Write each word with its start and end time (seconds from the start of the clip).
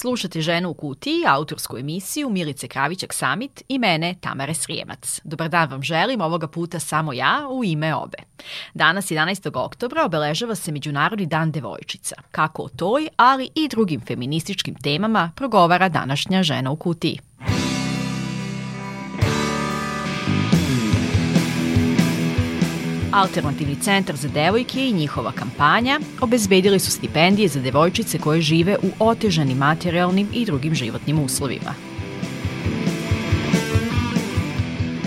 Slušate 0.00 0.40
Ženu 0.40 0.70
u 0.70 0.74
kutiji, 0.74 1.26
autorsku 1.28 1.78
emisiju 1.78 2.30
Milice 2.30 2.68
Kravićak 2.68 3.14
Samit 3.14 3.62
i 3.68 3.78
mene, 3.78 4.14
Tamare 4.20 4.54
Srijemac. 4.54 5.20
Dobar 5.24 5.48
dan 5.48 5.70
vam 5.70 5.82
želim, 5.82 6.20
ovoga 6.20 6.48
puta 6.48 6.78
samo 6.78 7.12
ja 7.12 7.48
u 7.50 7.64
ime 7.64 7.94
obe. 7.94 8.18
Danas, 8.74 9.10
11. 9.10 9.56
oktobra, 9.58 10.04
obeležava 10.04 10.54
se 10.54 10.72
Međunarodni 10.72 11.26
dan 11.26 11.52
devojčica. 11.52 12.14
Kako 12.30 12.62
o 12.62 12.68
toj, 12.68 13.08
ali 13.16 13.50
i 13.54 13.68
drugim 13.68 14.00
feminističkim 14.00 14.74
temama 14.74 15.32
progovara 15.36 15.88
današnja 15.88 16.42
Žena 16.42 16.70
u 16.70 16.76
kutiji. 16.76 17.18
Alternativni 23.12 23.76
centar 23.80 24.16
za 24.16 24.28
devojke 24.28 24.88
i 24.88 24.92
njihova 24.92 25.32
kampanja 25.32 26.00
obezbedili 26.20 26.78
su 26.78 26.90
stipendije 26.90 27.48
za 27.48 27.60
devojčice 27.60 28.18
koje 28.18 28.40
žive 28.40 28.76
u 28.82 29.04
otežanim 29.04 29.58
materijalnim 29.58 30.28
i 30.32 30.44
drugim 30.44 30.74
životnim 30.74 31.18
uslovima. 31.18 31.74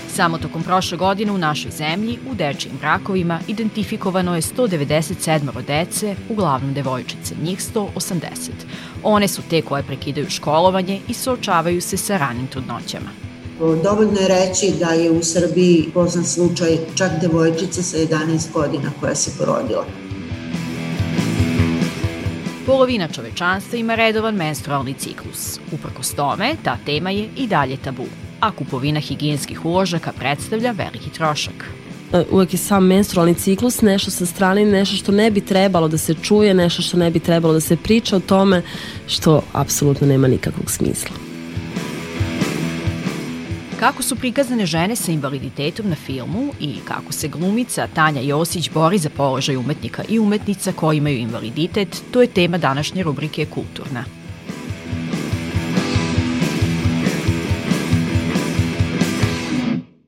Samo 0.10 0.38
tokom 0.38 0.64
prošle 0.64 0.98
godine 0.98 1.32
u 1.32 1.38
našoj 1.38 1.72
zemlji 1.72 2.18
u 2.32 2.36
dečijim 2.36 2.78
brakovima 2.82 3.40
identifikovano 3.48 4.36
je 4.36 4.42
197 4.42 5.66
dece, 5.68 6.16
uglavnom 6.30 6.74
devojčice, 6.74 7.36
njih 7.44 7.60
180. 7.60 8.20
One 9.04 9.28
su 9.28 9.42
te 9.50 9.62
koje 9.62 9.84
prekidaju 9.84 10.30
školovanje 10.30 11.02
i 11.08 11.14
suočavaju 11.14 11.82
se 11.82 11.98
sa 11.98 12.18
ranim 12.18 12.48
trudnoćama. 12.48 13.33
Dovoljno 13.64 14.20
je 14.20 14.28
reći 14.28 14.74
da 14.80 14.90
je 14.90 15.12
u 15.12 15.24
Srbiji 15.24 15.90
poznat 15.94 16.26
slučaj 16.26 16.78
čak 16.96 17.12
devojčice 17.22 17.84
sa 17.84 17.98
11 17.98 18.52
godina 18.54 18.92
koja 19.00 19.16
se 19.16 19.32
porodila. 19.38 19.86
Polovina 22.66 23.08
čovečanstva 23.08 23.78
ima 23.78 23.96
redovan 23.96 24.36
menstrualni 24.36 24.94
ciklus. 24.94 25.60
Uprkos 25.72 26.12
tome, 26.12 26.56
ta 26.64 26.78
tema 26.86 27.10
je 27.10 27.30
i 27.38 27.48
dalje 27.48 27.78
tabu, 27.78 28.06
a 28.40 28.52
kupovina 28.52 29.00
higijenskih 29.00 29.66
uložaka 29.66 30.12
predstavlja 30.12 30.72
veliki 30.72 31.10
trošak 31.10 31.66
e, 32.14 32.24
uvek 32.32 32.54
je 32.54 32.58
sam 32.58 32.86
menstrualni 32.86 33.34
ciklus 33.34 33.82
nešto 33.82 34.12
sa 34.12 34.26
strane, 34.26 34.66
nešto 34.66 34.96
što 34.96 35.12
ne 35.12 35.32
bi 35.32 35.42
trebalo 35.42 35.88
da 35.88 35.98
se 35.98 36.14
čuje, 36.14 36.54
nešto 36.54 36.82
što 36.82 36.98
ne 36.98 37.12
bi 37.12 37.20
trebalo 37.20 37.54
da 37.54 37.60
se 37.60 37.78
priča 37.78 38.16
o 38.16 38.20
tome, 38.20 38.62
što 39.08 39.42
apsolutno 39.54 40.08
nema 40.08 40.28
nikakvog 40.28 40.72
smisla 40.72 41.33
kako 43.84 44.04
su 44.04 44.16
prikazane 44.16 44.66
žene 44.66 44.96
sa 44.96 45.12
invaliditetom 45.12 45.90
na 45.90 45.96
filmu 45.96 46.54
i 46.60 46.76
kako 46.88 47.12
se 47.12 47.28
glumica 47.28 47.88
Tanja 47.88 48.22
Josić 48.22 48.70
bori 48.70 48.98
za 48.98 49.10
položaj 49.10 49.58
umetnika 49.58 50.04
i 50.10 50.20
umetnica 50.20 50.72
koji 50.72 50.98
imaju 50.98 51.18
invaliditet, 51.18 52.04
to 52.12 52.22
je 52.22 52.28
tema 52.28 52.58
današnje 52.58 53.04
rubrike 53.04 53.46
Kulturna. 53.46 54.04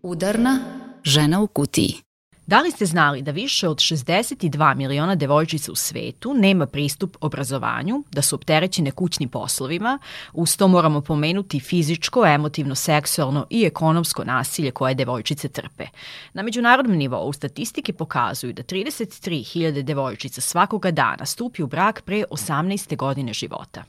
Udarna 0.04 0.60
žena 1.04 1.42
u 1.42 1.48
kutiji. 1.48 1.96
Da 2.48 2.62
li 2.62 2.72
ste 2.72 2.86
znali 2.86 3.22
da 3.22 3.32
više 3.32 3.68
od 3.68 3.78
62 3.78 4.76
miliona 4.76 5.16
devojčica 5.16 5.72
u 5.72 5.76
svetu 5.76 6.34
nema 6.34 6.66
pristup 6.66 7.18
obrazovanju, 7.22 8.04
da 8.12 8.22
su 8.22 8.36
opterećene 8.36 8.92
kućnim 8.92 9.30
poslovima, 9.30 10.00
uz 10.34 10.58
to 10.58 10.68
moramo 10.68 11.02
pomenuti 11.02 11.60
fizičko, 11.60 12.26
emotivno, 12.26 12.76
seksualno 12.76 13.46
i 13.50 13.64
ekonomsko 13.64 14.24
nasilje 14.24 14.72
koje 14.72 14.96
devojčice 14.96 15.48
trpe. 15.50 15.86
Na 16.34 16.44
međunarodnom 16.44 16.98
nivou 16.98 17.34
statistike 17.34 17.94
pokazuju 17.94 18.54
da 18.54 18.64
33.000 18.64 19.82
devojčica 19.82 20.42
svakoga 20.42 20.92
dana 20.92 21.26
stupi 21.26 21.64
u 21.64 21.68
brak 21.68 22.02
pre 22.02 22.24
18. 22.32 22.96
godine 22.96 23.34
života. 23.34 23.84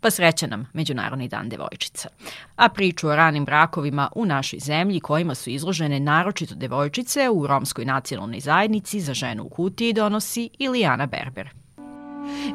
Pa 0.00 0.10
sreća 0.10 0.46
nam 0.46 0.68
Međunarodni 0.72 1.28
dan 1.28 1.48
devojčica. 1.48 2.08
A 2.56 2.68
priču 2.68 3.08
o 3.08 3.16
ranim 3.16 3.44
brakovima 3.44 4.08
u 4.14 4.26
našoj 4.26 4.58
zemlji 4.58 5.00
kojima 5.00 5.34
su 5.34 5.50
izložene 5.50 6.00
naročito 6.00 6.54
devojčice 6.54 7.28
u 7.28 7.46
romskoj 7.46 7.84
nacionalnoj 8.00 8.40
zajednici 8.40 9.00
za 9.00 9.14
ženu 9.14 9.44
u 9.44 9.48
kutiji 9.48 9.92
donosi 9.92 10.50
Ilijana 10.58 11.06
Berber. 11.06 11.60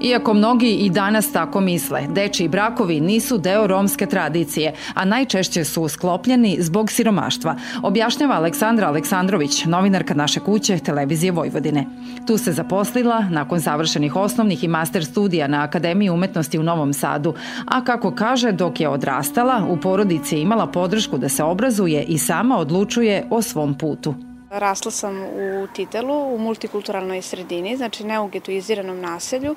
Iako 0.02 0.34
mnogi 0.34 0.72
i 0.72 0.90
danas 0.90 1.32
tako 1.32 1.62
misle, 1.62 2.08
dečiji 2.10 2.48
brakovi 2.48 3.00
nisu 3.02 3.38
deo 3.38 3.68
romske 3.68 4.06
tradicije, 4.06 4.74
a 4.94 5.06
najčešće 5.06 5.64
su 5.64 5.88
sklopljeni 5.88 6.58
zbog 6.60 6.92
siromaštva, 6.92 7.56
objašnjava 7.84 8.36
Aleksandra 8.36 8.88
Aleksandrović, 8.88 9.66
novinarka 9.66 10.14
naše 10.14 10.40
kuće 10.40 10.80
Televizije 10.80 11.32
Vojvodine. 11.32 11.86
Tu 12.28 12.38
se 12.38 12.52
zaposlila 12.52 13.20
nakon 13.30 13.60
završenih 13.60 14.16
osnovnih 14.16 14.64
i 14.64 14.68
master 14.68 15.06
studija 15.06 15.48
na 15.48 15.64
Akademiji 15.64 16.10
umetnosti 16.10 16.60
u 16.60 16.64
Novom 16.64 16.94
Sadu, 16.94 17.34
a 17.66 17.84
kako 17.84 18.12
kaže, 18.12 18.52
dok 18.52 18.80
je 18.80 18.90
odrastala, 18.90 19.66
u 19.70 19.78
porodici 19.78 20.36
je 20.36 20.42
imala 20.42 20.68
podršku 20.68 21.18
da 21.18 21.30
se 21.30 21.44
obrazuje 21.44 22.04
i 22.04 22.18
sama 22.18 22.58
odlučuje 22.58 23.26
o 23.30 23.42
svom 23.42 23.74
putu. 23.74 24.35
Rasla 24.60 24.92
sam 24.92 25.24
u 25.24 25.68
Titelu, 25.74 26.36
u 26.36 26.38
multikulturalnoj 26.38 27.22
sredini, 27.22 27.78
znači 27.78 28.04
ne 28.04 28.20
u 28.20 28.28
getuiziranom 28.28 29.02
naselju 29.02 29.56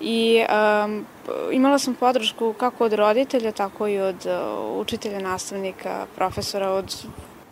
i 0.00 0.44
um, 0.84 1.06
imala 1.52 1.78
sam 1.78 1.94
podršku 1.94 2.52
kako 2.52 2.84
od 2.84 2.92
roditelja, 2.92 3.52
tako 3.52 3.88
i 3.88 4.00
od 4.00 4.26
uh, 4.26 4.80
učitelja, 4.80 5.20
nastavnika, 5.20 6.06
profesora, 6.16 6.70
od 6.70 7.04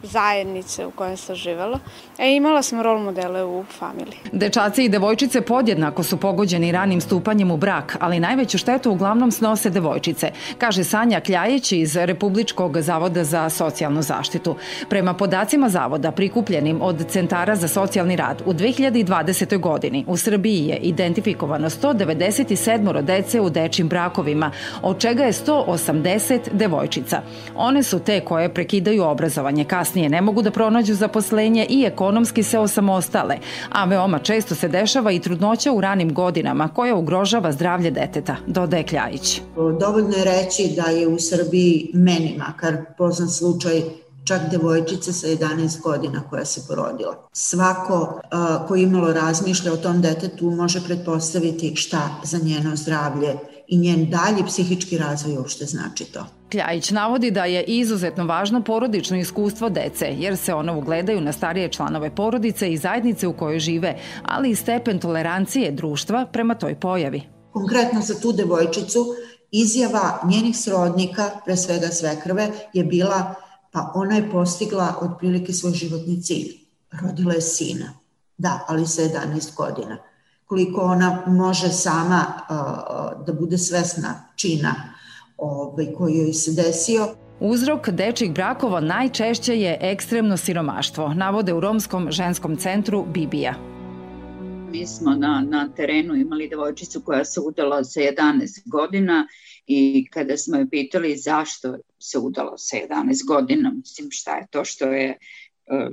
zajednice 0.03 0.87
u 0.87 0.91
kojoj 0.91 1.17
sam 1.17 1.35
živala. 1.35 1.79
E, 2.19 2.37
imala 2.37 2.63
sam 2.63 2.81
rol 2.81 2.99
modele 2.99 3.45
u 3.45 3.65
familiji. 3.79 4.19
Dečaci 4.33 4.85
i 4.85 4.89
devojčice 4.89 5.41
podjednako 5.41 6.03
su 6.03 6.17
pogođeni 6.17 6.73
ranim 6.73 7.01
stupanjem 7.01 7.51
u 7.51 7.57
brak, 7.57 7.97
ali 8.01 8.21
najveću 8.21 8.59
štetu 8.59 8.91
uglavnom 8.91 9.31
snose 9.31 9.71
devojčice, 9.71 10.31
kaže 10.59 10.85
Sanja 10.85 11.21
Kljajić 11.21 11.73
iz 11.73 11.97
Republičkog 11.97 12.81
zavoda 12.81 13.25
za 13.25 13.51
socijalnu 13.51 14.03
zaštitu. 14.03 14.57
Prema 14.89 15.15
podacima 15.15 15.69
zavoda 15.69 16.13
prikupljenim 16.13 16.83
od 16.83 17.07
Centara 17.09 17.57
za 17.57 17.69
socijalni 17.69 18.17
rad 18.17 18.43
u 18.47 18.53
2020. 18.53 19.59
godini 19.59 20.05
u 20.09 20.17
Srbiji 20.17 20.67
je 20.67 20.77
identifikovano 20.77 21.71
197 21.71 23.03
dece 23.03 23.41
u 23.41 23.51
dečim 23.51 23.89
brakovima, 23.89 24.51
od 24.83 24.99
čega 24.99 25.25
je 25.25 25.33
180 25.33 26.39
devojčica. 26.53 27.23
One 27.57 27.83
su 27.83 27.99
te 27.99 28.21
koje 28.21 28.55
prekidaju 28.55 29.05
obrazovanje 29.05 29.65
kasnije 29.65 29.92
kasnije 29.93 30.09
ne 30.09 30.21
mogu 30.21 30.43
da 30.43 30.51
pronađu 30.51 30.95
zaposlenje 30.95 31.67
i 31.69 31.85
ekonomski 31.85 32.43
se 32.43 32.59
osamostale, 32.59 33.39
a 33.71 33.85
veoma 33.85 34.19
često 34.19 34.55
se 34.55 34.69
dešava 34.69 35.13
i 35.13 35.21
trudnoća 35.21 35.73
u 35.73 35.81
ranim 35.81 36.15
godinama 36.15 36.69
koja 36.69 36.95
ugrožava 36.95 37.53
zdravlje 37.53 37.91
deteta, 37.91 38.37
dodaje 38.47 38.87
Kljajić. 38.87 39.41
Dovoljno 39.81 40.17
je 40.17 40.25
reći 40.25 40.73
da 40.77 40.91
je 40.91 41.09
u 41.09 41.19
Srbiji 41.19 41.91
meni 41.95 42.35
makar 42.39 42.77
poznan 42.99 43.29
slučaj 43.29 43.83
čak 44.25 44.41
devojčica 44.51 45.13
sa 45.13 45.27
11 45.27 45.83
godina 45.83 46.23
koja 46.31 46.45
se 46.45 46.61
porodila. 46.69 47.29
Svako 47.33 47.95
uh, 47.95 48.69
ko 48.69 48.77
imalo 48.77 49.13
razmišlja 49.13 49.73
o 49.73 49.77
tom 49.77 50.01
detetu 50.01 50.51
može 50.51 50.81
pretpostaviti 50.85 51.77
šta 51.77 52.09
za 52.25 52.39
njeno 52.39 52.77
zdravlje 52.77 53.35
i 53.73 53.77
njen 53.77 54.11
dalji 54.11 54.45
psihički 54.47 54.99
razvoj 54.99 55.37
uopšte 55.37 55.67
znači 55.67 56.05
to. 56.05 56.27
Kljajić 56.51 56.91
navodi 56.91 57.31
da 57.31 57.45
je 57.45 57.65
izuzetno 57.65 58.27
važno 58.27 58.63
porodično 58.63 59.17
iskustvo 59.17 59.69
dece, 59.69 60.07
jer 60.19 60.37
se 60.37 60.55
ono 60.55 60.79
ugledaju 60.79 61.21
na 61.21 61.33
starije 61.33 61.69
članove 61.69 62.15
porodice 62.15 62.73
i 62.73 62.77
zajednice 62.77 63.27
u 63.27 63.37
kojoj 63.37 63.59
žive, 63.59 63.97
ali 64.23 64.51
i 64.51 64.55
stepen 64.55 64.99
tolerancije 64.99 65.71
društva 65.71 66.27
prema 66.33 66.55
toj 66.55 66.75
pojavi. 66.75 67.23
Konkretno 67.53 68.01
za 68.01 68.21
tu 68.21 68.33
devojčicu 68.33 69.07
izjava 69.51 70.21
njenih 70.29 70.57
srodnika, 70.57 71.31
pre 71.45 71.57
svega 71.57 71.89
svekrve, 71.89 72.51
je 72.73 72.85
bila 72.85 73.35
pa 73.71 73.93
ona 73.95 74.17
je 74.17 74.31
postigla 74.31 74.95
otprilike 75.01 75.53
svoj 75.53 75.73
životni 75.73 76.23
cilj. 76.23 76.49
Rodila 77.03 77.35
je 77.35 77.41
sina. 77.41 77.93
Da, 78.39 78.65
ali 78.69 78.87
sa 78.87 79.03
11 79.03 79.55
godina. 79.57 79.99
Koliko 80.53 80.81
ona 80.81 81.25
može 81.27 81.69
sama 81.69 82.25
da 83.27 83.33
bude 83.33 83.59
svesna 83.59 84.29
čina 84.37 84.75
ovaj, 85.37 85.87
koji 85.99 86.15
joj 86.15 86.33
se 86.33 86.53
desio. 86.63 87.09
Uzrok 87.41 87.89
dečjih 87.89 88.33
brakova 88.33 88.81
najčešće 88.81 89.61
je 89.61 89.79
ekstremno 89.81 90.37
siromaštvo, 90.37 91.15
navode 91.15 91.53
u 91.53 91.61
Romskom 91.61 92.11
ženskom 92.11 92.57
centru 92.57 93.05
Bibija. 93.15 93.55
Mi 94.71 94.87
smo 94.87 95.15
na, 95.15 95.47
na 95.49 95.69
terenu 95.77 96.15
imali 96.15 96.49
devojčicu 96.49 97.01
koja 97.01 97.25
se 97.25 97.41
udala 97.41 97.85
sa 97.85 98.01
11 98.01 98.63
godina 98.65 99.27
i 99.67 100.09
kada 100.11 100.37
smo 100.37 100.57
je 100.57 100.71
pitali 100.71 101.17
zašto 101.17 101.77
se 101.99 102.19
udala 102.19 102.59
sa 102.59 102.77
11 102.77 103.27
godina, 103.29 103.73
mislim 103.75 104.09
šta 104.11 104.37
je 104.37 104.47
to 104.51 104.65
što 104.65 104.85
je 104.85 105.19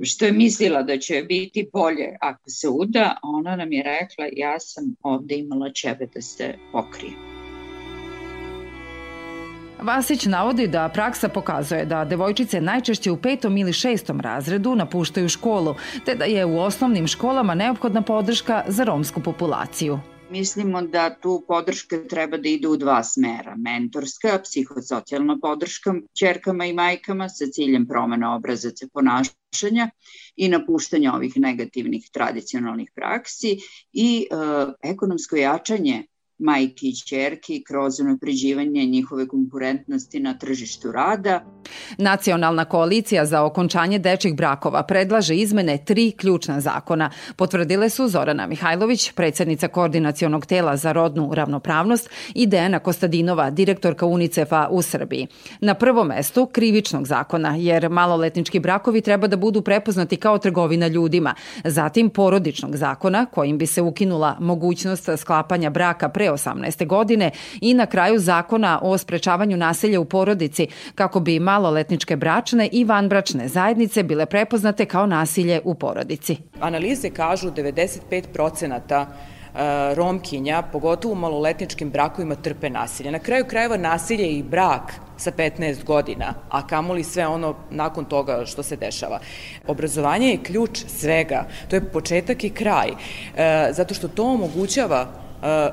što 0.02 0.24
je 0.24 0.32
mislila 0.32 0.82
da 0.82 0.98
će 0.98 1.24
biti 1.28 1.68
bolje 1.72 2.16
ako 2.20 2.50
se 2.50 2.68
uda, 2.68 3.16
ona 3.22 3.56
nam 3.56 3.72
je 3.72 3.82
rekla 3.82 4.26
ja 4.32 4.60
sam 4.60 4.94
ovde 5.02 5.34
imala 5.34 5.70
ćebe 5.72 6.06
da 6.14 6.20
se 6.20 6.54
pokrije. 6.72 7.12
Vasić 9.82 10.26
navodi 10.26 10.66
da 10.66 10.88
praksa 10.88 11.28
pokazuje 11.28 11.84
da 11.84 12.04
devojčice 12.04 12.60
najčešće 12.60 13.10
u 13.10 13.16
petom 13.16 13.56
ili 13.56 13.72
šestom 13.72 14.20
razredu 14.20 14.74
napuštaju 14.74 15.28
školu, 15.28 15.74
te 16.04 16.14
da 16.14 16.24
je 16.24 16.44
u 16.44 16.58
osnovnim 16.60 17.06
školama 17.06 17.54
neophodna 17.54 18.02
podrška 18.02 18.64
za 18.68 18.84
romsku 18.84 19.20
populaciju. 19.20 19.98
Mislimo 20.30 20.82
da 20.82 21.10
tu 21.20 21.44
podrška 21.48 21.96
treba 22.08 22.36
da 22.36 22.48
ide 22.48 22.68
u 22.68 22.76
dva 22.76 23.02
smera. 23.04 23.56
Mentorska, 23.56 24.38
psihosocijalna 24.44 25.38
podrška 25.42 25.94
čerkama 26.18 26.66
i 26.66 26.72
majkama 26.72 27.28
sa 27.28 27.46
ciljem 27.46 27.86
promena 27.86 28.34
obrazaca 28.36 28.86
ponašanja 28.92 29.88
i 30.36 30.48
napuštanja 30.48 31.14
ovih 31.14 31.32
negativnih 31.36 32.10
tradicionalnih 32.12 32.92
praksi 32.94 33.56
i 33.92 34.26
e, 34.30 34.36
ekonomsko 34.92 35.36
jačanje 35.36 36.04
majki 36.40 36.88
i 36.88 36.96
čerki 36.96 37.64
kroz 37.64 38.00
unapređivanje 38.00 38.84
njihove 38.84 39.28
konkurentnosti 39.28 40.20
na 40.20 40.38
tržištu 40.38 40.92
rada. 40.92 41.44
Nacionalna 41.98 42.64
koalicija 42.64 43.26
za 43.26 43.42
okončanje 43.42 43.98
dečih 43.98 44.34
brakova 44.34 44.82
predlaže 44.82 45.36
izmene 45.36 45.78
tri 45.84 46.10
ključna 46.10 46.60
zakona. 46.60 47.10
Potvrdile 47.36 47.88
su 47.88 48.08
Zorana 48.08 48.46
Mihajlović, 48.46 49.12
predsednica 49.12 49.68
Koordinacionog 49.68 50.46
tela 50.46 50.76
za 50.76 50.92
rodnu 50.92 51.30
ravnopravnost 51.34 52.10
i 52.34 52.46
Dejana 52.46 52.78
Kostadinova, 52.78 53.50
direktorka 53.50 54.06
UNICEF-a 54.06 54.68
u 54.70 54.82
Srbiji. 54.82 55.26
Na 55.60 55.74
prvom 55.74 56.06
mestu 56.06 56.46
krivičnog 56.46 57.06
zakona, 57.06 57.56
jer 57.56 57.88
maloletnički 57.88 58.60
brakovi 58.60 59.00
treba 59.00 59.26
da 59.26 59.36
budu 59.36 59.62
prepoznati 59.62 60.16
kao 60.16 60.38
trgovina 60.38 60.86
ljudima. 60.86 61.34
Zatim 61.64 62.10
porodičnog 62.10 62.76
zakona, 62.76 63.26
kojim 63.26 63.58
bi 63.58 63.66
se 63.66 63.82
ukinula 63.82 64.36
mogućnost 64.40 65.08
sklapanja 65.16 65.70
braka 65.70 66.08
pre 66.08 66.29
2018. 66.36 66.86
godine 66.86 67.30
i 67.60 67.74
na 67.74 67.86
kraju 67.86 68.18
zakona 68.18 68.80
o 68.82 68.98
sprečavanju 68.98 69.56
nasilja 69.56 70.00
u 70.00 70.04
porodici 70.04 70.66
kako 70.94 71.20
bi 71.20 71.40
maloletničke 71.40 72.16
bračne 72.16 72.68
i 72.72 72.84
vanbračne 72.84 73.48
zajednice 73.48 74.02
bile 74.02 74.26
prepoznate 74.26 74.84
kao 74.84 75.06
nasilje 75.06 75.60
u 75.64 75.74
porodici. 75.74 76.36
Analize 76.60 77.10
kažu 77.10 77.50
95% 77.50 79.06
e, 79.54 79.94
romkinja, 79.94 80.62
pogotovo 80.72 81.12
u 81.12 81.16
maloletničkim 81.16 81.90
brakovima, 81.90 82.34
trpe 82.34 82.70
nasilje. 82.70 83.10
Na 83.10 83.18
kraju 83.18 83.44
krajeva 83.44 83.76
nasilje 83.76 84.26
i 84.26 84.42
brak 84.42 84.92
sa 85.16 85.30
15 85.30 85.84
godina, 85.84 86.34
a 86.48 86.66
kamoli 86.66 87.04
sve 87.04 87.26
ono 87.26 87.54
nakon 87.70 88.04
toga 88.04 88.42
što 88.46 88.62
se 88.62 88.76
dešava. 88.76 89.18
Obrazovanje 89.66 90.30
je 90.30 90.42
ključ 90.42 90.84
svega, 90.86 91.44
to 91.68 91.76
je 91.76 91.84
početak 91.92 92.44
i 92.44 92.50
kraj, 92.50 92.88
e, 92.88 93.72
zato 93.72 93.94
što 93.94 94.08
to 94.08 94.24
omogućava 94.24 95.06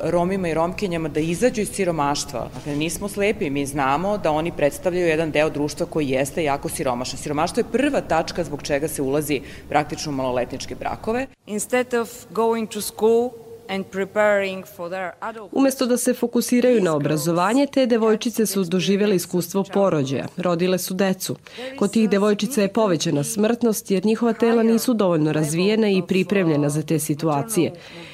Romima 0.03 0.49
i 0.49 0.53
Romkinjama 0.53 1.09
da 1.09 1.19
izađu 1.19 1.61
iz 1.61 1.69
siromaštva. 1.69 2.49
Dakle, 2.53 2.75
nismo 2.75 3.07
slepi, 3.07 3.49
mi 3.49 3.65
znamo 3.65 4.17
da 4.17 4.31
oni 4.31 4.51
predstavljaju 4.51 5.07
jedan 5.07 5.31
deo 5.31 5.49
društva 5.49 5.85
koji 5.85 6.09
jeste 6.09 6.43
jako 6.43 6.69
siromašan. 6.69 7.19
Siromaštvo 7.19 7.59
je 7.59 7.71
prva 7.71 8.01
tačka 8.01 8.43
zbog 8.43 8.63
čega 8.63 8.87
se 8.87 9.01
ulazi 9.01 9.41
praktično 9.69 10.11
u 10.11 10.15
maloletničke 10.15 10.75
brakove. 10.75 11.27
Instead 11.45 11.93
of 11.93 12.09
going 12.29 12.69
to 12.69 12.81
school, 12.81 13.29
Umesto 15.51 15.85
da 15.85 15.97
se 15.97 16.13
fokusiraju 16.13 16.81
na 16.81 16.95
obrazovanje, 16.95 17.67
te 17.73 17.85
devojčice 17.85 18.45
su 18.45 18.63
doživjeli 18.63 19.15
iskustvo 19.15 19.63
porođaja, 19.73 20.25
rodile 20.37 20.77
su 20.77 20.93
decu. 20.93 21.35
Kod 21.77 21.91
tih 21.91 22.09
devojčica 22.09 22.61
je 22.61 22.73
povećana 22.73 23.23
smrtnost 23.23 23.91
jer 23.91 24.05
njihova 24.05 24.33
tela 24.33 24.63
nisu 24.63 24.93
dovoljno 24.93 25.31
razvijena 25.31 25.89
i 25.89 26.01
pripremljena 26.07 26.69
za 26.69 26.81
te 26.81 26.99
situacije. 26.99 27.73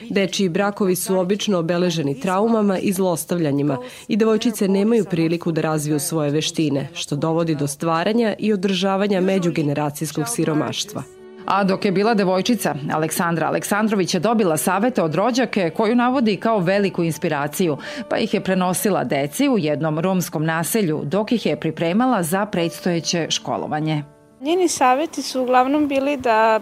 Dečiji 0.10 0.50
brakovi 0.50 0.96
su 0.96 1.20
obično 1.20 1.60
obeleženi 1.60 2.20
traumama 2.20 2.80
i 2.80 2.94
zlostavljanjima 2.94 3.78
i 4.08 4.18
devojčice 4.18 4.68
nemaju 4.68 5.06
priliku 5.06 5.52
da 5.52 5.62
razviju 5.62 6.00
svoje 6.00 6.32
veštine, 6.32 6.90
što 6.94 7.16
dovodi 7.16 7.56
do 7.56 7.68
stvaranja 7.68 8.36
i 8.40 8.54
održavanja 8.54 9.22
međugeneracijskog 9.22 10.28
siromaštva. 10.28 11.23
A 11.46 11.64
dok 11.64 11.86
je 11.86 11.92
bila 11.92 12.14
devojčica, 12.14 12.76
Aleksandra 12.94 13.48
Aleksandrović 13.48 14.14
je 14.14 14.20
dobila 14.20 14.58
savete 14.58 15.02
od 15.02 15.16
rođake 15.16 15.70
koju 15.70 15.96
navodi 15.96 16.38
kao 16.38 16.60
veliku 16.60 17.04
inspiraciju, 17.04 17.78
pa 18.10 18.18
ih 18.18 18.34
je 18.34 18.44
prenosila 18.44 19.04
deci 19.04 19.50
u 19.50 19.58
jednom 19.58 20.00
romskom 20.00 20.46
naselju 20.46 21.02
dok 21.04 21.32
ih 21.32 21.46
je 21.46 21.60
pripremala 21.60 22.24
za 22.24 22.46
predstojeće 22.46 23.28
školovanje. 23.30 24.04
Njeni 24.42 24.68
saveti 24.68 25.22
su 25.22 25.42
uglavnom 25.42 25.88
bili 25.88 26.18
da 26.18 26.60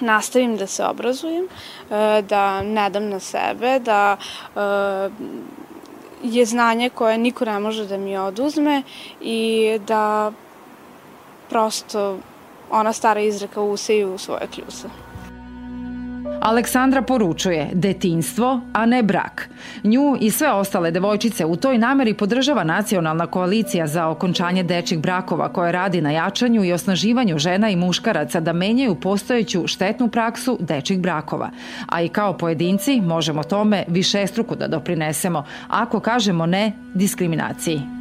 nastavim 0.00 0.56
da 0.56 0.66
se 0.66 0.84
obrazujem, 0.84 1.44
e, 1.44 2.22
da 2.22 2.62
ne 2.62 2.90
dam 2.90 3.08
na 3.08 3.20
sebe, 3.20 3.78
da 3.78 4.16
e, 4.56 4.60
je 6.22 6.44
znanje 6.44 6.90
koje 6.90 7.18
niko 7.18 7.44
ne 7.44 7.58
može 7.60 7.86
da 7.86 7.96
mi 7.96 8.18
oduzme 8.18 8.82
i 9.20 9.78
da 9.86 10.32
prosto 11.48 12.18
ona 12.70 12.92
stara 12.92 13.20
izreka 13.20 13.60
useju 13.60 14.18
svoje 14.18 14.46
kljuse. 14.54 14.88
Aleksandra 16.40 17.02
poručuje 17.02 17.70
detinstvo, 17.72 18.60
a 18.72 18.86
ne 18.86 19.02
brak. 19.02 19.48
Nju 19.84 20.16
i 20.20 20.30
sve 20.30 20.52
ostale 20.52 20.90
devojčice 20.90 21.44
u 21.44 21.56
toj 21.56 21.78
nameri 21.78 22.14
podržava 22.14 22.64
Nacionalna 22.64 23.26
koalicija 23.26 23.86
za 23.86 24.08
okončanje 24.08 24.62
dečih 24.62 24.98
brakova 24.98 25.52
koja 25.52 25.70
radi 25.70 26.00
na 26.00 26.10
jačanju 26.10 26.64
i 26.64 26.72
osnaživanju 26.72 27.38
žena 27.38 27.70
i 27.70 27.76
muškaraca 27.76 28.40
da 28.40 28.52
menjaju 28.52 28.94
postojeću 28.94 29.66
štetnu 29.66 30.08
praksu 30.08 30.58
dečih 30.60 31.00
brakova. 31.00 31.50
A 31.86 32.02
i 32.02 32.08
kao 32.08 32.32
pojedinci 32.32 33.00
možemo 33.00 33.42
tome 33.42 33.84
višestruko 33.88 34.54
da 34.54 34.68
doprinesemo 34.68 35.44
ako 35.68 36.00
kažemo 36.00 36.46
ne 36.46 36.72
diskriminaciji. 36.94 37.95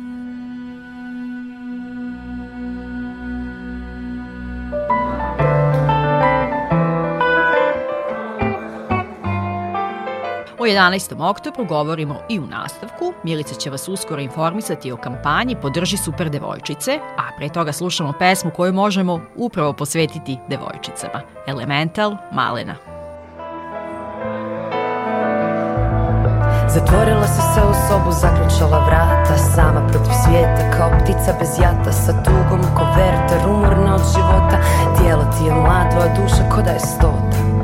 O 10.66 10.68
11. 10.68 11.30
oktobru 11.30 11.66
govorimo 11.66 12.16
i 12.30 12.40
u 12.40 12.48
nastavku. 12.48 13.14
Milica 13.24 13.56
će 13.56 13.70
vas 13.70 13.88
uskoro 13.88 14.22
informisati 14.22 14.92
o 14.92 14.98
kampanji 14.98 15.56
Podrži 15.62 15.98
super 15.98 16.30
devojčice, 16.30 17.00
a 17.18 17.38
pre 17.38 17.50
toga 17.50 17.72
slušamo 17.72 18.14
pesmu 18.20 18.52
koju 18.52 18.74
možemo 18.74 19.22
upravo 19.36 19.74
posvetiti 19.74 20.38
devojčicama. 20.50 21.22
Elemental 21.48 22.18
Malena. 22.32 22.76
Zatvorila 26.70 27.28
se 27.28 27.42
se 27.42 27.62
u 27.62 27.74
sobu, 27.88 28.12
zaključala 28.12 28.86
vrata 28.86 29.38
Sama 29.56 29.88
protiv 29.88 30.12
svijeta, 30.26 30.72
kao 30.78 30.92
ptica 31.00 31.38
bez 31.40 31.50
jata 31.62 31.92
Sa 31.92 32.24
tugom 32.24 32.62
ko 32.76 32.86
rumorna 33.46 33.96
od 33.96 34.02
života 34.16 34.58
Tijelo 34.98 35.24
ti 35.24 35.46
je 35.46 35.54
mlado, 35.54 35.96
a 36.02 36.16
duša 36.16 36.50
ko 36.56 36.62
da 36.62 36.72
je 36.72 36.80
stota 36.80 37.56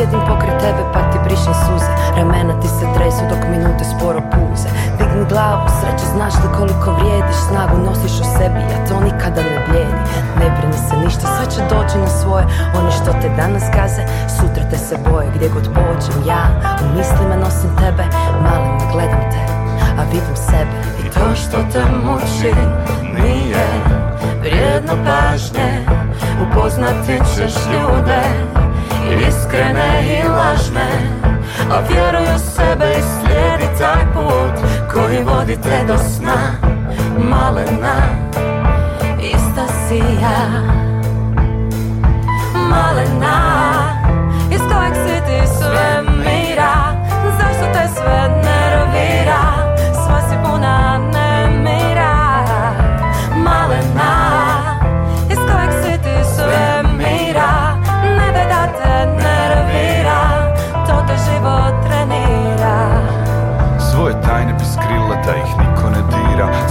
Sjedim 0.00 0.20
pokre 0.28 0.52
tebe 0.60 0.82
pa 0.92 1.00
ti 1.10 1.18
brišem 1.24 1.54
suze. 1.64 1.92
Ramena 2.16 2.54
ti 2.60 2.68
se 2.68 2.86
tresu 2.94 3.22
dok 3.30 3.42
minute 3.52 3.84
sporo 3.92 4.20
puze. 4.32 4.68
Digni 4.98 5.24
glavu, 5.32 5.66
sreće 5.78 6.06
znaš 6.14 6.34
li 6.42 6.48
koliko 6.58 6.88
vrijediš. 6.98 7.38
Snagu 7.48 7.76
nosiš 7.88 8.14
u 8.22 8.26
sebi, 8.36 8.62
a 8.74 8.76
to 8.86 8.94
nikada 9.08 9.40
ne 9.50 9.58
blijedi. 9.66 10.02
Ne 10.40 10.46
brini 10.56 10.78
se 10.86 10.94
ništa, 11.04 11.24
sve 11.34 11.46
će 11.52 11.60
doći 11.74 11.96
na 11.98 12.10
svoje. 12.20 12.44
Oni 12.78 12.90
što 12.98 13.10
te 13.20 13.28
danas 13.40 13.64
gaze, 13.76 14.02
sutra 14.36 14.64
te 14.70 14.78
se 14.86 14.96
boje. 15.06 15.28
Gdje 15.34 15.48
god 15.48 15.66
pođem 15.76 16.18
ja, 16.30 16.42
u 16.84 16.86
mislima 16.96 17.36
nosim 17.44 17.70
tebe 17.82 18.04
Malima 18.44 18.84
gledam 18.92 19.24
te, 19.32 19.42
a 19.98 20.02
vidim 20.12 20.36
sebe. 20.48 20.74
I 21.00 21.02
to 21.14 21.24
što 21.42 21.58
te 21.72 21.82
muči 22.04 22.52
nije 23.22 23.66
vrijedno 24.40 24.94
pažnje. 25.06 25.70
Upoznati 26.44 27.14
ćeš 27.34 27.54
ljude 27.72 28.22
iskrene 29.28 30.18
i 30.18 30.28
lažne 30.28 30.90
A 31.70 31.80
vjeruj 31.88 32.34
u 32.34 32.38
sebe 32.38 32.90
i 32.98 33.02
slijedi 33.02 33.78
taj 33.78 34.12
put 34.14 34.70
Koji 34.92 35.18
vodi 35.24 35.56
te 35.62 35.84
do 35.86 35.98
sna. 35.98 36.70
Malena, 37.18 37.96
ista 39.22 39.66
si 39.88 39.98
ja. 39.98 40.62
Malena, 42.54 43.38
iz 44.52 44.60
kojeg 44.60 44.94
si 44.94 45.20
ti 45.26 45.48
sve 45.58 46.02
mira? 46.02 46.74
Zašto 47.38 47.72
te 47.72 47.88
sve 47.94 48.39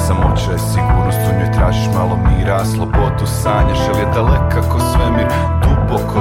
Samoća 0.09 0.51
je 0.51 0.59
sigurnost, 0.59 1.19
u 1.29 1.37
njoj 1.37 1.51
tražiš 1.51 1.87
malo 1.97 2.19
mira 2.27 2.65
Slobodu 2.65 3.25
sanjaš, 3.41 3.79
ali 3.89 3.99
je 3.99 4.13
daleka 4.13 4.61
ko 4.69 4.79
svemir? 4.79 5.27
Duboko, 5.63 6.18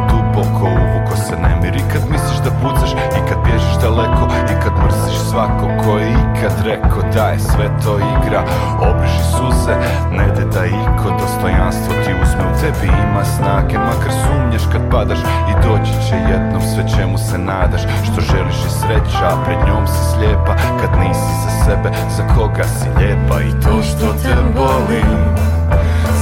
se 1.28 1.36
nemir 1.36 1.76
I 1.76 1.84
kad 1.92 2.02
misliš 2.10 2.38
da 2.44 2.50
pucaš 2.62 2.92
i 3.18 3.20
kad 3.28 3.38
bježiš 3.46 3.74
daleko 3.82 4.24
I 4.52 4.54
kad 4.62 4.74
mrsiš 4.84 5.18
svako 5.30 5.66
ko 5.82 5.98
je 5.98 6.08
ikad 6.24 6.54
rekao 6.64 7.02
da 7.14 7.24
je 7.28 7.38
sve 7.38 7.66
to 7.84 7.92
igra. 8.14 8.42
Obriši 8.88 9.22
suze, 9.36 9.74
ne 10.18 10.26
de 10.36 10.44
da 10.54 10.62
iko 10.66 11.08
dostojanstvo 11.20 11.92
ti 12.04 12.12
uzme. 12.22 12.42
U 12.50 12.52
tebi 12.60 12.86
ima 12.86 13.24
snage, 13.24 13.78
makar 13.78 14.12
sumnješ 14.22 14.64
kad 14.72 14.82
padaš. 14.90 15.18
I 15.50 15.52
doći 15.64 15.92
će 16.06 16.16
jednom 16.32 16.62
sve 16.72 16.82
čemu 16.96 17.18
se 17.18 17.38
nadaš. 17.38 17.82
Što 18.06 18.18
želiš 18.30 18.58
je 18.64 18.70
sreća, 18.80 19.26
a 19.32 19.42
pred 19.44 19.58
njom 19.66 19.86
si 19.86 20.02
slijepa. 20.12 20.52
Kad 20.80 20.90
nisi 21.02 21.32
za 21.44 21.50
sebe, 21.64 21.88
za 22.16 22.22
koga 22.34 22.64
si 22.64 22.88
lijepa? 22.98 23.36
I 23.48 23.50
to 23.62 23.82
što 23.82 24.06
te 24.22 24.34
boli 24.56 25.02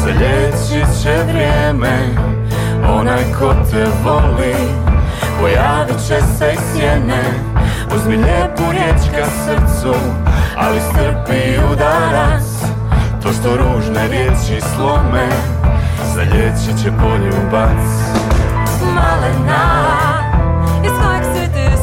Zalječit 0.03 1.03
će 1.03 1.15
vrijeme. 1.29 1.97
Onaj 2.99 3.25
ko 3.39 3.55
te 3.71 3.85
voli 4.05 4.55
Pojavit 5.41 6.07
će 6.09 6.21
se 6.39 6.55
sjene 6.73 7.23
Uzmi 7.97 8.17
lijepu 8.17 8.63
riječ 8.71 9.01
ka 9.17 9.27
srcu 9.45 9.95
Ali 10.57 10.81
strpi 10.81 11.73
udarac 11.73 12.45
To 13.23 13.29
što 13.33 13.57
ružne 13.57 14.09
riječi 14.09 14.67
slome 14.77 15.29
Zalječit 16.15 16.83
će 16.83 16.91
poljubac. 16.91 17.85
Malena 18.95 19.65
Iz 20.85 20.91
kojeg 21.03 21.25
si 21.25 21.53
ti 21.53 21.76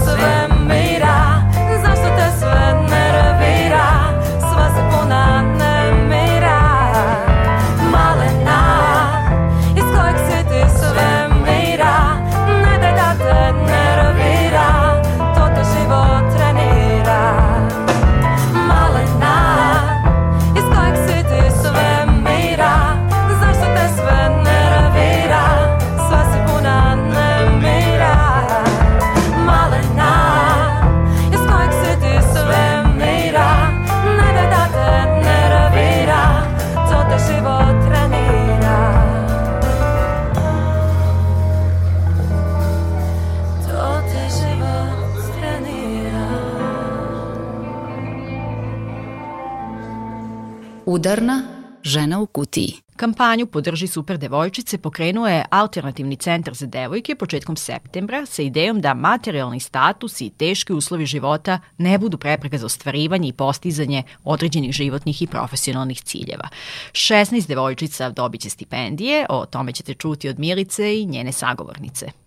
Udarna 51.13 51.43
žena 51.84 52.20
u 52.20 52.25
kutiji. 52.25 52.74
Kampanju 52.96 53.46
Podrži 53.46 53.88
super 53.88 54.17
devojčice 54.17 54.77
pokrenuo 54.77 55.27
je 55.27 55.46
Alternativni 55.50 56.15
centar 56.15 56.53
za 56.53 56.65
devojke 56.65 57.15
početkom 57.15 57.55
septembra 57.55 58.25
sa 58.25 58.41
idejom 58.41 58.82
da 58.82 58.93
materijalni 58.93 59.60
status 59.60 60.22
i 60.22 60.29
teški 60.29 60.74
uslovi 60.74 61.05
života 61.05 61.60
ne 61.77 61.98
budu 61.98 62.17
prepreka 62.17 62.58
za 62.58 62.65
ostvarivanje 62.65 63.27
i 63.27 63.34
postizanje 63.34 64.03
određenih 64.24 64.72
životnih 64.72 65.22
i 65.22 65.27
profesionalnih 65.27 66.01
ciljeva. 66.01 66.50
16 66.91 67.48
devojčica 67.48 68.10
dobit 68.10 68.41
će 68.41 68.50
stipendije, 68.50 69.25
o 69.29 69.46
tome 69.46 69.72
ćete 69.72 69.93
čuti 69.93 70.29
od 70.29 70.39
Milice 70.39 71.00
i 71.00 71.05
njene 71.05 71.32
sagovornice. 71.32 72.22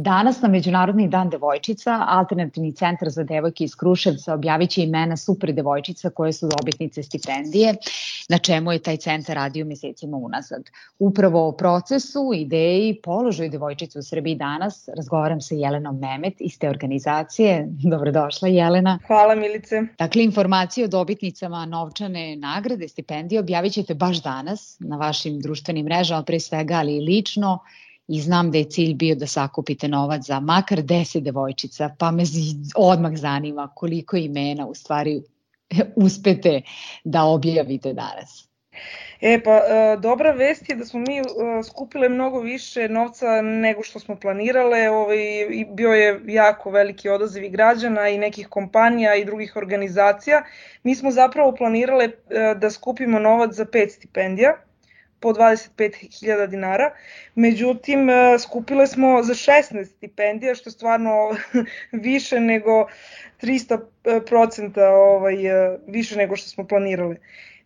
Danas 0.00 0.42
na 0.42 0.48
Međunarodni 0.48 1.08
dan 1.08 1.30
devojčica 1.30 2.04
Alternativni 2.08 2.72
centar 2.72 3.08
za 3.10 3.24
devojke 3.24 3.64
iz 3.64 3.74
Kruševca 3.74 4.34
objavit 4.34 4.70
će 4.70 4.82
imena 4.82 5.16
super 5.16 5.52
devojčica 5.52 6.10
koje 6.10 6.32
su 6.32 6.48
dobitnice 6.48 7.02
stipendije, 7.02 7.74
na 8.28 8.38
čemu 8.38 8.72
je 8.72 8.78
taj 8.78 8.96
centar 8.96 9.36
radio 9.36 9.64
mesecima 9.64 10.16
unazad. 10.16 10.62
Upravo 10.98 11.48
o 11.48 11.52
procesu, 11.52 12.30
ideji, 12.34 13.00
položaju 13.02 13.50
devojčica 13.50 13.98
u 13.98 14.02
Srbiji 14.02 14.34
danas 14.34 14.88
razgovaram 14.96 15.40
sa 15.40 15.54
Jelenom 15.54 15.98
Memet 15.98 16.34
iz 16.40 16.58
te 16.58 16.68
organizacije. 16.68 17.66
Dobrodošla 17.68 18.48
Jelena. 18.48 18.98
Hvala 19.06 19.34
Milice. 19.34 19.82
Dakle, 19.98 20.24
informacije 20.24 20.84
o 20.84 20.88
dobitnicama 20.88 21.66
novčane 21.66 22.36
nagrade, 22.36 22.88
stipendije 22.88 23.40
objavit 23.40 23.72
ćete 23.72 23.94
baš 23.94 24.22
danas 24.22 24.76
na 24.80 24.96
vašim 24.96 25.40
društvenim 25.40 25.84
mrežama, 25.84 26.22
pre 26.22 26.40
svega, 26.40 26.74
ali 26.74 26.96
i 26.96 27.00
lično 27.00 27.58
i 28.08 28.20
znam 28.20 28.50
da 28.50 28.58
je 28.58 28.64
cilj 28.64 28.94
bio 28.94 29.14
da 29.14 29.26
sakupite 29.26 29.88
novac 29.88 30.26
za 30.26 30.40
makar 30.40 30.78
10 30.78 31.20
devojčica, 31.20 31.94
pa 31.98 32.10
me 32.10 32.22
odmah 32.76 33.16
zanima 33.16 33.68
koliko 33.74 34.16
imena 34.16 34.66
u 34.66 34.74
stvari 34.74 35.22
uspete 36.06 36.62
da 37.04 37.24
objavite 37.24 37.92
danas. 37.92 38.48
E 39.20 39.40
pa, 39.42 39.50
e, 39.50 39.96
dobra 39.96 40.30
vest 40.30 40.68
je 40.68 40.76
da 40.76 40.84
smo 40.84 41.00
mi 41.00 41.18
e, 41.18 41.22
skupile 41.68 42.08
mnogo 42.08 42.40
više 42.40 42.88
novca 42.88 43.42
nego 43.42 43.82
što 43.82 43.98
smo 43.98 44.16
planirale. 44.16 44.90
Ovaj, 44.90 45.18
bio 45.72 45.92
je 45.92 46.20
jako 46.26 46.70
veliki 46.70 47.08
odaziv 47.08 47.44
i 47.44 47.50
građana 47.50 48.08
i 48.08 48.18
nekih 48.18 48.48
kompanija 48.48 49.14
i 49.14 49.24
drugih 49.24 49.56
organizacija. 49.56 50.42
Mi 50.82 50.94
smo 50.94 51.10
zapravo 51.10 51.54
planirale 51.54 52.04
e, 52.04 52.10
da 52.54 52.70
skupimo 52.70 53.18
novac 53.18 53.52
za 53.52 53.64
pet 53.64 53.92
stipendija 53.92 54.67
po 55.20 55.32
25.000 55.32 56.46
dinara. 56.46 56.90
Međutim, 57.34 58.10
e, 58.10 58.38
skupile 58.38 58.86
smo 58.86 59.22
za 59.22 59.34
16 59.34 59.84
stipendija, 59.84 60.54
što 60.54 60.68
je 60.68 60.72
stvarno 60.72 61.36
više 61.92 62.40
nego 62.40 62.86
300% 63.42 64.82
ovaj, 64.82 65.46
e, 65.46 65.78
više 65.86 66.16
nego 66.16 66.36
što 66.36 66.48
smo 66.48 66.66
planirali. 66.66 67.16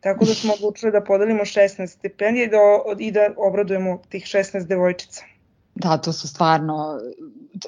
Tako 0.01 0.25
da 0.25 0.35
smo 0.35 0.53
odlučili 0.53 0.93
da 0.93 1.01
podelimo 1.05 1.45
16 1.45 1.87
stipendija 1.87 2.45
i 2.45 2.49
da, 2.49 2.59
i 2.99 3.11
da 3.11 3.29
obradujemo 3.37 4.03
tih 4.09 4.25
16 4.25 4.67
devojčica. 4.67 5.32
Da, 5.75 5.97
to 5.97 6.13
su 6.13 6.29
stvarno, 6.29 7.01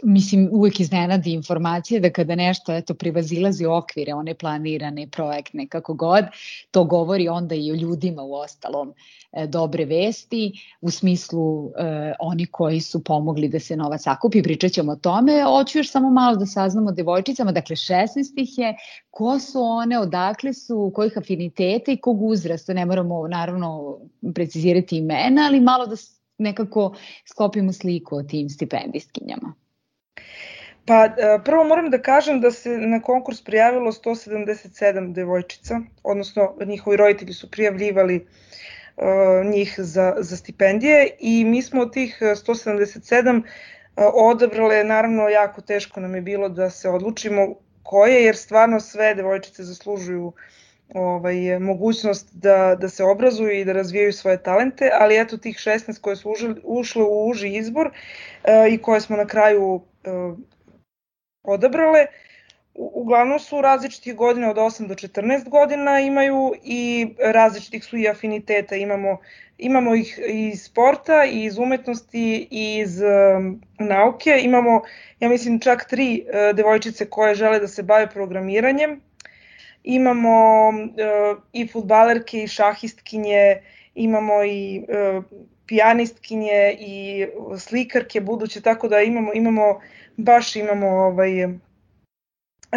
mislim, 0.03 0.49
uvek 0.53 0.81
iznenadi 0.81 1.33
informacije 1.33 2.01
da 2.01 2.11
kada 2.11 2.35
nešto 2.35 2.73
eto, 2.73 2.95
privazilazi 2.95 3.67
okvire, 3.67 4.15
one 4.15 4.35
planirane, 4.35 5.07
projektne, 5.07 5.69
kako 5.69 5.95
god, 5.95 6.25
to 6.71 6.85
govori 6.85 7.29
onda 7.29 7.55
i 7.55 7.73
o 7.73 7.75
ljudima 7.75 8.23
u 8.23 8.35
ostalom 8.35 8.95
e, 9.33 9.47
dobre 9.47 9.85
vesti, 9.85 10.53
u 10.81 10.91
smislu 10.91 11.67
e, 11.67 12.13
oni 12.21 12.47
koji 12.47 12.81
su 12.81 13.05
pomogli 13.05 13.49
da 13.49 13.61
se 13.61 13.77
novac 13.77 14.03
sakupi, 14.03 14.43
pričat 14.43 14.73
ćemo 14.73 14.93
o 14.93 14.97
tome. 14.97 15.43
Hoću 15.43 15.79
još 15.79 15.91
samo 15.91 16.11
malo 16.11 16.37
da 16.37 16.47
saznamo 16.47 16.89
o 16.89 16.93
devojčicama, 16.93 17.53
dakle 17.53 17.77
16 17.77 18.07
ih 18.37 18.59
je, 18.59 18.77
ko 19.11 19.39
su 19.39 19.63
one, 19.63 19.99
odakle 19.99 20.53
su, 20.53 20.93
kojih 20.95 21.19
afiniteta 21.19 21.93
i 21.93 21.97
kog 21.97 22.23
uzrasta, 22.23 22.73
ne 22.73 22.87
moramo 22.87 23.29
naravno 23.29 23.99
precizirati 24.35 24.97
imena, 24.97 25.47
ali 25.47 25.61
malo 25.61 25.87
da 25.87 25.97
nekako 26.38 26.95
sklopimo 27.25 27.73
sliku 27.73 28.17
o 28.17 28.23
tim 28.23 28.49
stipendistkinjama. 28.49 29.55
Pa 30.87 31.05
e, 31.05 31.38
prvo 31.45 31.64
moram 31.64 31.91
da 31.91 32.03
kažem 32.03 32.41
da 32.41 32.50
se 32.50 32.79
na 32.79 33.00
konkurs 33.00 33.43
prijavilo 33.45 33.93
177 33.93 35.12
devojčica, 35.12 35.81
odnosno 36.03 36.57
njihovi 36.67 36.97
roditelji 36.97 37.33
su 37.33 37.50
prijavljivali 37.50 38.17
e, 38.17 38.25
njih 39.45 39.75
za, 39.79 40.14
za 40.19 40.37
stipendije 40.37 41.11
i 41.21 41.45
mi 41.45 41.62
smo 41.62 41.83
od 41.83 41.93
tih 41.93 42.19
e, 42.21 42.25
177 42.25 43.43
e, 43.43 43.43
odabrale, 44.14 44.85
naravno 44.85 45.29
jako 45.29 45.61
teško 45.61 46.00
nam 46.00 46.14
je 46.14 46.23
bilo 46.23 46.49
da 46.49 46.71
se 46.71 46.88
odlučimo 46.88 47.55
koje, 47.83 48.25
jer 48.25 48.37
stvarno 48.37 48.81
sve 48.81 49.14
devojčice 49.14 49.62
zaslužuju 49.62 50.33
ovaj, 50.95 51.59
mogućnost 51.59 52.35
da, 52.35 52.76
da 52.81 52.88
se 52.88 53.05
obrazuju 53.05 53.50
i 53.50 53.64
da 53.64 53.73
razvijaju 53.73 54.12
svoje 54.12 54.43
talente, 54.43 54.91
ali 55.00 55.21
eto 55.21 55.37
tih 55.37 55.57
16 55.57 56.00
koje 56.00 56.17
su 56.17 56.31
užili, 56.31 56.61
ušle 56.64 57.03
u 57.03 57.29
uži 57.29 57.49
izbor 57.49 57.91
e, 58.45 58.69
i 58.71 58.79
koje 58.79 59.00
smo 59.00 59.17
na 59.17 59.26
kraju 59.26 59.81
e, 60.05 60.11
odabrale, 61.43 62.07
u- 62.75 62.91
uglavnom 62.95 63.38
su 63.38 63.61
različitih 63.61 64.17
godina 64.17 64.50
od 64.50 64.57
8 64.57 64.87
do 64.87 64.95
14 64.95 65.49
godina 65.49 66.00
imaju 66.00 66.53
i 66.62 67.07
različitih 67.19 67.85
su 67.85 67.97
i 67.97 68.09
afiniteta. 68.09 68.76
Imamo, 68.76 69.19
imamo 69.59 69.95
ih 69.95 70.21
iz 70.29 70.62
sporta, 70.62 71.25
i 71.25 71.45
iz 71.45 71.59
umetnosti, 71.59 72.49
i 72.50 72.79
iz 72.79 73.00
um, 73.00 73.62
nauke. 73.79 74.38
Imamo, 74.43 74.83
ja 75.21 75.29
mislim, 75.29 75.61
čak 75.61 75.85
tri 75.88 76.25
uh, 76.26 76.57
devojčice 76.57 77.11
koje 77.11 77.35
žele 77.35 77.61
da 77.61 77.69
se 77.69 77.83
bave 77.83 78.11
programiranjem. 78.11 79.00
Imamo 79.85 80.69
uh, 80.69 81.43
i 81.53 81.67
futbalerke 81.69 82.43
i 82.43 82.49
šahistkinje, 82.49 83.62
imamo 83.95 84.45
i 84.45 84.85
uh, 84.88 85.25
pijanistkinje 85.67 86.76
i 86.81 87.26
slikarke 87.59 88.21
buduće, 88.21 88.61
tako 88.61 88.88
da 88.88 89.00
imamo, 89.00 89.33
imamo 89.35 89.81
baš 90.17 90.57
imamo 90.57 90.87
ovaj, 90.87 91.49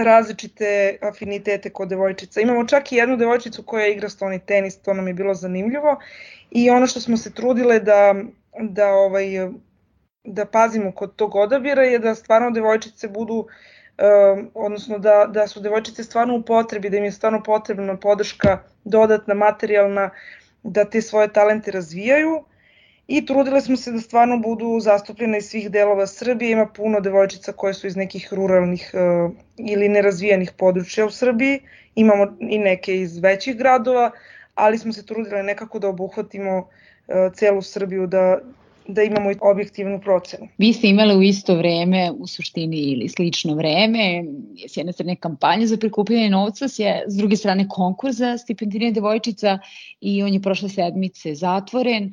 različite 0.03 0.97
afinitete 1.01 1.69
kod 1.69 1.89
devojčica. 1.89 2.41
Imamo 2.41 2.67
čak 2.67 2.91
i 2.91 2.95
jednu 2.95 3.17
devojčicu 3.17 3.63
koja 3.63 3.87
igra 3.87 4.09
stoni 4.09 4.39
tenis, 4.39 4.81
to 4.81 4.93
nam 4.93 5.07
je 5.07 5.13
bilo 5.13 5.33
zanimljivo 5.33 5.99
i 6.51 6.69
ono 6.69 6.87
što 6.87 6.99
smo 6.99 7.17
se 7.17 7.33
trudile 7.33 7.79
da, 7.79 8.15
da 8.59 8.87
ovaj, 8.87 9.25
da 10.23 10.45
pazimo 10.45 10.91
kod 10.91 11.15
tog 11.15 11.35
odabira 11.35 11.83
je 11.83 11.99
da 11.99 12.15
stvarno 12.15 12.51
devojčice 12.51 13.07
budu 13.07 13.47
um, 13.97 14.51
odnosno 14.53 14.99
da, 14.99 15.25
da 15.29 15.47
su 15.47 15.59
devojčice 15.59 16.03
stvarno 16.03 16.35
u 16.35 16.41
potrebi, 16.41 16.89
da 16.89 16.97
im 16.97 17.03
je 17.03 17.11
stvarno 17.11 17.43
potrebna 17.43 17.97
podrška 17.97 18.59
dodatna, 18.83 19.33
materijalna, 19.33 20.09
da 20.63 20.85
te 20.85 21.01
svoje 21.01 21.33
talente 21.33 21.71
razvijaju 21.71 22.43
i 23.07 23.25
trudile 23.25 23.61
smo 23.61 23.75
se 23.75 23.91
da 23.91 23.99
stvarno 23.99 24.37
budu 24.37 24.79
zastupljene 24.79 25.37
iz 25.37 25.49
svih 25.49 25.71
delova 25.71 26.07
Srbije. 26.07 26.51
Ima 26.51 26.65
puno 26.65 26.99
devojčica 26.99 27.51
koje 27.51 27.73
su 27.73 27.87
iz 27.87 27.95
nekih 27.95 28.33
ruralnih 28.33 28.91
uh, 28.93 29.31
ili 29.57 29.89
nerazvijenih 29.89 30.51
područja 30.57 31.05
u 31.05 31.09
Srbiji, 31.09 31.59
imamo 31.95 32.37
i 32.39 32.57
neke 32.57 33.01
iz 33.01 33.17
većih 33.17 33.57
gradova, 33.57 34.11
ali 34.55 34.77
smo 34.77 34.93
se 34.93 35.05
trudile 35.05 35.43
nekako 35.43 35.79
da 35.79 35.87
obuhvatimo 35.87 36.57
uh, 36.57 37.33
celu 37.33 37.61
Srbiju, 37.61 38.07
da, 38.07 38.39
da 38.87 39.03
imamo 39.03 39.29
objektivnu 39.41 40.01
procenu. 40.01 40.47
Vi 40.57 40.73
ste 40.73 40.87
imali 40.87 41.15
u 41.17 41.21
isto 41.21 41.55
vreme, 41.55 42.11
u 42.19 42.27
suštini 42.27 42.77
ili 42.77 43.09
slično 43.09 43.55
vreme, 43.55 44.23
s 44.67 44.77
jedne 44.77 44.93
strane 44.93 45.15
kampanje 45.15 45.67
za 45.67 45.77
prikupljanje 45.77 46.29
novca, 46.29 46.67
s 47.07 47.17
druge 47.17 47.35
strane 47.35 47.67
konkurs 47.69 48.15
za 48.15 48.37
stipendiranje 48.37 48.91
devojčica 48.91 49.59
i 50.01 50.23
on 50.23 50.33
je 50.33 50.41
prošle 50.41 50.69
sedmice 50.69 51.35
zatvoren. 51.35 52.11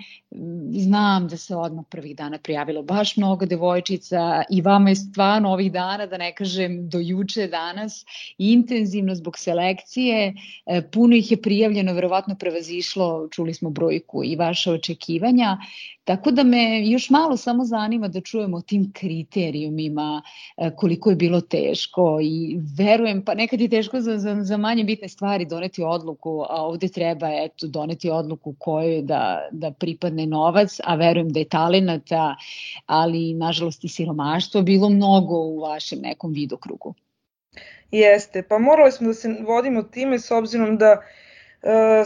Znam 0.71 1.29
da 1.29 1.37
se 1.37 1.57
odmah 1.57 1.85
prvih 1.91 2.17
dana 2.17 2.39
prijavilo 2.39 2.83
baš 2.83 3.17
mnogo 3.17 3.47
devojčica 3.47 4.43
i 4.51 4.61
vama 4.61 4.89
je 4.89 4.97
stvarno 4.97 5.53
ovih 5.53 5.73
dana, 5.73 6.07
da 6.07 6.19
ne 6.19 6.33
kažem 6.35 6.89
do 6.89 6.99
juče 6.99 7.47
danas, 7.47 8.05
intenzivno 8.39 9.15
zbog 9.15 9.39
selekcije, 9.39 10.35
e, 10.67 10.83
puno 10.93 11.17
ih 11.17 11.31
je 11.31 11.43
prijavljeno, 11.43 11.93
verovatno 11.93 12.37
prevazišlo, 12.41 13.29
čuli 13.31 13.55
smo 13.55 13.71
brojku 13.71 14.25
i 14.25 14.37
vaše 14.37 14.71
očekivanja. 14.71 15.59
Tako 16.05 16.31
da 16.31 16.43
me 16.43 16.64
još 16.85 17.11
malo 17.11 17.37
samo 17.37 17.65
zanima 17.65 18.09
da 18.09 18.21
čujemo 18.21 18.57
o 18.57 18.61
tim 18.61 18.93
kriterijumima, 18.93 20.23
e, 20.57 20.71
koliko 20.77 21.11
je 21.11 21.17
bilo 21.17 21.41
teško 21.41 22.19
i 22.23 22.59
verujem, 22.79 23.25
pa 23.25 23.35
nekad 23.35 23.61
je 23.61 23.69
teško 23.69 24.01
za, 24.01 24.19
za, 24.19 24.37
za 24.43 24.57
manje 24.57 24.85
bitne 24.85 25.09
stvari 25.09 25.45
doneti 25.45 25.83
odluku, 25.83 26.45
a 26.49 26.63
ovde 26.63 26.89
treba 26.89 27.29
eto, 27.33 27.67
doneti 27.67 28.11
odluku 28.11 28.55
kojoj 28.59 29.03
da, 29.03 29.49
da 29.53 29.71
pripadne 29.71 30.27
novac, 30.27 30.79
a 30.85 30.95
verujem 30.95 31.29
da 31.29 31.39
je 31.39 31.49
talenata, 31.49 32.37
ali 32.87 33.35
nažalost 33.35 33.85
i 33.85 33.89
siromaštvo 33.89 34.63
bilo 34.63 34.89
mnogo 34.89 35.35
u 35.35 35.61
vašem 35.61 35.99
nekom 36.03 36.33
vidokrugu. 36.33 36.95
Jeste, 37.91 38.43
pa 38.43 38.59
morali 38.59 38.93
smo 38.93 39.07
da 39.07 39.15
se 39.15 39.37
vodimo 39.47 39.83
time 39.83 40.19
s 40.19 40.31
obzirom 40.31 40.79
da 40.79 40.93
uh, 40.93 41.24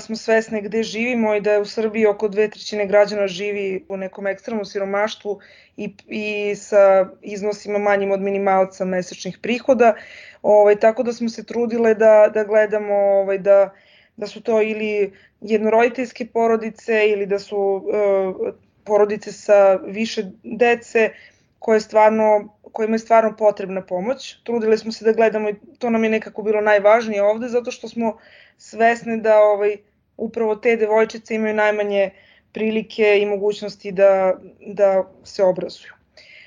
smo 0.00 0.16
svesne 0.16 0.62
gde 0.62 0.82
živimo 0.82 1.34
i 1.34 1.40
da 1.40 1.52
je 1.52 1.60
u 1.60 1.64
Srbiji 1.64 2.06
oko 2.06 2.28
dve 2.28 2.48
trećine 2.50 2.86
građana 2.86 3.26
živi 3.26 3.84
u 3.88 3.96
nekom 3.96 4.26
ekstremnom 4.26 4.64
siromaštvu 4.64 5.40
i, 5.76 5.94
i 6.06 6.54
sa 6.56 7.08
iznosima 7.22 7.78
manjim 7.78 8.10
od 8.10 8.20
minimalca 8.20 8.84
mesečnih 8.84 9.38
prihoda. 9.42 9.94
Ovaj, 10.42 10.76
tako 10.76 11.02
da 11.02 11.12
smo 11.12 11.28
se 11.28 11.44
trudile 11.46 11.94
da, 11.94 12.30
da 12.34 12.44
gledamo 12.44 12.94
ovaj, 12.94 13.38
da, 13.38 13.74
da 14.16 14.26
su 14.26 14.42
to 14.42 14.62
ili 14.62 15.12
jednoroditeljske 15.40 16.26
porodice 16.26 17.08
ili 17.08 17.26
da 17.26 17.38
su 17.38 17.58
uh, 17.58 18.54
porodice 18.84 19.32
sa 19.32 19.74
više 19.74 20.22
dece 20.42 21.10
koje 21.58 21.80
stvarno, 21.80 22.57
kojima 22.72 22.94
je 22.94 22.98
stvarno 22.98 23.36
potrebna 23.36 23.82
pomoć. 23.82 24.36
Trudile 24.44 24.78
smo 24.78 24.92
se 24.92 25.04
da 25.04 25.12
gledamo 25.12 25.50
i 25.50 25.54
to 25.78 25.90
nam 25.90 26.04
je 26.04 26.10
nekako 26.10 26.42
bilo 26.42 26.60
najvažnije 26.60 27.22
ovde 27.22 27.48
zato 27.48 27.70
što 27.70 27.88
smo 27.88 28.16
svesni 28.56 29.20
da 29.20 29.38
ovaj, 29.38 29.76
upravo 30.16 30.56
te 30.56 30.76
devojčice 30.76 31.34
imaju 31.34 31.54
najmanje 31.54 32.10
prilike 32.52 33.18
i 33.20 33.26
mogućnosti 33.26 33.92
da, 33.92 34.34
da 34.66 35.10
se 35.24 35.44
obrazuju. 35.44 35.92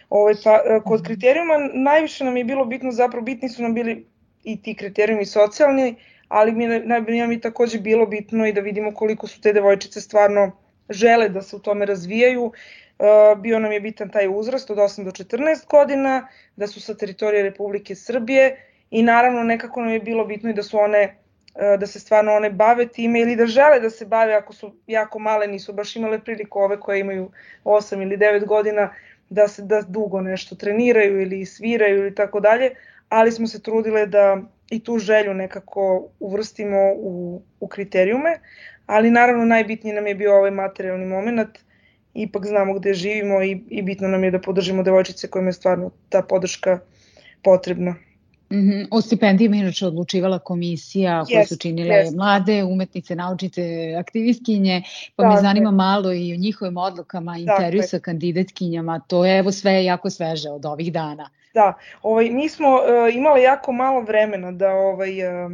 Ovaj, 0.10 0.34
pa, 0.44 0.62
e, 0.66 0.80
kod 0.86 1.00
mhm. 1.00 1.08
kriterijuma 1.08 1.54
najviše 1.74 2.24
nam 2.24 2.38
je 2.38 2.44
bilo 2.44 2.66
bitno, 2.66 2.92
zapravo 2.92 3.24
bitni 3.26 3.50
su 3.50 3.62
nam 3.62 3.74
bili 3.74 4.06
i 4.44 4.62
ti 4.62 4.76
kriterijumi 4.76 5.26
socijalni, 5.26 5.96
ali 6.28 6.52
mi, 6.52 6.68
najbolje 6.68 7.28
mi 7.28 7.42
takođe 7.42 7.80
bilo 7.80 8.06
bitno 8.06 8.48
i 8.48 8.54
da 8.54 8.62
vidimo 8.62 8.94
koliko 8.94 9.28
su 9.28 9.42
te 9.42 9.54
devojčice 9.54 10.02
stvarno 10.02 10.52
žele 10.90 11.30
da 11.30 11.42
se 11.42 11.56
u 11.56 11.60
tome 11.60 11.86
razvijaju. 11.86 12.52
E, 13.02 13.36
bio 13.36 13.60
nam 13.60 13.72
je 13.72 13.80
bitan 13.80 14.10
taj 14.10 14.28
uzrast 14.30 14.70
od 14.70 14.78
8 14.78 15.04
do 15.04 15.12
14 15.12 15.68
godina, 15.70 16.28
da 16.56 16.68
su 16.68 16.82
sa 16.82 16.94
teritorije 16.94 17.44
Republike 17.44 17.96
Srbije 17.96 18.68
i 18.92 19.04
naravno 19.04 19.44
nekako 19.44 19.82
nam 19.82 19.90
je 19.90 20.00
bilo 20.00 20.26
bitno 20.26 20.50
i 20.50 20.54
da 20.54 20.64
su 20.64 20.78
one 20.78 21.22
E, 21.56 21.78
da 21.78 21.88
se 21.88 22.00
stvarno 22.00 22.34
one 22.34 22.50
bave 22.50 22.88
time 22.88 23.20
ili 23.20 23.36
da 23.36 23.46
žele 23.46 23.80
da 23.80 23.90
se 23.90 24.06
bave 24.06 24.34
ako 24.34 24.54
su 24.54 24.76
jako 24.88 25.20
male, 25.20 25.48
nisu 25.48 25.74
baš 25.74 25.96
imale 25.96 26.20
priliku 26.20 26.60
ove 26.60 26.80
koje 26.80 27.00
imaju 27.00 27.32
8 27.64 28.02
ili 28.02 28.18
9 28.18 28.46
godina 28.46 28.94
da 29.30 29.48
se 29.48 29.62
da 29.62 29.82
dugo 29.82 30.22
nešto 30.22 30.56
treniraju 30.56 31.22
ili 31.22 31.46
sviraju 31.46 31.98
ili 31.98 32.16
tako 32.16 32.40
dalje, 32.40 32.72
ali 33.10 33.32
smo 33.32 33.48
se 33.48 33.62
trudile 33.62 34.06
da 34.06 34.42
i 34.70 34.84
tu 34.84 34.98
želju 34.98 35.34
nekako 35.34 36.08
uvrstimo 36.20 36.78
u, 36.96 37.42
u 37.60 37.68
kriterijume, 37.68 38.40
ali 38.86 39.12
naravno 39.12 39.46
najbitniji 39.46 39.94
nam 39.94 40.08
je 40.08 40.16
bio 40.16 40.36
ovaj 40.36 40.52
materijalni 40.52 41.06
moment, 41.06 41.60
ipak 42.14 42.46
znamo 42.46 42.74
gde 42.74 42.94
živimo 42.94 43.44
i, 43.44 43.64
i 43.70 43.82
bitno 43.82 44.08
nam 44.08 44.24
je 44.24 44.32
da 44.32 44.40
podržimo 44.40 44.84
devojčice 44.84 45.28
kojima 45.28 45.50
je 45.50 45.54
stvarno 45.54 45.92
ta 46.10 46.22
podrška 46.22 46.80
potrebna. 47.44 47.96
Mm 48.52 48.58
-hmm. 48.58 48.88
O 48.92 49.02
stipendijima 49.02 49.56
inače 49.56 49.86
odlučivala 49.86 50.40
komisija 50.40 51.24
koju 51.26 51.38
yes, 51.38 51.48
su 51.48 51.58
činile 51.58 51.96
yes. 51.96 52.16
mlade 52.16 52.64
umetnice, 52.64 53.16
naučice, 53.16 53.96
aktivistkinje, 54.00 54.84
pa 55.16 55.30
me 55.30 55.42
zanima 55.42 55.72
malo 55.72 56.14
i 56.14 56.34
o 56.34 56.38
njihovim 56.38 56.78
odlukama, 56.78 57.38
intervju 57.38 57.82
sa 57.84 58.00
kandidatkinjama, 58.00 59.00
to 59.08 59.26
je 59.26 59.40
evo 59.40 59.52
sve 59.52 59.86
jako 59.86 60.10
sveže 60.10 60.50
od 60.50 60.66
ovih 60.66 60.94
dana. 60.94 61.30
Da, 61.54 61.74
ovaj, 62.02 62.30
mi 62.30 62.50
smo 62.50 62.68
uh, 62.68 63.16
imali 63.16 63.42
jako 63.42 63.72
malo 63.72 64.02
vremena 64.02 64.52
da 64.52 64.70
ovaj, 64.70 65.46
uh, 65.46 65.52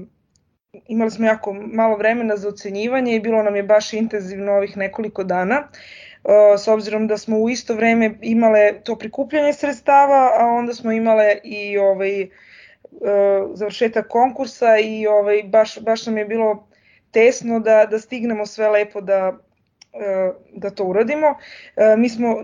imali 0.87 1.11
smo 1.11 1.25
jako 1.25 1.53
malo 1.53 1.97
vremena 1.97 2.37
za 2.37 2.49
ocenjivanje 2.49 3.15
i 3.15 3.19
bilo 3.19 3.43
nam 3.43 3.55
je 3.55 3.63
baš 3.63 3.93
intenzivno 3.93 4.51
ovih 4.51 4.77
nekoliko 4.77 5.23
dana. 5.23 5.59
Uh, 5.59 6.06
s 6.57 6.67
obzirom 6.67 7.07
da 7.07 7.17
smo 7.17 7.37
u 7.37 7.49
isto 7.49 7.75
vreme 7.75 8.17
imale 8.21 8.81
to 8.83 8.95
prikupljanje 8.95 9.53
sredstava, 9.53 10.31
a 10.39 10.45
onda 10.45 10.73
smo 10.73 10.91
imale 10.91 11.37
i 11.43 11.77
ovaj, 11.77 12.27
E, 13.01 13.47
završetak 13.53 14.07
konkursa 14.07 14.77
i 14.77 15.07
ovaj, 15.07 15.43
baš, 15.43 15.79
baš 15.79 16.05
nam 16.05 16.17
je 16.17 16.25
bilo 16.25 16.67
tesno 17.11 17.59
da, 17.59 17.85
da 17.85 17.99
stignemo 17.99 18.45
sve 18.45 18.69
lepo 18.69 19.01
da, 19.01 19.37
e, 19.93 20.31
da 20.53 20.69
to 20.69 20.83
uradimo. 20.83 21.27
E, 21.75 21.95
mi 21.97 22.09
smo 22.09 22.35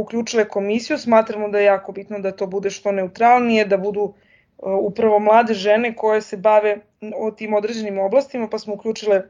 uključile 0.00 0.48
komisiju, 0.48 0.98
smatramo 0.98 1.48
da 1.48 1.58
je 1.58 1.64
jako 1.64 1.92
bitno 1.92 2.18
da 2.18 2.32
to 2.32 2.46
bude 2.46 2.70
što 2.70 2.92
neutralnije, 2.92 3.64
da 3.64 3.76
budu 3.76 4.14
upravo 4.58 5.18
mlade 5.18 5.54
žene 5.54 5.94
koje 5.96 6.20
se 6.20 6.36
bave 6.36 6.78
o 7.16 7.30
tim 7.30 7.54
određenim 7.54 7.98
oblastima, 7.98 8.48
pa 8.48 8.58
smo 8.58 8.74
uključile 8.74 9.22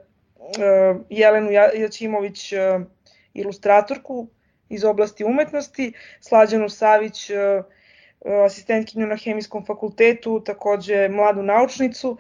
Jelenu 1.08 1.50
Jaćimović, 1.50 2.52
ilustratorku 3.40 4.26
iz 4.68 4.84
oblasti 4.84 5.24
umetnosti, 5.24 5.92
Slađanu 6.20 6.68
Savić, 6.68 7.30
asistentkinju 8.44 9.06
na 9.06 9.16
hemijskom 9.16 9.64
fakultetu, 9.66 10.40
takođe 10.40 11.08
mladu 11.08 11.42
naučnicu 11.42 12.16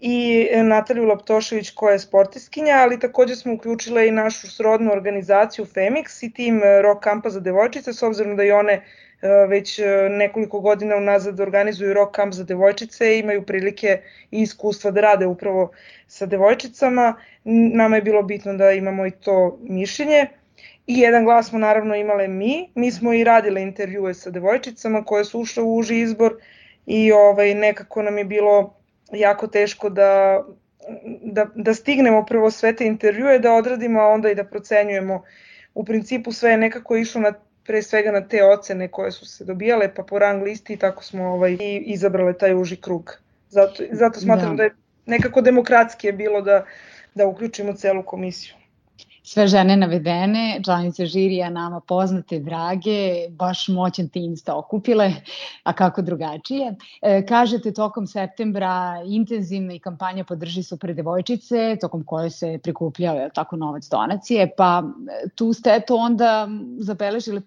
i 0.00 0.48
Nataliju 0.64 1.04
Laptošević 1.04 1.70
koja 1.70 1.92
je 1.92 1.98
sportistkinja, 1.98 2.74
ali 2.74 3.00
takođe 3.00 3.36
smo 3.36 3.54
uključile 3.54 4.08
i 4.08 4.10
našu 4.10 4.50
srodnu 4.50 4.92
organizaciju 4.92 5.66
Femix 5.66 6.26
i 6.26 6.32
tim 6.32 6.60
rock 6.82 7.02
kampa 7.02 7.30
za 7.30 7.40
devojčice, 7.40 7.92
s 7.92 8.02
obzirom 8.02 8.36
da 8.36 8.44
i 8.44 8.50
one 8.52 8.72
e, 8.72 8.82
već 9.48 9.78
e, 9.78 10.08
nekoliko 10.10 10.60
godina 10.60 10.96
unazad 10.96 11.40
organizuju 11.40 11.94
rock 11.94 12.14
kamp 12.14 12.32
za 12.32 12.44
devojčice 12.44 13.16
i 13.16 13.18
imaju 13.18 13.46
prilike 13.46 14.00
i 14.30 14.40
iskustva 14.40 14.90
da 14.90 15.00
rade 15.00 15.26
upravo 15.26 15.70
sa 16.06 16.26
devojčicama. 16.26 17.14
Nama 17.44 17.96
je 17.96 18.02
bilo 18.02 18.22
bitno 18.22 18.54
da 18.54 18.72
imamo 18.72 19.06
i 19.06 19.10
to 19.10 19.58
mišljenje. 19.62 20.26
I 20.86 20.98
jedan 20.98 21.24
glas 21.24 21.48
smo 21.48 21.58
naravno 21.58 21.94
imale 21.94 22.28
mi, 22.28 22.70
mi 22.74 22.90
smo 22.90 23.12
i 23.12 23.24
radile 23.24 23.62
intervjue 23.62 24.14
sa 24.14 24.30
devojčicama 24.30 25.04
koje 25.04 25.24
su 25.24 25.40
ušle 25.40 25.62
u 25.62 25.76
uži 25.76 25.98
izbor 25.98 26.36
i 26.86 27.12
ovaj, 27.12 27.54
nekako 27.54 28.02
nam 28.02 28.18
je 28.18 28.24
bilo 28.24 28.74
jako 29.12 29.46
teško 29.46 29.90
da, 29.90 30.42
da, 31.22 31.46
da 31.54 31.74
stignemo 31.74 32.26
prvo 32.26 32.50
sve 32.50 32.76
te 32.76 32.86
intervjue, 32.86 33.38
da 33.38 33.52
odradimo, 33.52 34.00
a 34.00 34.08
onda 34.08 34.30
i 34.30 34.34
da 34.34 34.44
procenjujemo. 34.44 35.22
U 35.74 35.84
principu 35.84 36.32
sve 36.32 36.50
je 36.50 36.56
nekako 36.56 36.96
išlo 36.96 37.20
na 37.20 37.32
pre 37.64 37.82
svega 37.82 38.10
na 38.10 38.28
te 38.28 38.44
ocene 38.44 38.88
koje 38.88 39.12
su 39.12 39.26
se 39.26 39.44
dobijale, 39.44 39.94
pa 39.94 40.02
po 40.02 40.18
rang 40.18 40.42
listi 40.42 40.72
i 40.72 40.76
tako 40.76 41.04
smo 41.04 41.24
ovaj, 41.24 41.52
i 41.60 41.82
izabrale 41.86 42.38
taj 42.38 42.54
uži 42.54 42.76
krug. 42.76 43.18
Zato, 43.48 43.82
zato 43.90 44.20
smatram 44.20 44.50
da. 44.50 44.56
da 44.56 44.62
je 44.62 44.74
nekako 45.06 45.40
demokratski 45.40 46.06
je 46.06 46.12
bilo 46.12 46.40
da, 46.40 46.64
da 47.14 47.26
uključimo 47.26 47.72
celu 47.72 48.02
komisiju. 48.02 48.54
Sve 49.22 49.46
žene 49.46 49.76
navedene, 49.76 50.60
članice 50.64 51.06
žirija 51.06 51.50
nama 51.50 51.80
poznate, 51.80 52.38
drage, 52.38 53.28
baš 53.30 53.68
moćan 53.68 54.08
tim 54.08 54.36
ste 54.36 54.52
okupile, 54.52 55.12
a 55.62 55.72
kako 55.72 56.02
drugačije. 56.02 56.74
E, 57.02 57.26
kažete 57.26 57.72
tokom 57.72 58.06
septembra 58.06 59.02
intenzivna 59.06 59.74
i 59.74 59.78
kampanja 59.78 60.24
podrži 60.24 60.62
super 60.62 60.94
devojčice, 60.94 61.76
tokom 61.80 62.04
koje 62.04 62.30
se 62.30 62.58
prikupljao 62.62 63.16
je 63.16 63.30
tako 63.34 63.56
novac 63.56 63.88
donacije, 63.88 64.50
pa 64.56 64.82
e, 64.82 65.28
tu 65.28 65.52
ste 65.52 65.80
to 65.86 65.96
onda 65.96 66.48
zabeležili 66.78 67.42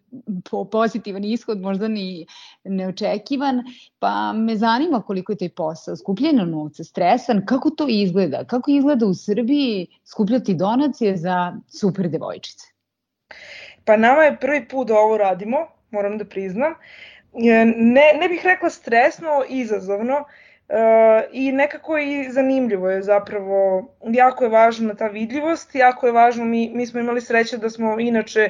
po 0.52 0.66
pozitivan 0.66 1.24
ishod, 1.24 1.62
možda 1.62 1.88
ni 1.88 2.26
neočekivan, 2.66 3.64
pa 4.00 4.34
me 4.34 4.56
zanima 4.56 5.02
koliko 5.02 5.32
je 5.32 5.38
taj 5.38 5.50
posao, 5.50 5.96
skupljeno 5.96 6.46
novca, 6.46 6.84
stresan, 6.84 7.46
kako 7.46 7.70
to 7.70 7.86
izgleda, 7.90 8.44
kako 8.44 8.72
izgleda 8.72 9.06
u 9.06 9.14
Srbiji 9.14 9.88
skupljati 10.06 10.54
donacije 10.54 11.18
za 11.18 11.54
super 11.68 12.10
devojčice? 12.10 12.68
Pa 13.86 13.98
nama 13.98 14.22
je 14.22 14.38
prvi 14.40 14.68
put 14.68 14.88
da 14.88 14.94
ovo 14.94 15.18
radimo, 15.18 15.58
moram 15.92 16.18
da 16.18 16.26
priznam. 16.26 16.74
E, 17.34 17.66
ne, 17.76 18.14
ne 18.22 18.30
bih 18.30 18.42
rekla 18.44 18.70
stresno, 18.70 19.44
izazovno, 19.50 20.24
e, 20.70 20.76
i 21.32 21.52
nekako 21.52 21.98
i 21.98 22.32
zanimljivo 22.32 22.90
je 22.90 23.02
zapravo, 23.02 23.86
jako 24.04 24.44
je 24.44 24.50
važna 24.50 24.96
ta 24.96 25.08
vidljivost, 25.08 25.76
jako 25.76 26.06
je 26.08 26.14
važno, 26.14 26.46
mi, 26.46 26.72
mi 26.74 26.88
smo 26.88 27.00
imali 27.00 27.22
sreće 27.22 27.58
da 27.58 27.70
smo 27.70 28.00
inače 28.00 28.50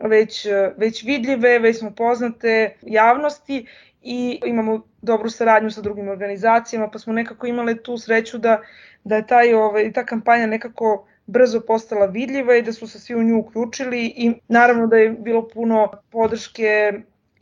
već, 0.00 0.46
već 0.76 1.04
vidljive, 1.04 1.58
već 1.58 1.78
smo 1.78 1.90
poznate 1.90 2.76
javnosti 2.82 3.66
i 4.02 4.40
imamo 4.46 4.82
dobru 5.02 5.30
saradnju 5.30 5.70
sa 5.70 5.80
drugim 5.80 6.08
organizacijama, 6.08 6.90
pa 6.90 6.98
smo 6.98 7.12
nekako 7.12 7.46
imali 7.46 7.82
tu 7.82 7.98
sreću 7.98 8.38
da, 8.38 8.60
da 9.04 9.16
je 9.16 9.26
taj, 9.26 9.54
ovaj, 9.54 9.92
ta 9.92 10.06
kampanja 10.06 10.46
nekako 10.46 11.06
brzo 11.26 11.60
postala 11.60 12.06
vidljiva 12.06 12.56
i 12.56 12.62
da 12.62 12.72
su 12.72 12.88
se 12.88 12.98
svi 12.98 13.14
u 13.14 13.22
nju 13.22 13.38
uključili 13.38 14.06
i 14.16 14.32
naravno 14.48 14.86
da 14.86 14.96
je 14.96 15.10
bilo 15.10 15.48
puno 15.48 15.88
podrške 16.10 16.92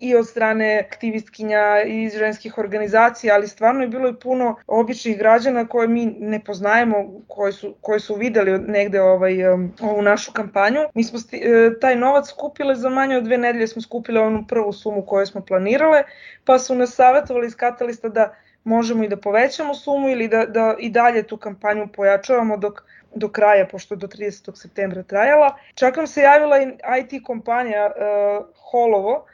i 0.01 0.17
od 0.17 0.29
strane 0.29 0.79
aktivistkinja 0.87 1.83
i 1.87 2.03
iz 2.03 2.17
ženskih 2.19 2.59
organizacija, 2.59 3.35
ali 3.35 3.49
stvarno 3.49 3.83
je 3.83 3.89
bilo 3.89 4.09
i 4.09 4.15
puno 4.15 4.57
običnih 4.67 5.19
građana 5.19 5.67
koje 5.67 5.89
mi 5.89 6.07
ne 6.07 6.45
poznajemo, 6.45 6.97
koji 7.29 7.53
su, 7.53 7.75
koji 7.81 8.01
su 8.01 8.15
videli 8.15 8.59
negde 8.59 9.01
ovaj, 9.01 9.53
um, 9.53 9.73
ovu 9.81 10.03
našu 10.03 10.33
kampanju. 10.33 10.81
Mi 10.95 11.05
smo 11.05 11.19
sti, 11.19 11.37
e, 11.37 11.81
taj 11.81 11.97
novac 11.97 12.29
skupile 12.29 12.75
za 12.75 12.89
manje 12.89 13.17
od 13.17 13.25
dve 13.25 13.39
nedelje, 13.39 13.67
smo 13.67 13.83
skupile 13.83 14.21
onu 14.21 14.45
prvu 14.49 14.73
sumu 14.73 15.07
koju 15.07 15.27
smo 15.27 15.41
planirale, 15.41 16.03
pa 16.45 16.59
su 16.59 16.75
nas 16.75 16.95
savjetovali 16.95 17.47
iz 17.47 17.57
Katalista 17.57 18.09
da 18.09 18.35
možemo 18.65 19.05
i 19.05 19.09
da 19.09 19.17
povećamo 19.17 19.75
sumu 19.75 20.09
ili 20.09 20.29
da, 20.29 20.47
da 20.47 20.77
i 20.79 20.91
dalje 20.91 21.23
tu 21.23 21.37
kampanju 21.37 21.89
pojačavamo 21.97 22.57
dok 22.57 22.83
do 23.15 23.29
kraja, 23.29 23.67
pošto 23.67 23.95
je 23.95 23.99
do 23.99 24.07
30. 24.07 24.57
septembra 24.57 25.03
trajala. 25.03 25.57
Čak 25.75 25.97
nam 25.97 26.07
se 26.07 26.23
javila 26.23 26.63
i 26.63 26.67
IT 27.01 27.25
kompanija 27.25 27.87
uh, 27.87 28.47
Holovo, 28.71 29.25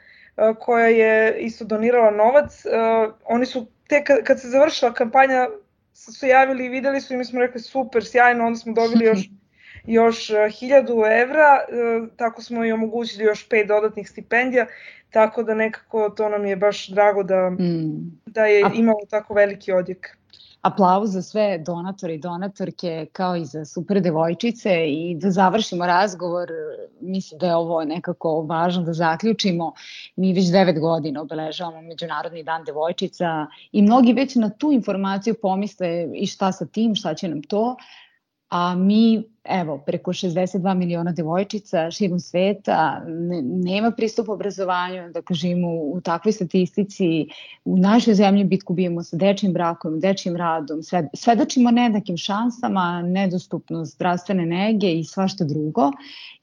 koja 0.59 0.87
je 0.87 1.37
isto 1.39 1.65
donirala 1.65 2.11
novac. 2.11 2.65
Uh, 2.65 3.13
oni 3.25 3.45
su, 3.45 3.67
te 3.87 4.03
kad 4.03 4.41
se 4.41 4.47
završila 4.47 4.93
kampanja, 4.93 5.47
su 5.93 6.25
javili 6.25 6.65
i 6.65 6.69
videli 6.69 7.01
su 7.01 7.13
i 7.13 7.17
mi 7.17 7.25
smo 7.25 7.39
rekli 7.39 7.61
super, 7.61 8.05
sjajno, 8.05 8.45
onda 8.45 8.59
smo 8.59 8.73
dobili 8.73 9.05
još 9.05 9.19
još 9.87 10.29
1000 10.29 11.21
evra, 11.21 11.59
tako 12.15 12.41
smo 12.41 12.65
i 12.65 12.71
omogućili 12.71 13.23
još 13.23 13.49
pet 13.49 13.67
dodatnih 13.67 14.09
stipendija, 14.09 14.67
tako 15.09 15.43
da 15.43 15.53
nekako 15.53 16.09
to 16.09 16.29
nam 16.29 16.45
je 16.45 16.55
baš 16.55 16.87
drago 16.87 17.23
da, 17.23 17.49
mm. 17.49 18.19
da 18.25 18.45
je 18.45 18.63
imalo 18.73 18.99
tako 19.09 19.33
veliki 19.33 19.71
odjek 19.71 20.17
aplauz 20.65 21.13
za 21.13 21.21
sve 21.21 21.57
donatore 21.57 22.15
i 22.15 22.17
donatorke 22.17 23.05
kao 23.11 23.35
i 23.35 23.45
za 23.45 23.65
super 23.65 24.01
devojčice 24.01 24.71
i 24.87 25.15
da 25.15 25.31
završimo 25.31 25.85
razgovor, 25.85 26.51
mislim 27.01 27.39
da 27.39 27.47
je 27.47 27.55
ovo 27.55 27.83
nekako 27.83 28.41
važno 28.41 28.83
da 28.83 28.93
zaključimo. 28.93 29.73
Mi 30.15 30.33
već 30.33 30.51
devet 30.51 30.79
godina 30.79 31.21
obeležavamo 31.21 31.81
Međunarodni 31.81 32.43
dan 32.43 32.63
devojčica 32.63 33.47
i 33.71 33.81
mnogi 33.81 34.13
već 34.13 34.35
na 34.35 34.49
tu 34.49 34.71
informaciju 34.71 35.35
pomisle 35.41 36.07
i 36.13 36.27
šta 36.27 36.51
sa 36.51 36.65
tim, 36.65 36.95
šta 36.95 37.13
će 37.13 37.27
nam 37.27 37.43
to, 37.43 37.75
a 38.49 38.75
mi, 38.75 39.23
evo, 39.43 39.77
preko 39.85 40.13
62 40.13 40.73
miliona 40.73 41.11
devojčica 41.11 41.91
širom 41.91 42.19
sveta 42.19 43.01
ne, 43.07 43.41
nema 43.41 43.91
pristup 43.91 44.29
obrazovanju, 44.29 45.09
da 45.11 45.21
kažemo 45.21 45.67
u 45.67 46.01
takvoj 46.01 46.31
statistici, 46.31 47.27
u 47.65 47.77
našoj 47.77 48.13
zemlji 48.13 48.43
bitku 48.43 48.73
bijemo 48.73 49.03
sa 49.03 49.17
dečim 49.17 49.53
brakom, 49.53 49.99
dečim 49.99 50.35
radom, 50.35 50.83
sve, 50.83 51.09
svedočimo 51.13 51.71
nedakim 51.71 52.17
šansama, 52.17 53.01
nedostupnost 53.01 53.95
zdravstvene 53.95 54.45
nege 54.45 54.93
i 54.93 55.03
svašta 55.03 55.45
drugo 55.45 55.91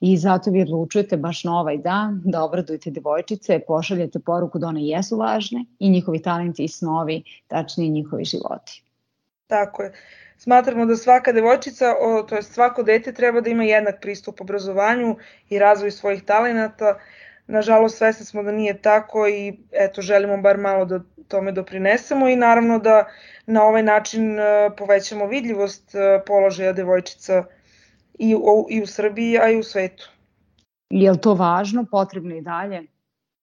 i 0.00 0.16
zato 0.16 0.50
vi 0.50 0.62
odlučujete 0.62 1.16
baš 1.16 1.44
na 1.44 1.60
ovaj 1.60 1.78
dan 1.78 2.22
da 2.24 2.44
obradujete 2.44 2.90
devojčice, 2.90 3.60
pošaljete 3.66 4.18
poruku 4.18 4.58
da 4.58 4.66
one 4.66 4.86
jesu 4.86 5.16
važne 5.16 5.64
i 5.78 5.90
njihovi 5.90 6.22
talenti 6.22 6.64
i 6.64 6.68
snovi, 6.68 7.22
tačnije 7.46 7.90
njihovi 7.90 8.24
životi. 8.24 8.82
Tako 9.46 9.82
je. 9.82 9.92
Smatramo 10.42 10.86
da 10.86 10.96
svaka 10.96 11.32
devojčica, 11.32 11.94
o, 12.00 12.22
to 12.22 12.34
je 12.34 12.42
svako 12.42 12.82
dete 12.82 13.12
treba 13.12 13.40
da 13.40 13.50
ima 13.50 13.64
jednak 13.64 14.00
pristup 14.00 14.40
obrazovanju 14.40 15.16
i 15.48 15.58
razvoju 15.58 15.92
svojih 15.92 16.22
talenata. 16.22 16.98
Nažalost, 17.46 17.98
svesni 17.98 18.26
smo 18.26 18.42
da 18.42 18.52
nije 18.52 18.82
tako 18.82 19.28
i 19.28 19.58
eto, 19.72 20.02
želimo 20.02 20.36
bar 20.36 20.58
malo 20.58 20.84
da 20.84 21.00
tome 21.28 21.52
doprinesemo 21.52 22.28
i 22.28 22.36
naravno 22.36 22.78
da 22.78 23.04
na 23.46 23.62
ovaj 23.62 23.82
način 23.82 24.38
e, 24.38 24.70
povećamo 24.78 25.26
vidljivost 25.26 25.94
e, 25.94 26.20
položaja 26.26 26.72
devojčica 26.72 27.44
i 28.18 28.34
u, 28.34 28.66
i 28.70 28.82
u 28.82 28.86
Srbiji, 28.86 29.38
a 29.38 29.50
i 29.50 29.58
u 29.58 29.62
svetu. 29.62 30.10
Je 30.90 31.10
li 31.10 31.20
to 31.20 31.34
važno, 31.34 31.86
potrebno 31.90 32.36
i 32.36 32.40
dalje? 32.40 32.82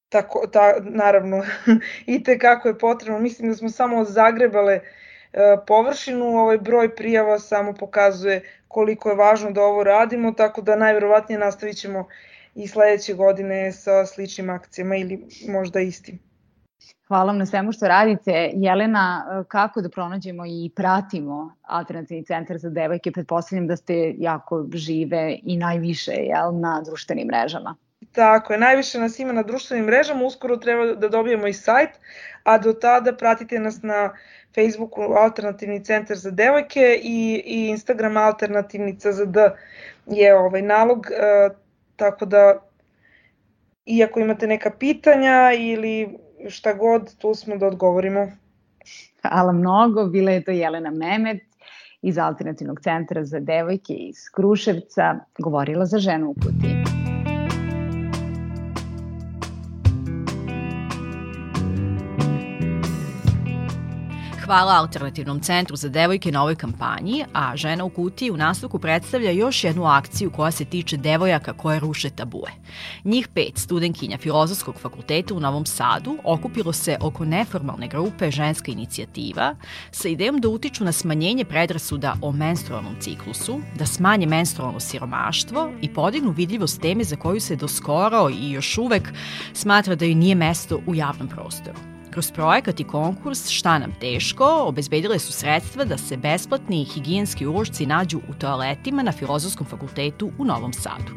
Tako, 0.10 0.48
ta, 0.52 0.74
naravno, 0.82 1.44
i 2.14 2.24
te 2.24 2.40
kako 2.40 2.68
je 2.68 2.78
potrebno. 2.78 3.20
Mislim 3.20 3.50
da 3.50 3.56
smo 3.56 3.70
samo 3.70 4.04
zagrebale 4.04 4.76
uh, 4.76 4.88
površinu, 5.68 6.26
ovaj 6.26 6.58
broj 6.58 6.96
prijava 6.96 7.40
samo 7.40 7.74
pokazuje 7.74 8.44
koliko 8.68 9.10
je 9.10 9.16
važno 9.16 9.52
da 9.52 9.62
ovo 9.62 9.84
radimo, 9.84 10.32
tako 10.32 10.62
da 10.62 10.76
najverovatnije 10.76 11.40
nastavit 11.40 11.78
ćemo 11.78 12.08
i 12.56 12.68
sledeće 12.68 13.14
godine 13.14 13.72
sa 13.72 14.06
sličnim 14.06 14.50
akcijama 14.50 14.96
ili 14.96 15.28
možda 15.48 15.80
istim. 15.80 16.20
Hvala 17.08 17.26
vam 17.26 17.38
na 17.38 17.46
svemu 17.46 17.72
što 17.72 17.88
radite. 17.88 18.52
Jelena, 18.54 19.26
e, 19.32 19.44
kako 19.48 19.82
da 19.82 19.90
pronađemo 19.90 20.46
i 20.46 20.72
pratimo 20.76 21.56
Alternativni 21.62 22.26
centar 22.26 22.58
za 22.58 22.70
devojke? 22.70 23.12
Pretpostavljam 23.12 23.68
da 23.68 23.76
ste 23.76 24.14
jako 24.18 24.66
žive 24.74 25.40
i 25.44 25.58
najviše 25.58 26.12
jel, 26.12 26.60
na 26.60 26.82
društvenim 26.86 27.28
mrežama. 27.28 27.76
Tako 28.12 28.54
je, 28.54 28.60
najviše 28.60 29.00
nas 29.00 29.20
ima 29.20 29.34
na 29.34 29.44
društvenim 29.44 29.86
mrežama, 29.86 30.26
uskoro 30.26 30.58
treba 30.58 30.86
da 30.94 31.08
dobijemo 31.08 31.48
i 31.48 31.54
sajt, 31.54 31.90
a 32.44 32.58
do 32.58 32.74
tada 32.74 33.14
pratite 33.14 33.60
nas 33.60 33.82
na 33.82 34.14
Facebooku 34.56 35.02
Alternativni 35.02 35.84
centar 35.84 36.18
za 36.18 36.32
devojke 36.32 37.00
i, 37.04 37.44
i 37.46 37.68
Instagram 37.68 38.18
Alternativnica 38.18 39.12
za 39.12 39.26
D 39.26 39.50
je 40.06 40.36
ovaj 40.36 40.62
nalog, 40.62 41.06
e, 41.12 41.50
tako 41.96 42.26
da 42.26 42.62
iako 43.86 44.20
imate 44.20 44.48
neka 44.48 44.72
pitanja 44.80 45.52
ili 45.58 46.18
šta 46.50 46.74
god, 46.74 47.16
tu 47.18 47.36
smo 47.36 47.58
da 47.58 47.68
odgovorimo. 47.68 48.32
Hvala 49.22 49.52
mnogo, 49.52 50.06
bila 50.06 50.32
je 50.32 50.44
to 50.44 50.52
Jelena 50.52 50.92
Memet 50.92 51.42
iz 52.02 52.18
Alternativnog 52.18 52.80
centra 52.82 53.26
za 53.26 53.40
devojke 53.40 53.94
iz 53.94 54.30
Kruševca, 54.36 55.16
govorila 55.38 55.86
za 55.86 55.98
ženu 55.98 56.30
u 56.30 56.34
kutiji. 56.34 56.79
Hvala 64.50 64.74
Alternativnom 64.74 65.40
centru 65.40 65.76
za 65.76 65.90
devojke 65.90 66.32
na 66.32 66.42
ovoj 66.42 66.56
kampanji, 66.56 67.26
a 67.34 67.58
Žena 67.58 67.84
u 67.84 67.90
kutiji 67.90 68.32
u 68.32 68.38
nastavku 68.38 68.80
predstavlja 68.80 69.32
još 69.32 69.64
jednu 69.64 69.86
akciju 69.86 70.32
koja 70.32 70.52
se 70.52 70.66
tiče 70.66 70.98
devojaka 70.98 71.54
koje 71.54 71.80
ruše 71.80 72.10
tabue. 72.10 72.52
Njih 73.04 73.28
pet 73.28 73.58
studenkinja 73.58 74.18
Filozofskog 74.18 74.76
fakulteta 74.76 75.34
u 75.34 75.40
Novom 75.40 75.66
Sadu 75.66 76.18
okupilo 76.24 76.74
se 76.74 76.98
oko 77.02 77.26
neformalne 77.26 77.88
grupe 77.88 78.32
Ženska 78.32 78.72
inicijativa 78.72 79.56
sa 79.92 80.10
idejom 80.10 80.42
da 80.42 80.50
utiču 80.50 80.84
na 80.84 80.92
smanjenje 80.92 81.46
predrasuda 81.46 82.16
o 82.22 82.32
menstrualnom 82.32 82.96
ciklusu, 83.00 83.60
da 83.76 83.86
smanje 83.86 84.28
menstrualno 84.28 84.80
siromaštvo 84.80 85.72
i 85.82 85.94
podignu 85.94 86.32
vidljivost 86.32 86.82
teme 86.82 87.04
za 87.04 87.16
koju 87.16 87.40
se 87.40 87.56
doskoro 87.56 88.30
i 88.30 88.52
još 88.52 88.78
uvek 88.78 89.14
smatra 89.54 89.96
da 89.96 90.06
joj 90.06 90.16
nije 90.16 90.36
mesto 90.36 90.80
u 90.88 90.96
javnom 90.96 91.28
prostoru. 91.28 91.99
Kroz 92.12 92.32
projekat 92.32 92.80
i 92.80 92.84
konkurs 92.84 93.50
Šta 93.50 93.80
nam 93.80 93.96
teško 94.00 94.64
obezbedile 94.66 95.20
su 95.20 95.34
sredstva 95.34 95.86
da 95.86 95.98
se 95.98 96.18
besplatni 96.18 96.86
higijenski 96.86 97.46
uložci 97.46 97.86
nađu 97.86 98.18
u 98.30 98.34
toaletima 98.34 99.04
na 99.04 99.12
Filozofskom 99.12 99.68
fakultetu 99.68 100.32
u 100.38 100.46
Novom 100.46 100.74
Sadu. 100.74 101.12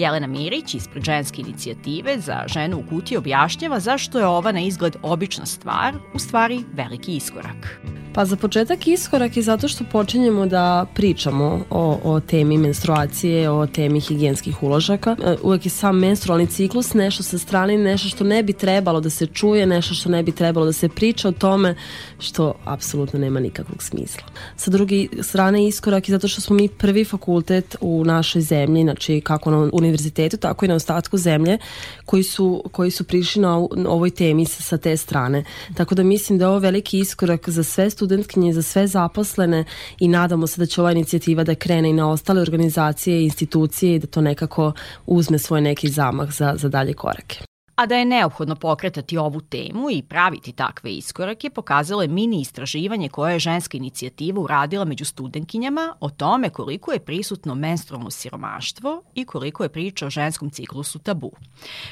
Jelena 0.00 0.26
Mirić 0.26 0.74
ispred 0.74 1.04
ženske 1.04 1.40
inicijative 1.40 2.20
za 2.20 2.44
ženu 2.46 2.78
u 2.78 2.88
kutiji 2.88 3.18
objašnjava 3.18 3.80
zašto 3.80 4.18
je 4.18 4.26
ova 4.26 4.52
na 4.52 4.60
izgled 4.60 4.96
obična 5.02 5.46
stvar, 5.46 5.94
u 6.14 6.18
stvari 6.18 6.64
veliki 6.72 7.16
iskorak. 7.16 7.80
Pa 8.14 8.24
za 8.24 8.36
početak 8.36 8.86
iskorak 8.86 9.36
je 9.36 9.42
zato 9.42 9.68
što 9.68 9.84
počinjemo 9.84 10.46
da 10.46 10.86
pričamo 10.94 11.64
o, 11.70 12.00
o 12.04 12.20
temi 12.20 12.58
menstruacije, 12.58 13.50
o 13.50 13.66
temi 13.66 14.00
higijenskih 14.00 14.62
uložaka. 14.62 15.16
E, 15.24 15.36
uvek 15.42 15.66
je 15.66 15.70
sam 15.70 15.98
menstrualni 15.98 16.46
ciklus 16.46 16.94
nešto 16.94 17.22
sa 17.22 17.38
strane, 17.38 17.78
nešto 17.78 18.08
što 18.08 18.24
ne 18.24 18.42
bi 18.42 18.52
trebalo 18.52 19.00
da 19.00 19.10
se 19.10 19.26
čuje, 19.26 19.66
nešto 19.66 19.94
što 19.94 20.08
ne 20.08 20.22
bi 20.22 20.32
trebalo 20.32 20.66
da 20.66 20.72
se 20.72 20.88
priča 20.88 21.28
o 21.28 21.32
tome, 21.32 21.74
što 22.18 22.54
apsolutno 22.64 23.18
nema 23.18 23.40
nikakvog 23.40 23.82
smisla. 23.82 24.24
Sa 24.56 24.70
druge 24.70 25.06
strane 25.22 25.66
iskorak 25.66 26.08
je 26.08 26.12
zato 26.12 26.28
što 26.28 26.40
smo 26.40 26.56
mi 26.56 26.68
prvi 26.68 27.04
fakultet 27.04 27.76
u 27.80 28.04
našoj 28.04 28.42
zemlji, 28.42 28.82
znači 28.82 29.20
kako 29.20 29.50
na 29.50 29.70
univerzitetu, 29.90 30.36
tako 30.36 30.64
i 30.64 30.68
na 30.68 30.74
ostatku 30.74 31.18
zemlje, 31.18 31.58
koji 32.04 32.22
su, 32.22 32.64
koji 32.72 32.90
su 32.90 33.04
prišli 33.04 33.42
na 33.42 33.56
ovoj 33.88 34.10
temi 34.10 34.44
sa, 34.44 34.62
sa 34.62 34.78
te 34.78 34.96
strane. 34.96 35.44
Tako 35.76 35.94
da 35.94 36.02
mislim 36.02 36.38
da 36.38 36.44
je 36.44 36.48
ovo 36.48 36.58
veliki 36.58 36.98
iskorak 36.98 37.48
za 37.48 37.62
sve 37.62 37.90
studentkinje, 37.90 38.52
za 38.52 38.62
sve 38.62 38.86
zaposlene 38.86 39.64
i 39.98 40.08
nadamo 40.08 40.46
se 40.46 40.60
da 40.60 40.66
će 40.66 40.80
ova 40.80 40.92
inicijativa 40.92 41.44
da 41.44 41.54
krene 41.54 41.90
i 41.90 41.92
na 41.92 42.10
ostale 42.10 42.40
organizacije 42.40 43.20
i 43.20 43.24
institucije 43.24 43.94
i 43.94 43.98
da 43.98 44.06
to 44.06 44.20
nekako 44.20 44.72
uzme 45.06 45.38
svoj 45.38 45.60
neki 45.60 45.88
zamah 45.88 46.30
za, 46.32 46.54
za 46.56 46.68
dalje 46.68 46.94
korake. 46.94 47.49
A 47.80 47.86
da 47.86 47.96
je 47.96 48.04
neophodno 48.04 48.54
pokretati 48.54 49.18
ovu 49.18 49.40
temu 49.40 49.90
i 49.90 50.02
praviti 50.02 50.52
takve 50.52 50.92
iskorake 50.92 51.50
pokazalo 51.50 52.02
je 52.02 52.08
mini 52.08 52.40
istraživanje 52.40 53.08
koje 53.08 53.32
je 53.32 53.38
ženska 53.38 53.76
inicijativa 53.76 54.40
uradila 54.40 54.84
među 54.84 55.04
studentkinjama 55.04 55.94
o 56.00 56.10
tome 56.10 56.50
koliko 56.50 56.92
je 56.92 56.98
prisutno 56.98 57.54
menstrualno 57.54 58.10
siromaštvo 58.10 59.02
i 59.14 59.24
koliko 59.24 59.62
je 59.62 59.68
priča 59.68 60.06
o 60.06 60.10
ženskom 60.10 60.50
ciklusu 60.50 60.98
tabu. 60.98 61.30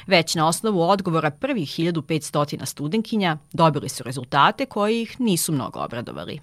Već 0.07 0.35
na 0.35 0.47
osnovu 0.47 0.81
odgovora 0.81 1.31
prvih 1.31 1.69
1500 1.69 2.65
studentkinja 2.65 3.37
dobili 3.53 3.89
su 3.89 4.03
rezultate 4.03 4.65
koji 4.65 5.01
ih 5.01 5.19
nisu 5.21 5.51
mnogo 5.51 5.79
obradovali. 5.79 6.39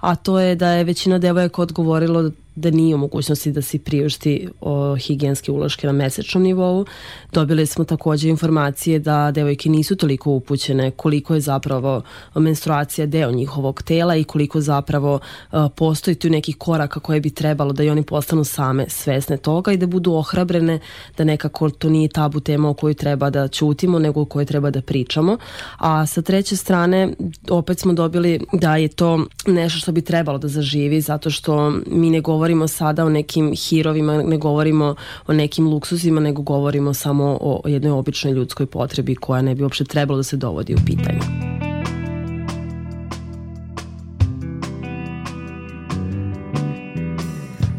A 0.00 0.16
to 0.16 0.40
je 0.40 0.54
da 0.54 0.70
je 0.70 0.84
većina 0.84 1.18
devojaka 1.18 1.62
odgovorilo 1.62 2.30
da 2.54 2.70
nije 2.70 2.94
u 2.94 2.98
mogućnosti 2.98 3.52
da 3.52 3.62
se 3.62 3.78
priušti 3.78 4.48
o, 4.60 4.96
higijenske 4.96 5.52
uloške 5.52 5.86
na 5.86 5.92
mesečnom 5.92 6.42
nivou. 6.42 6.86
Dobili 7.32 7.66
smo 7.66 7.84
takođe 7.84 8.28
informacije 8.28 8.98
da 8.98 9.30
devojke 9.30 9.68
nisu 9.68 9.96
toliko 9.96 10.30
upućene 10.30 10.90
koliko 10.90 11.34
je 11.34 11.40
zapravo 11.40 12.02
menstruacija 12.34 13.06
deo 13.06 13.30
njihovog 13.30 13.82
tela 13.82 14.16
i 14.16 14.24
koliko 14.24 14.60
zapravo 14.60 15.18
a, 15.50 15.68
postoji 15.68 16.14
tu 16.14 16.30
nekih 16.30 16.56
koraka 16.56 17.00
koje 17.00 17.20
bi 17.20 17.30
trebalo 17.30 17.72
da 17.72 17.84
i 17.84 17.90
oni 17.90 18.02
postanu 18.02 18.44
same 18.44 18.88
svesne 18.88 19.36
toga 19.36 19.72
i 19.72 19.76
da 19.76 19.86
budu 19.86 20.12
ohrabrene 20.12 20.78
da 21.16 21.24
nekako 21.24 21.70
to 21.70 21.88
nije 21.88 22.08
tabu 22.08 22.40
tema 22.40 22.68
o 22.70 22.74
kojoj 22.74 22.94
treba 22.94 23.30
da 23.30 23.48
ćutimo 23.48 23.98
nego 23.98 24.20
o 24.20 24.24
kojoj 24.24 24.44
treba 24.44 24.70
da 24.70 24.82
pričamo. 24.82 25.36
A 25.78 26.06
sa 26.06 26.22
treće 26.22 26.56
strane 26.56 27.12
opet 27.50 27.78
smo 27.78 27.92
dobili 27.92 28.40
da 28.52 28.76
je 28.76 28.88
to 28.88 29.26
nešto 29.46 29.78
što 29.78 29.92
bi 29.92 30.02
trebalo 30.02 30.38
da 30.38 30.48
zaživi 30.48 31.00
zato 31.00 31.30
što 31.30 31.70
mi 31.86 32.10
ne 32.10 32.20
govorimo 32.20 32.39
govorimo 32.40 32.68
sada 32.68 33.04
o 33.04 33.08
nekim 33.08 33.52
hirovima, 33.52 34.22
ne 34.22 34.38
govorimo 34.38 34.94
o 35.26 35.32
nekim 35.32 35.68
luksuzima, 35.68 36.20
nego 36.20 36.42
govorimo 36.42 36.94
samo 36.94 37.38
o 37.40 37.60
jednoj 37.64 37.92
običnoj 37.92 38.32
ljudskoj 38.32 38.66
potrebi 38.66 39.14
koja 39.14 39.42
ne 39.42 39.54
bi 39.54 39.62
uopšte 39.62 39.84
trebalo 39.84 40.16
da 40.16 40.22
se 40.22 40.36
dovodi 40.36 40.74
u 40.74 40.78
pitanje. 40.86 41.20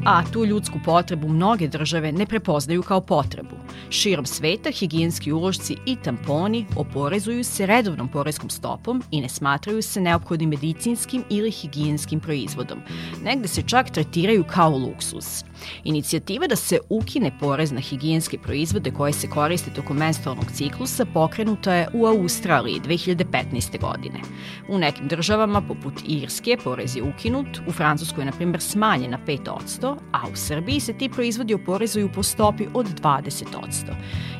a 0.05 0.23
tu 0.33 0.45
ljudsku 0.45 0.79
potrebu 0.85 1.27
mnoge 1.27 1.67
države 1.67 2.11
ne 2.11 2.25
prepoznaju 2.25 2.83
kao 2.83 3.01
potrebu. 3.01 3.55
Širom 3.89 4.25
sveta 4.25 4.71
higijenski 4.71 5.31
uložci 5.31 5.77
i 5.85 5.95
tamponi 5.95 6.65
oporezuju 6.75 7.43
se 7.43 7.65
redovnom 7.65 8.07
poreskom 8.07 8.49
stopom 8.49 9.03
i 9.11 9.21
ne 9.21 9.29
smatraju 9.29 9.81
se 9.81 10.01
neophodnim 10.01 10.49
medicinskim 10.49 11.23
ili 11.29 11.51
higijenskim 11.51 12.19
proizvodom. 12.19 12.79
Negde 13.23 13.47
se 13.47 13.61
čak 13.61 13.89
tretiraju 13.89 14.43
kao 14.43 14.77
luksuz. 14.77 15.43
Inicijativa 15.83 16.47
da 16.47 16.55
se 16.55 16.79
ukine 16.89 17.31
porez 17.39 17.71
na 17.71 17.79
higijenske 17.79 18.37
proizvode 18.37 18.91
koje 18.91 19.13
se 19.13 19.29
koriste 19.29 19.71
tokom 19.71 19.97
menstrualnog 19.97 20.51
ciklusa 20.51 21.05
pokrenuta 21.05 21.73
je 21.73 21.87
u 21.93 22.05
Australiji 22.05 22.81
2015. 22.87 23.79
godine. 23.79 24.19
U 24.69 24.77
nekim 24.77 25.07
državama, 25.07 25.61
poput 25.61 25.93
Irske, 26.07 26.57
porez 26.63 26.95
je 26.95 27.03
ukinut, 27.03 27.47
u 27.67 27.71
Francuskoj 27.71 28.21
je, 28.21 28.25
na 28.25 28.31
primjer, 28.31 28.61
smanjen 28.61 29.11
na 29.11 29.19
5%, 29.27 29.97
a 30.11 30.27
u 30.33 30.35
Srbiji 30.35 30.79
se 30.79 30.93
ti 30.93 31.09
proizvodi 31.09 31.53
oporezuju 31.53 32.09
po 32.15 32.23
stopi 32.23 32.67
od 32.73 33.01
20%. 33.01 33.60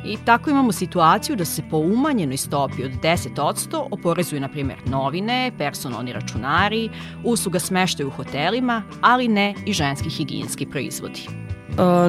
I 0.06 0.18
tako 0.26 0.50
imamo 0.50 0.72
situaciju 0.72 1.36
da 1.36 1.46
se 1.46 1.62
po 1.70 1.78
umanjenoj 1.78 2.38
stopi 2.38 2.84
od 2.84 2.92
10% 2.92 3.88
oporezuju, 3.92 4.42
na 4.42 4.48
primjer, 4.48 4.78
novine, 4.86 5.52
personalni 5.58 6.14
računari, 6.14 6.90
usluga 7.24 7.60
smeštaju 7.60 8.08
u 8.08 8.12
hotelima, 8.12 8.84
ali 9.02 9.28
ne 9.28 9.54
i 9.66 9.74
ženski 9.74 10.10
higijenski 10.10 10.66
proizvodi. 10.66 11.28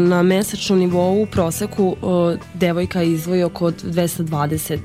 Na 0.00 0.22
mesečnom 0.22 0.78
nivou 0.78 1.22
u 1.22 1.26
proseku 1.26 1.96
devojka 2.54 3.02
izvoji 3.02 3.42
oko 3.42 3.70
220 3.70 4.78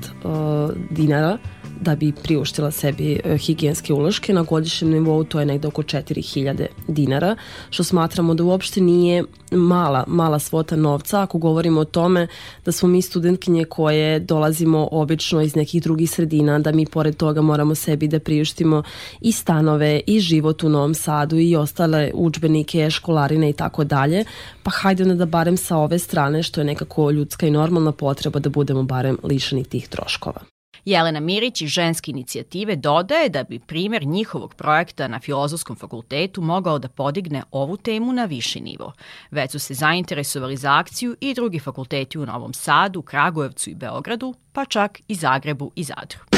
dinara 0.90 1.38
da 1.80 1.96
bi 1.96 2.12
priuštila 2.12 2.70
sebi 2.70 3.20
e, 3.24 3.36
higijenske 3.38 3.92
uloške. 3.92 4.32
Na 4.32 4.42
godišnjem 4.42 4.90
nivou 4.90 5.24
to 5.24 5.40
je 5.40 5.46
negde 5.46 5.68
oko 5.68 5.82
4000 5.82 6.66
dinara, 6.88 7.36
što 7.70 7.84
smatramo 7.84 8.34
da 8.34 8.44
uopšte 8.44 8.80
nije 8.80 9.24
mala, 9.50 10.04
mala 10.06 10.38
svota 10.38 10.76
novca 10.76 11.22
ako 11.22 11.38
govorimo 11.38 11.80
o 11.80 11.84
tome 11.84 12.26
da 12.64 12.72
smo 12.72 12.88
mi 12.88 13.02
studentkinje 13.02 13.64
koje 13.64 14.20
dolazimo 14.20 14.88
obično 14.92 15.40
iz 15.40 15.56
nekih 15.56 15.82
drugih 15.82 16.10
sredina, 16.10 16.58
da 16.58 16.72
mi 16.72 16.86
pored 16.86 17.16
toga 17.16 17.42
moramo 17.42 17.74
sebi 17.74 18.08
da 18.08 18.18
priuštimo 18.18 18.82
i 19.20 19.32
stanove 19.32 20.00
i 20.06 20.20
život 20.20 20.62
u 20.62 20.68
Novom 20.68 20.94
Sadu 20.94 21.38
i 21.38 21.56
ostale 21.56 22.10
učbenike, 22.14 22.90
školarine 22.90 23.50
i 23.50 23.52
tako 23.52 23.84
dalje, 23.84 24.24
pa 24.62 24.70
hajde 24.70 25.02
onda 25.02 25.14
da 25.14 25.26
barem 25.26 25.56
sa 25.56 25.76
ove 25.76 25.98
strane, 25.98 26.42
što 26.42 26.60
je 26.60 26.64
nekako 26.64 27.10
ljudska 27.10 27.46
i 27.46 27.50
normalna 27.50 27.92
potreba 27.92 28.38
da 28.38 28.50
budemo 28.50 28.82
barem 28.82 29.18
lišeni 29.22 29.64
tih 29.64 29.88
troškova. 29.88 30.57
Jelena 30.88 31.20
Mirić 31.20 31.62
iz 31.62 31.70
ženske 31.70 32.10
inicijative 32.10 32.76
dodaje 32.76 33.28
da 33.28 33.42
bi 33.42 33.58
primer 33.58 34.06
njihovog 34.06 34.54
projekta 34.54 35.08
na 35.08 35.20
Filozofskom 35.20 35.76
fakultetu 35.76 36.42
mogao 36.42 36.78
da 36.78 36.88
podigne 36.88 37.42
ovu 37.50 37.76
temu 37.76 38.12
na 38.12 38.24
viši 38.24 38.60
nivo. 38.60 38.92
Već 39.30 39.50
su 39.50 39.58
se 39.58 39.74
zainteresovali 39.74 40.56
za 40.56 40.78
akciju 40.78 41.16
i 41.20 41.34
drugi 41.34 41.58
fakulteti 41.58 42.18
u 42.18 42.26
Novom 42.26 42.54
Sadu, 42.54 43.02
Kragujevcu 43.02 43.70
i 43.70 43.74
Beogradu, 43.74 44.34
pa 44.52 44.64
čak 44.64 45.00
i 45.08 45.14
Zagrebu 45.14 45.70
i 45.76 45.84
Zadru. 45.84 46.37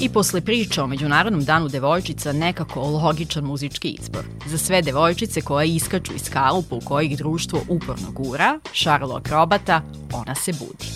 I 0.00 0.08
posle 0.08 0.40
priča 0.40 0.84
o 0.84 0.86
Međunarodnom 0.86 1.44
danu 1.44 1.68
devojčica 1.68 2.32
nekako 2.32 2.80
logičan 2.80 3.44
muzički 3.44 3.88
izbor. 3.88 4.24
Za 4.46 4.58
sve 4.58 4.82
devojčice 4.82 5.40
koje 5.40 5.68
iskaču 5.68 6.12
iz 6.14 6.30
kalupa 6.30 6.76
u 6.76 6.80
kojih 6.80 7.18
društvo 7.18 7.60
uporno 7.68 8.10
gura, 8.10 8.60
Šarlo 8.72 9.16
Akrobata, 9.16 9.82
ona 10.12 10.34
se 10.34 10.52
budi. 10.52 10.86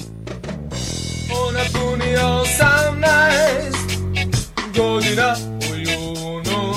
Ona 1.49 1.61
puni 1.73 2.17
18 2.17 3.83
godina 4.77 5.37
u 5.71 5.75
junu 5.75 6.75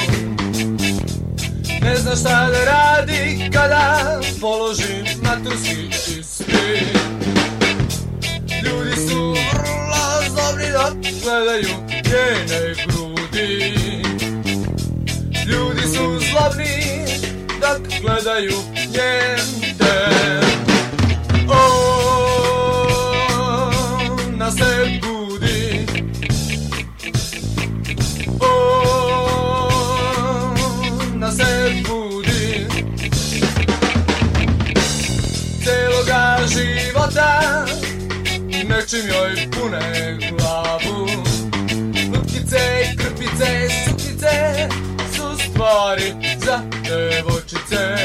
Ne 1.82 1.96
zna 1.96 2.16
šta 2.16 2.50
da 2.50 2.66
radi 2.66 3.50
kada 3.54 4.22
položi 4.42 5.04
maturski 5.24 5.88
ispit 6.20 6.98
Ljudi 8.64 8.96
su 9.10 9.32
vrlo 9.32 10.30
zlobni 10.30 10.72
dok 10.72 11.24
gledaju 11.24 11.95
njene 12.10 12.76
grudi. 12.86 13.74
Ljudi 15.46 15.82
su 15.82 16.20
zlobni 16.20 16.76
dok 17.62 17.82
gledaju 18.02 18.58
njen 18.76 19.76
ten 19.78 20.46
Ona 24.38 24.52
se 24.52 25.00
budi. 25.02 25.86
Ona 31.12 31.32
se 31.32 31.74
budi. 31.88 32.68
Celoga 35.64 36.38
života 36.48 37.66
Nečim 38.64 39.08
joj 39.08 39.36
pune 39.52 40.18
glavu 40.20 40.35
stvari 45.66 46.14
za 46.46 46.60
devojčice. 46.84 47.96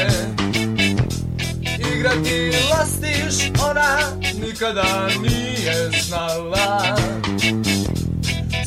Igrati 1.95 2.51
lastiš 2.71 3.51
ona 3.69 3.97
nikada 4.45 5.07
nije 5.21 5.89
znala. 6.01 6.97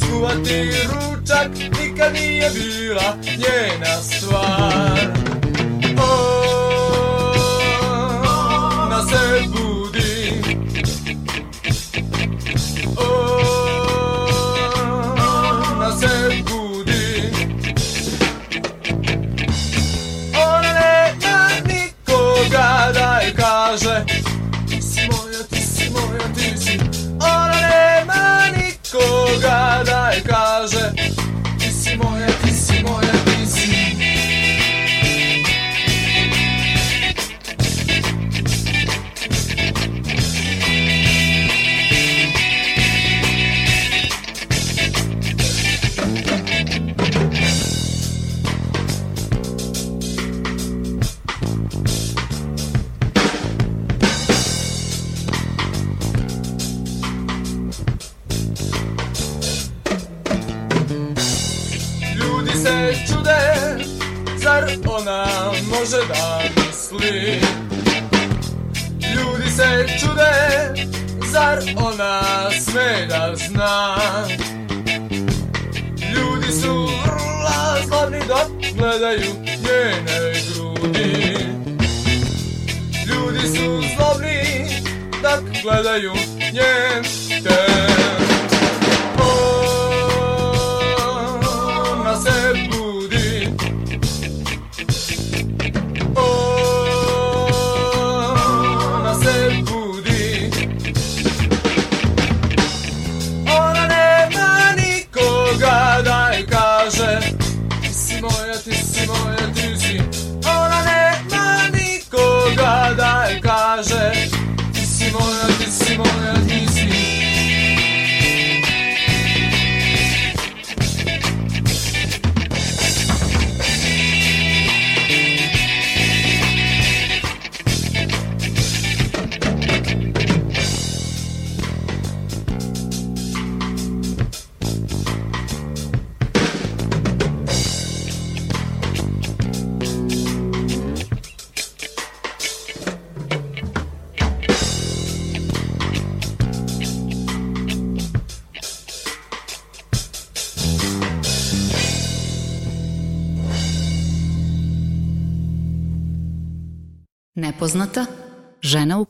Skuvati 0.00 0.70
ručak 0.87 1.48
nikad 1.83 2.12
nije 2.12 2.50
bila 2.50 3.16
njena 3.24 4.02
stvar. 4.02 5.34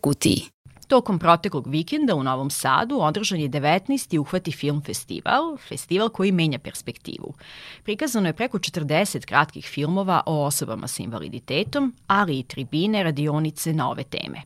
Kutiji. 0.04 0.42
Tokom 0.88 1.18
proteklog 1.18 1.66
vikenda 1.66 2.14
u 2.14 2.22
Novom 2.22 2.50
Sadu 2.50 2.98
održan 3.00 3.40
je 3.40 3.48
19. 3.48 4.18
Uhvati 4.18 4.52
film 4.52 4.82
festival, 4.82 5.56
festival 5.68 6.08
koji 6.08 6.32
menja 6.32 6.58
perspektivu. 6.58 7.34
Prikazano 7.84 8.28
je 8.28 8.32
preko 8.32 8.58
40 8.58 9.24
kratkih 9.24 9.64
filmova 9.66 10.22
o 10.26 10.44
osobama 10.44 10.88
sa 10.88 11.02
invaliditetom, 11.02 11.94
ali 12.06 12.38
i 12.38 12.42
tribine, 12.42 13.02
radionice 13.02 13.72
na 13.72 13.90
ove 13.90 14.04
teme. 14.04 14.42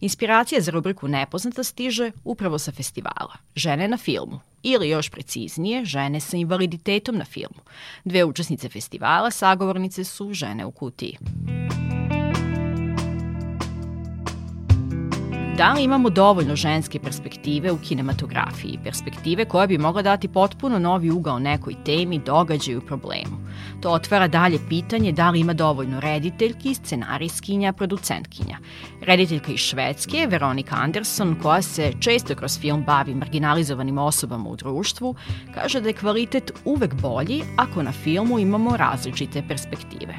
Inspiracija 0.00 0.60
za 0.60 0.70
rubriku 0.70 1.08
Nepoznata 1.08 1.64
stiže 1.64 2.12
upravo 2.24 2.58
sa 2.58 2.72
festivala. 2.72 3.34
Žene 3.54 3.88
na 3.88 3.96
filmu, 3.96 4.40
ili 4.62 4.88
još 4.88 5.10
preciznije, 5.10 5.84
žene 5.84 6.20
sa 6.20 6.36
invaliditetom 6.36 7.16
na 7.16 7.24
filmu. 7.24 7.62
Dve 8.04 8.24
učesnice 8.24 8.68
festivala, 8.68 9.30
sagovornice 9.30 10.04
su 10.04 10.34
žene 10.34 10.64
u 10.66 10.70
kutiji. 10.70 11.18
Da 15.60 15.72
li 15.72 15.82
imamo 15.82 16.10
dovoljno 16.10 16.56
ženske 16.56 16.98
perspektive 16.98 17.72
u 17.72 17.78
kinematografiji, 17.78 18.78
perspektive 18.84 19.44
koja 19.44 19.66
bi 19.66 19.78
mogla 19.78 20.02
dati 20.02 20.28
potpuno 20.28 20.78
novi 20.78 21.10
ugao 21.10 21.38
nekoj 21.38 21.74
temi, 21.84 22.18
događaju 22.18 22.80
problemu? 22.80 23.36
To 23.80 23.90
otvara 23.90 24.28
dalje 24.28 24.58
pitanje 24.68 25.12
da 25.12 25.30
li 25.30 25.40
ima 25.40 25.52
dovoljno 25.52 26.00
rediteljki, 26.00 26.74
scenarijskinja, 26.74 27.72
producentkinja. 27.72 28.58
Rediteljka 29.02 29.52
iz 29.52 29.60
Švedske, 29.60 30.26
Veronika 30.30 30.76
Anderson, 30.76 31.36
koja 31.42 31.62
se 31.62 31.92
često 32.00 32.34
kroz 32.34 32.58
film 32.60 32.84
bavi 32.86 33.14
marginalizovanim 33.14 33.98
osobama 33.98 34.50
u 34.50 34.56
društvu, 34.56 35.14
kaže 35.54 35.80
da 35.80 35.88
je 35.88 35.94
kvalitet 35.94 36.52
uvek 36.64 36.94
bolji 36.94 37.42
ako 37.56 37.82
na 37.82 37.92
filmu 37.92 38.38
imamo 38.38 38.76
različite 38.76 39.42
perspektive. 39.48 40.14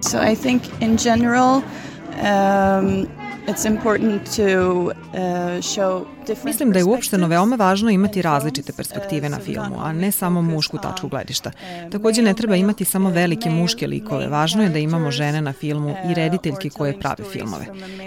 So 0.00 0.18
I 0.32 0.36
think 0.36 0.62
in 0.80 0.96
general 0.96 1.56
um, 1.56 3.06
it's 3.46 3.66
important 3.66 4.36
to 4.36 4.82
uh, 4.84 6.44
Mislim 6.44 6.72
da 6.72 6.78
je 6.78 6.84
uopšteno 6.84 7.26
veoma 7.26 7.56
važno 7.56 7.90
imati 7.90 8.22
različite 8.22 8.72
perspektive 8.72 9.28
na 9.28 9.38
filmu, 9.38 9.76
a 9.78 9.92
ne 9.92 10.12
samo 10.12 10.42
mušku 10.42 10.78
tačku 10.78 11.08
gledišta. 11.08 11.50
Takođe 11.92 12.22
ne 12.22 12.34
treba 12.34 12.56
imati 12.56 12.84
samo 12.84 13.10
velike 13.10 13.50
muške 13.50 13.86
likove, 13.86 14.28
važno 14.28 14.62
je 14.62 14.68
da 14.68 14.78
imamo 14.78 15.10
žene 15.10 15.40
na 15.40 15.52
filmu 15.52 15.94
i 16.10 16.14
rediteljke 16.14 16.70
koje 16.70 17.00
prave 17.00 17.24
filmove. 17.32 17.66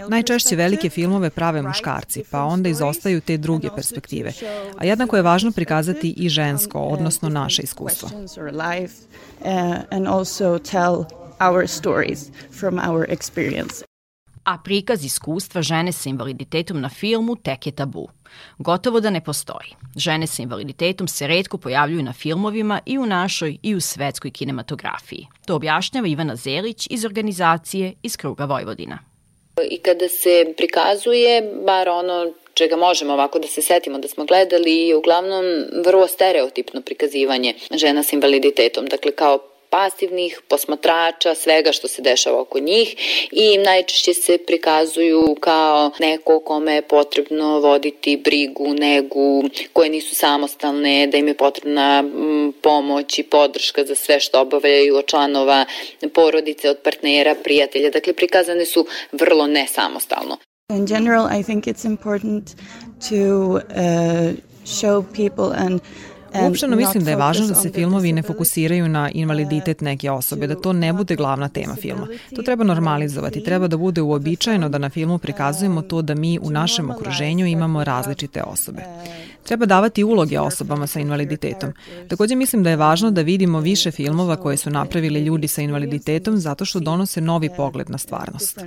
Najčešće 0.09 0.55
velike 0.55 0.89
filmove 0.89 1.29
prave 1.29 1.61
muškarci, 1.61 2.23
pa 2.31 2.43
onda 2.43 2.69
izostaju 2.69 3.21
te 3.21 3.37
druge 3.37 3.69
perspektive. 3.75 4.31
A 4.77 4.85
jednako 4.85 5.15
je 5.15 5.21
važno 5.21 5.51
prikazati 5.51 6.13
i 6.17 6.29
žensko, 6.29 6.79
odnosno 6.79 7.29
naše 7.29 7.61
iskustvo. 7.61 8.09
uh, 9.39 9.77
and 9.91 10.07
also 10.07 10.57
tell 10.57 11.05
our 11.39 11.67
stories 11.67 12.31
from 12.51 12.79
our 12.79 13.05
experience. 13.09 13.88
A 14.49 14.57
prikaz 14.63 15.05
iskustva 15.05 15.61
žene 15.61 15.91
sa 15.91 16.09
invaliditetom 16.09 16.81
na 16.81 16.89
filmu 16.89 17.35
tek 17.35 17.65
je 17.67 17.71
tabu. 17.71 18.07
Gotovo 18.57 18.99
da 18.99 19.09
ne 19.09 19.21
postoji. 19.23 19.75
Žene 19.95 20.27
sa 20.27 20.41
invaliditetom 20.41 21.07
se 21.07 21.27
redko 21.27 21.57
pojavljuju 21.57 22.03
na 22.03 22.13
filmovima 22.13 22.79
i 22.85 22.97
u 22.97 23.05
našoj 23.05 23.57
i 23.63 23.75
u 23.75 23.81
svetskoj 23.81 24.31
kinematografiji. 24.31 25.27
To 25.45 25.55
objašnjava 25.55 26.07
Ivana 26.07 26.35
Zelić 26.35 26.87
iz 26.89 27.05
organizacije 27.05 27.93
iz 28.03 28.17
Kruga 28.17 28.45
Vojvodina. 28.45 28.99
I 29.71 29.77
kada 29.77 30.07
se 30.07 30.53
prikazuje, 30.57 31.53
bar 31.65 31.89
ono 31.89 32.33
čega 32.53 32.75
možemo 32.75 33.13
ovako 33.13 33.39
da 33.39 33.47
se 33.47 33.61
setimo 33.61 33.99
da 33.99 34.07
smo 34.07 34.25
gledali, 34.25 34.75
je 34.75 34.95
uglavnom 34.95 35.45
vrlo 35.85 36.07
stereotipno 36.07 36.81
prikazivanje 36.81 37.53
žena 37.71 38.03
sa 38.03 38.15
invaliditetom. 38.15 38.85
Dakle, 38.85 39.11
kao 39.11 39.39
pasivnih 39.69 40.41
posmatrača 40.47 41.35
svega 41.35 41.71
što 41.71 41.87
se 41.87 42.01
dešava 42.01 42.41
oko 42.41 42.59
njih 42.59 42.95
i 43.31 43.57
najčešće 43.57 44.13
se 44.13 44.37
prikazuju 44.47 45.35
kao 45.39 45.91
neko 45.99 46.39
kome 46.39 46.73
je 46.73 46.81
potrebno 46.81 47.59
voditi 47.59 48.21
brigu, 48.23 48.73
negu, 48.73 49.43
koje 49.73 49.89
nisu 49.89 50.15
samostalne, 50.15 51.07
da 51.07 51.17
im 51.17 51.27
je 51.27 51.33
potrebna 51.33 52.03
pomoć 52.61 53.19
i 53.19 53.23
podrška 53.23 53.85
za 53.85 53.95
sve 53.95 54.19
što 54.19 54.41
obavljaju 54.41 54.95
od 54.95 55.05
članova 55.05 55.65
porodice, 56.13 56.69
od 56.69 56.77
partnera, 56.83 57.35
prijatelja. 57.43 57.89
Dakle, 57.89 58.13
prikazane 58.13 58.65
su 58.65 58.85
vrlo 59.11 59.47
nesamostalno. 59.47 60.37
In 60.69 60.85
general, 60.85 61.39
I 61.39 61.43
think 61.43 61.65
it's 61.65 61.85
important 61.85 62.55
to 63.09 63.15
uh, 63.15 64.33
show 64.65 65.03
people 65.15 65.51
and 65.65 65.81
Uopšteno 66.43 66.75
mislim 66.75 67.03
da 67.03 67.09
je 67.09 67.17
važno 67.17 67.47
da 67.47 67.55
se 67.55 67.69
filmovi 67.69 68.13
ne 68.13 68.21
fokusiraju 68.21 68.89
na 68.89 69.09
invaliditet 69.13 69.81
neke 69.81 70.11
osobe, 70.11 70.47
da 70.47 70.55
to 70.55 70.73
ne 70.73 70.93
bude 70.93 71.15
glavna 71.15 71.49
tema 71.49 71.75
filma. 71.75 72.07
To 72.35 72.41
treba 72.41 72.63
normalizovati, 72.63 73.43
treba 73.43 73.67
da 73.67 73.77
bude 73.77 74.01
uobičajeno 74.01 74.69
da 74.69 74.77
na 74.77 74.89
filmu 74.89 75.17
prikazujemo 75.17 75.81
to 75.81 76.01
da 76.01 76.15
mi 76.15 76.39
u 76.41 76.49
našem 76.49 76.89
okruženju 76.89 77.45
imamo 77.45 77.83
različite 77.83 78.43
osobe. 78.43 78.81
Treba 79.43 79.65
davati 79.65 80.03
uloge 80.03 80.39
osobama 80.39 80.87
sa 80.87 80.99
invaliditetom. 80.99 81.73
Takođe 82.07 82.35
mislim 82.35 82.63
da 82.63 82.69
je 82.69 82.75
važno 82.75 83.11
da 83.11 83.21
vidimo 83.21 83.59
više 83.59 83.91
filmova 83.91 84.35
koje 84.35 84.57
su 84.57 84.69
napravili 84.69 85.19
ljudi 85.19 85.47
sa 85.47 85.61
invaliditetom 85.61 86.37
zato 86.37 86.65
što 86.65 86.79
donose 86.79 87.21
novi 87.21 87.49
pogled 87.57 87.89
na 87.89 87.97
stvarnost. 87.97 88.59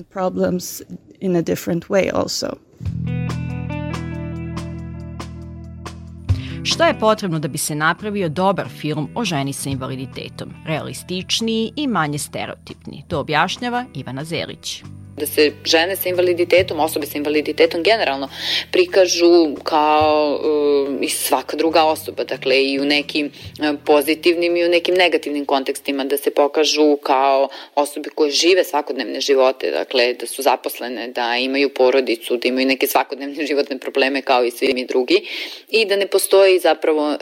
Šta 6.64 6.86
je 6.86 6.98
potrebno 6.98 7.38
da 7.38 7.48
bi 7.48 7.58
se 7.58 7.74
napravio 7.74 8.28
dobar 8.28 8.68
film 8.68 9.08
o 9.14 9.24
ženi 9.24 9.52
sa 9.52 9.70
invaliditetom? 9.70 10.50
Realističniji 10.66 11.72
i 11.76 11.86
manje 11.86 12.18
stereotipni. 12.18 13.04
To 13.08 13.20
objašnjava 13.20 13.84
Ivana 13.94 14.24
Zelić 14.24 14.82
da 15.22 15.26
se 15.26 15.52
žene 15.64 15.96
sa 15.96 16.08
invaliditetom, 16.08 16.80
osobe 16.80 17.06
sa 17.06 17.18
invaliditetom 17.18 17.82
generalno 17.82 18.28
prikažu 18.72 19.54
kao 19.62 20.38
uh, 20.38 21.04
i 21.04 21.08
svaka 21.08 21.56
druga 21.56 21.84
osoba, 21.84 22.24
dakle 22.24 22.64
i 22.64 22.80
u 22.80 22.84
nekim 22.84 23.26
uh, 23.30 23.78
pozitivnim 23.86 24.56
i 24.56 24.64
u 24.64 24.68
nekim 24.68 24.94
negativnim 24.94 25.46
kontekstima, 25.46 26.04
da 26.04 26.16
se 26.16 26.30
pokažu 26.30 26.96
kao 26.96 27.48
osobe 27.74 28.10
koje 28.14 28.30
žive 28.30 28.64
svakodnevne 28.64 29.20
živote, 29.20 29.70
dakle 29.70 30.14
da 30.14 30.26
su 30.26 30.42
zaposlene, 30.42 31.08
da 31.08 31.36
imaju 31.36 31.68
porodicu, 31.74 32.36
da 32.36 32.48
imaju 32.48 32.66
neke 32.66 32.86
svakodnevne 32.86 33.46
životne 33.46 33.78
probleme 33.78 34.22
kao 34.22 34.44
i 34.44 34.50
svi 34.50 34.74
mi 34.74 34.86
drugi. 34.86 35.22
I 35.68 35.84
da 35.84 35.96
ne 35.96 36.06
postoji 36.06 36.58
zapravo 36.58 37.10
uh, 37.10 37.18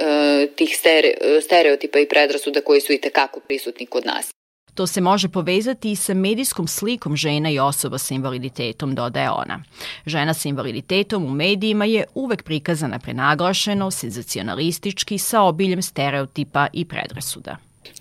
tih 0.57 0.77
stere, 0.77 1.15
stereotipa 1.43 1.99
i 1.99 2.09
predrasuda 2.09 2.61
koji 2.61 2.81
su 2.81 2.93
i 2.93 2.99
tekako 2.99 3.41
prisutni 3.41 3.87
kod 3.87 4.07
nas. 4.07 4.40
To 4.81 4.87
se 4.87 5.01
može 5.01 5.29
povezati 5.29 5.91
i 5.91 5.97
sa 5.97 6.15
medijskom 6.15 6.69
slikom 6.69 7.17
žena 7.17 7.51
i 7.51 7.59
osoba 7.59 7.99
sa 7.99 8.15
invaliditetom, 8.15 8.95
dodaje 8.95 9.31
ona. 9.31 9.63
Žena 10.07 10.35
sa 10.35 10.49
invaliditetom 10.49 11.25
u 11.25 11.31
medijima 11.31 11.85
je 11.85 12.05
uvek 12.15 12.43
prikazana 12.43 12.99
prenaglašeno, 12.99 13.91
senzacionalistički, 13.91 15.19
sa 15.19 15.43
obiljem 15.43 15.83
stereotipa 15.83 16.67
i 16.73 16.85
predrasuda 16.85 17.57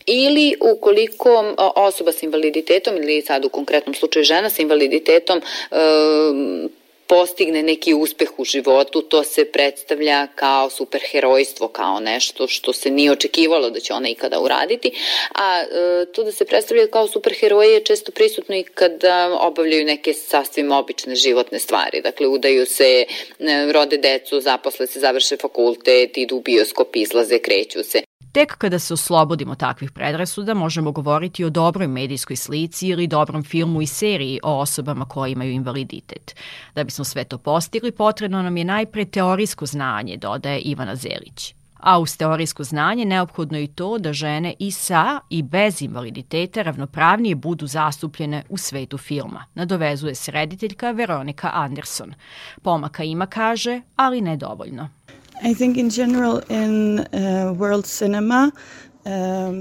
ili 0.06 0.56
ukoliko 0.76 1.56
osoba 1.76 2.12
sa 2.12 2.26
invaliditetom 2.26 2.96
ili 2.96 3.22
sad 3.22 3.46
u 3.46 3.50
konkretnom 3.50 3.96
slučaju 3.96 4.24
žena 4.24 4.50
sa 4.50 4.62
invaliditetom 4.62 5.42
postigne 7.10 7.64
neki 7.64 7.94
uspeh 7.94 8.30
u 8.38 8.44
životu, 8.46 9.02
to 9.02 9.24
se 9.24 9.46
predstavlja 9.46 10.28
kao 10.36 10.70
superherojstvo, 10.70 11.68
kao 11.68 12.00
nešto 12.00 12.48
što 12.48 12.74
se 12.74 12.90
nije 12.90 13.12
očekivalo 13.12 13.70
da 13.70 13.80
će 13.80 13.94
ona 13.94 14.10
ikada 14.10 14.40
uraditi, 14.40 14.92
a 15.36 15.62
e, 15.62 16.06
to 16.14 16.24
da 16.24 16.32
se 16.32 16.46
predstavlja 16.46 16.88
kao 16.88 17.08
superheroje 17.08 17.74
je 17.74 17.84
često 17.84 18.12
prisutno 18.12 18.56
i 18.56 18.64
kada 18.64 19.38
obavljaju 19.42 19.86
neke 19.86 20.14
sasvim 20.14 20.72
obične 20.72 21.16
životne 21.16 21.60
stvari. 21.60 22.02
Dakle, 22.02 22.28
udaju 22.28 22.66
se, 22.66 23.06
e, 23.40 23.72
rode 23.72 23.98
decu, 23.98 24.42
zaposle 24.42 24.88
se, 24.88 25.00
završe 25.00 25.38
fakultet, 25.38 26.18
idu 26.18 26.36
u 26.36 26.42
bioskop, 26.42 26.96
izlaze, 26.96 27.40
kreću 27.40 27.84
se. 27.84 28.09
Tek 28.32 28.56
kada 28.58 28.80
se 28.80 28.94
oslobodimo 28.94 29.56
takvih 29.56 29.92
predrasuda 29.92 30.54
možemo 30.54 30.92
govoriti 30.92 31.44
o 31.44 31.50
dobroj 31.50 31.88
medijskoj 31.88 32.36
slici 32.36 32.88
ili 32.88 33.08
dobrom 33.08 33.44
filmu 33.44 33.82
i 33.82 33.88
seriji 33.88 34.40
o 34.44 34.60
osobama 34.60 35.06
koje 35.06 35.32
imaju 35.32 35.52
invaliditet. 35.52 36.36
Da 36.76 36.84
bismo 36.84 37.06
sve 37.06 37.24
to 37.24 37.38
postigli, 37.38 37.92
potrebno 37.92 38.42
nam 38.42 38.58
je 38.58 38.64
najpre 38.64 39.06
teorijsko 39.06 39.66
znanje, 39.66 40.18
dodaje 40.18 40.60
Ivana 40.60 40.96
Zelić. 40.96 41.54
A 41.80 42.00
uz 42.00 42.18
teorijsko 42.18 42.64
znanje 42.64 43.06
neophodno 43.06 43.58
je 43.58 43.64
i 43.64 43.68
to 43.68 43.98
da 43.98 44.14
žene 44.14 44.54
i 44.60 44.72
sa 44.72 45.20
i 45.30 45.44
bez 45.44 45.82
invaliditeta 45.82 46.62
ravnopravnije 46.62 47.36
budu 47.36 47.68
zastupljene 47.68 48.44
u 48.50 48.58
svetu 48.58 48.98
filma, 48.98 49.46
nadovezuje 49.54 50.16
se 50.16 50.32
rediteljka 50.32 50.92
Veronika 50.92 51.52
Anderson. 51.54 52.14
Pomaka 52.62 53.04
ima, 53.04 53.26
kaže, 53.26 53.82
ali 53.96 54.22
ne 54.22 54.38
dovoljno. 54.38 54.90
I 55.42 55.54
think 55.54 55.78
in 55.78 55.90
general 55.90 56.40
in 56.50 57.00
uh, 57.00 57.54
world 57.58 57.86
cinema 57.86 58.52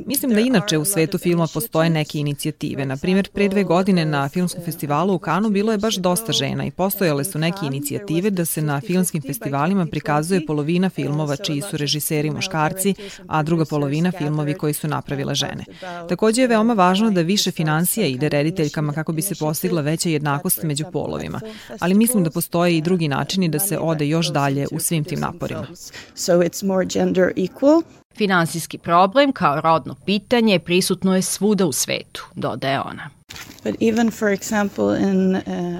Mislim 0.07 0.30
da 0.30 0.40
inače 0.40 0.78
u 0.78 0.84
svetu 0.84 1.18
filma 1.18 1.46
postoje 1.55 1.90
neke 1.90 2.18
inicijative. 2.18 2.86
Na 2.86 2.96
primjer, 2.96 3.28
pre 3.32 3.49
dve 3.49 3.64
godine 3.64 4.05
na 4.05 4.28
Filmskom 4.28 4.64
festivalu 4.64 5.14
u 5.14 5.18
Kanu 5.18 5.51
bilo 5.51 5.72
je 5.72 5.78
baš 5.78 5.96
dosta 5.96 6.32
žena 6.32 6.64
i 6.64 6.70
postojale 6.70 7.24
su 7.24 7.38
neke 7.38 7.59
inicijative 7.66 8.30
da 8.30 8.44
se 8.44 8.62
na 8.62 8.80
filmskim 8.80 9.22
festivalima 9.22 9.86
prikazuje 9.86 10.46
polovina 10.46 10.90
filmova 10.90 11.36
čiji 11.36 11.61
su 11.61 11.76
režiseri 11.76 12.30
muškarci, 12.30 12.94
a 13.26 13.42
druga 13.42 13.64
polovina 13.64 14.12
filmovi 14.18 14.55
koji 14.55 14.72
su 14.72 14.88
napravile 14.88 15.34
žene. 15.34 15.64
Takođe 16.09 16.42
je 16.42 16.49
veoma 16.49 16.74
važno 16.74 17.11
da 17.11 17.20
više 17.20 17.51
financija 17.51 18.07
ide 18.07 18.28
rediteljkama 18.28 18.92
kako 18.92 19.12
bi 19.12 19.22
se 19.22 19.34
postigla 19.34 19.80
veća 19.80 20.09
jednakost 20.09 20.62
među 20.62 20.84
polovima, 20.92 21.40
ali 21.80 21.94
mislim 21.94 22.24
da 22.24 22.30
postoje 22.30 22.76
i 22.76 22.82
drugi 22.82 23.09
načini 23.09 23.49
da 23.49 23.59
se 23.59 23.78
ode 23.78 24.07
još 24.07 24.32
dalje 24.32 24.66
u 24.72 24.78
svim 24.78 25.05
tim 25.05 25.20
naporima. 25.20 25.66
So 26.14 26.32
it's 26.32 26.66
more 26.66 26.86
gender 26.86 27.32
equal 27.36 27.82
Finansijski 28.19 28.79
problem 28.79 29.33
kao 29.33 29.61
rodno 29.61 29.95
pitanje 30.07 30.59
prisutno 30.59 31.16
je 31.16 31.23
svuda 31.23 31.66
u 31.66 31.73
svetu, 31.73 32.25
dodaje 32.35 32.81
ona. 32.81 33.18
Uh, 33.64 33.74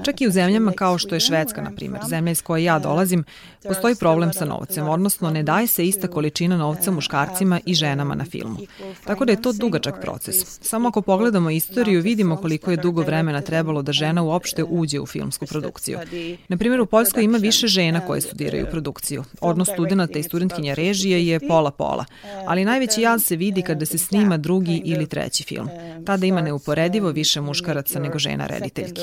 Čak 0.05 0.21
i 0.21 0.27
u 0.27 0.31
zemljama 0.31 0.71
kao 0.71 0.97
što 0.97 1.15
je 1.15 1.19
Švedska, 1.19 1.61
na 1.61 1.71
primjer, 1.71 2.01
zemlja 2.09 2.31
iz 2.31 2.41
koje 2.41 2.63
ja 2.63 2.79
dolazim, 2.79 3.23
postoji 3.63 3.95
problem 3.95 4.33
sa 4.33 4.45
novcem, 4.45 4.89
odnosno 4.89 5.29
ne 5.31 5.43
daje 5.43 5.67
se 5.67 5.87
ista 5.87 6.07
količina 6.07 6.57
novca 6.57 6.91
muškarcima 6.91 7.59
i 7.65 7.73
ženama 7.73 8.15
na 8.15 8.25
filmu. 8.25 8.57
Tako 9.05 9.25
da 9.25 9.31
je 9.31 9.41
to 9.41 9.53
dugačak 9.53 10.01
proces. 10.01 10.35
Samo 10.61 10.87
ako 10.87 11.01
pogledamo 11.01 11.49
istoriju, 11.49 12.01
vidimo 12.01 12.37
koliko 12.37 12.71
je 12.71 12.77
dugo 12.77 13.01
vremena 13.01 13.41
trebalo 13.41 13.81
da 13.81 13.91
žena 13.91 14.23
uopšte 14.23 14.63
uđe 14.63 14.99
u 14.99 15.05
filmsku 15.05 15.45
produkciju. 15.45 15.99
Na 16.47 16.57
primjer, 16.57 16.81
u 16.81 16.85
Poljskoj 16.85 17.23
ima 17.23 17.37
više 17.37 17.67
žena 17.67 18.05
koje 18.05 18.21
studiraju 18.21 18.67
produkciju. 18.71 19.23
Odnos 19.41 19.69
studenta 19.69 20.19
i 20.19 20.23
studentkinja 20.23 20.73
režije 20.73 21.27
je 21.27 21.39
pola-pola, 21.39 22.05
ali 22.47 22.65
najveći 22.65 23.01
jaz 23.01 23.23
se 23.23 23.35
vidi 23.35 23.61
kada 23.61 23.85
se 23.85 23.97
snima 23.97 24.37
drugi 24.37 24.81
ili 24.85 25.07
treći 25.07 25.43
film. 25.43 25.69
Tada 26.05 26.25
ima 26.25 26.41
neuporedivo 26.41 27.09
više 27.09 27.38
više 27.39 27.47
muškaraca 27.47 27.99
nego 27.99 28.19
žena 28.19 28.47
rediteljki. 28.47 29.01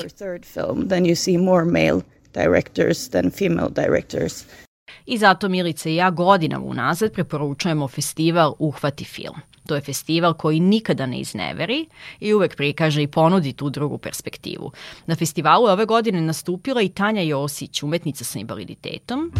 I 5.05 5.17
zato 5.17 5.49
Milica 5.49 5.89
i 5.89 5.95
ja 5.95 6.09
godinama 6.09 6.65
unazad 6.65 7.11
preporučujemo 7.11 7.87
festival 7.87 8.53
Uhvati 8.59 9.05
film. 9.05 9.35
To 9.67 9.75
je 9.75 9.81
festival 9.81 10.33
koji 10.33 10.59
nikada 10.59 11.05
ne 11.05 11.19
izneveri 11.19 11.85
i 12.19 12.33
uvek 12.33 12.55
prikaže 12.55 13.03
i 13.03 13.07
ponudi 13.07 13.53
tu 13.53 13.69
drugu 13.69 13.97
perspektivu. 13.97 14.71
Na 15.05 15.15
festivalu 15.15 15.65
ove 15.65 15.85
godine 15.85 16.21
nastupila 16.21 16.81
i 16.81 16.89
Tanja 16.89 17.21
Josić, 17.21 17.83
umetnica 17.83 18.23
sa 18.23 18.39
invaliditetom. 18.39 19.31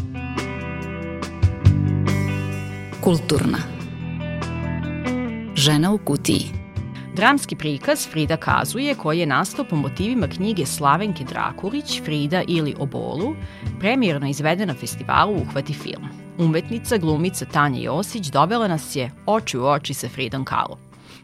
Kulturna. 3.01 3.57
Žena 5.55 5.93
u 5.93 5.97
kutiji. 5.97 6.66
Dramski 7.17 7.55
prikaz 7.55 8.07
Frida 8.07 8.37
kazuje 8.37 8.95
koji 8.95 9.19
je 9.19 9.25
nastao 9.25 9.65
po 9.65 9.75
motivima 9.75 10.27
knjige 10.27 10.65
Slavenke 10.65 11.23
Drakulić 11.23 12.01
Frida 12.03 12.41
ili 12.47 12.75
o 12.79 12.85
bolu, 12.85 13.35
premijerno 13.79 14.27
izveden 14.27 14.67
na 14.67 14.73
festivalu 14.73 15.33
Uhvati 15.33 15.73
film. 15.73 16.07
Umetnica, 16.39 16.97
glumica 16.97 17.45
Tanja 17.45 17.81
Josić 17.81 18.27
dovela 18.27 18.67
nas 18.67 18.95
je 18.95 19.11
oči 19.25 19.57
u 19.57 19.65
oči 19.65 19.93
sa 19.93 20.09
Fridom 20.09 20.45
Kahlo. 20.45 20.77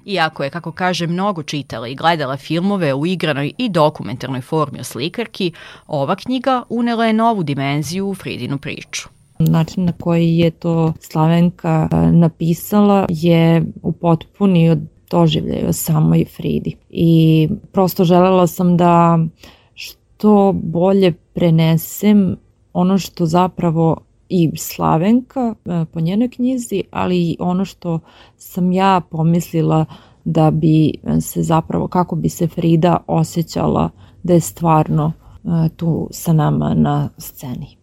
Iako 0.05 0.43
je, 0.43 0.49
kako 0.49 0.71
kaže, 0.71 1.07
mnogo 1.07 1.43
čitala 1.43 1.87
i 1.87 1.95
gledala 1.95 2.37
filmove 2.37 2.93
u 2.93 3.05
igranoj 3.05 3.53
i 3.57 3.69
dokumentarnoj 3.69 4.41
formi 4.41 4.79
o 4.79 4.83
slikarki, 4.83 5.51
ova 5.87 6.15
knjiga 6.15 6.63
unela 6.69 7.05
je 7.05 7.13
novu 7.13 7.43
dimenziju 7.43 8.07
u 8.07 8.15
Fridinu 8.15 8.57
priču. 8.57 9.09
Način 9.39 9.85
na 9.85 9.91
koji 9.91 10.37
je 10.37 10.51
to 10.51 10.93
Slavenka 10.99 11.89
napisala 12.11 13.05
je 13.09 13.65
upotpunio 13.81 14.77
doživljaju 15.13 15.69
o 15.69 15.73
samoj 15.73 16.25
Fridi. 16.25 16.75
I 16.89 17.49
prosto 17.71 18.03
želela 18.03 18.47
sam 18.47 18.77
da 18.77 19.19
što 19.73 20.53
bolje 20.63 21.13
prenesem 21.33 22.35
ono 22.73 22.97
što 22.97 23.25
zapravo 23.25 23.97
i 24.29 24.51
Slavenka 24.57 25.55
e, 25.65 25.85
po 25.93 25.99
njenoj 25.99 26.29
knjizi, 26.29 26.83
ali 26.91 27.17
i 27.17 27.37
ono 27.39 27.65
što 27.65 27.99
sam 28.37 28.71
ja 28.71 29.01
pomislila 29.11 29.85
da 30.25 30.51
bi 30.51 30.93
se 31.21 31.43
zapravo, 31.43 31.87
kako 31.87 32.15
bi 32.15 32.29
se 32.29 32.47
Frida 32.47 32.97
osjećala 33.07 33.89
da 34.23 34.33
je 34.33 34.39
stvarno 34.39 35.11
e, 35.11 35.69
tu 35.75 36.07
sa 36.11 36.33
nama 36.33 36.73
na 36.73 37.09
sceni. 37.17 37.82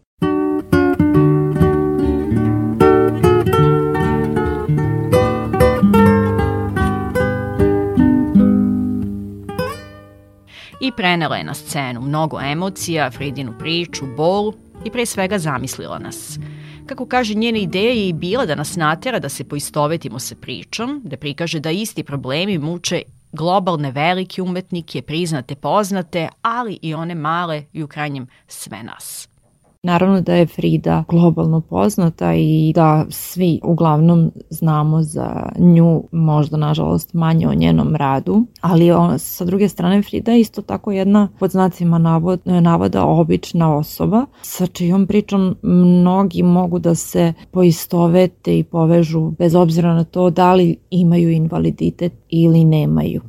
Prenela 10.96 11.36
je 11.36 11.44
na 11.44 11.54
scenu 11.54 12.00
mnogo 12.00 12.40
emocija, 12.40 13.10
Fridinu 13.10 13.52
priču, 13.58 14.06
bol 14.16 14.52
i 14.84 14.90
pre 14.90 15.06
svega 15.06 15.38
zamislila 15.38 15.98
nas. 15.98 16.38
Kako 16.86 17.06
kaže, 17.06 17.34
njena 17.34 17.58
ideja 17.58 17.92
je 17.92 18.08
i 18.08 18.12
bila 18.12 18.46
da 18.46 18.54
nas 18.54 18.76
natera 18.76 19.18
da 19.18 19.28
se 19.28 19.44
poistovetimo 19.44 20.18
sa 20.18 20.34
pričom, 20.40 21.00
da 21.04 21.16
prikaže 21.16 21.60
da 21.60 21.70
isti 21.70 22.04
problemi 22.04 22.58
muče 22.58 23.02
globalne 23.32 23.90
velike 23.90 24.42
umetnike, 24.42 25.02
priznate, 25.02 25.54
poznate, 25.54 26.28
ali 26.42 26.78
i 26.82 26.94
one 26.94 27.14
male 27.14 27.64
i 27.72 27.82
u 27.82 27.88
krajnjem 27.88 28.26
sve 28.48 28.82
nas. 28.82 29.29
Naravno 29.82 30.20
da 30.20 30.34
je 30.34 30.46
Frida 30.46 31.04
globalno 31.08 31.60
poznata 31.60 32.34
i 32.34 32.72
da 32.74 33.06
svi 33.08 33.60
uglavnom 33.64 34.30
znamo 34.50 35.02
za 35.02 35.48
nju, 35.58 36.02
možda 36.12 36.56
nažalost 36.56 37.14
manje 37.14 37.48
o 37.48 37.54
njenom 37.54 37.96
radu, 37.96 38.46
ali 38.60 38.90
on, 38.90 39.18
sa 39.18 39.44
druge 39.44 39.68
strane 39.68 40.02
Frida 40.02 40.32
je 40.32 40.40
isto 40.40 40.62
tako 40.62 40.92
jedna 40.92 41.28
pod 41.38 41.50
znacima 41.50 41.98
navod, 41.98 42.40
navoda 42.44 43.04
obična 43.04 43.76
osoba 43.76 44.26
sa 44.42 44.66
čijom 44.66 45.06
pričom 45.06 45.56
mnogi 45.62 46.42
mogu 46.42 46.78
da 46.78 46.94
se 46.94 47.32
poistovete 47.50 48.58
i 48.58 48.64
povežu 48.64 49.30
bez 49.30 49.54
obzira 49.54 49.94
na 49.94 50.04
to 50.04 50.30
da 50.30 50.54
li 50.54 50.76
imaju 50.90 51.30
invaliditet 51.30 52.12
ili 52.28 52.64
nemaju. 52.64 53.20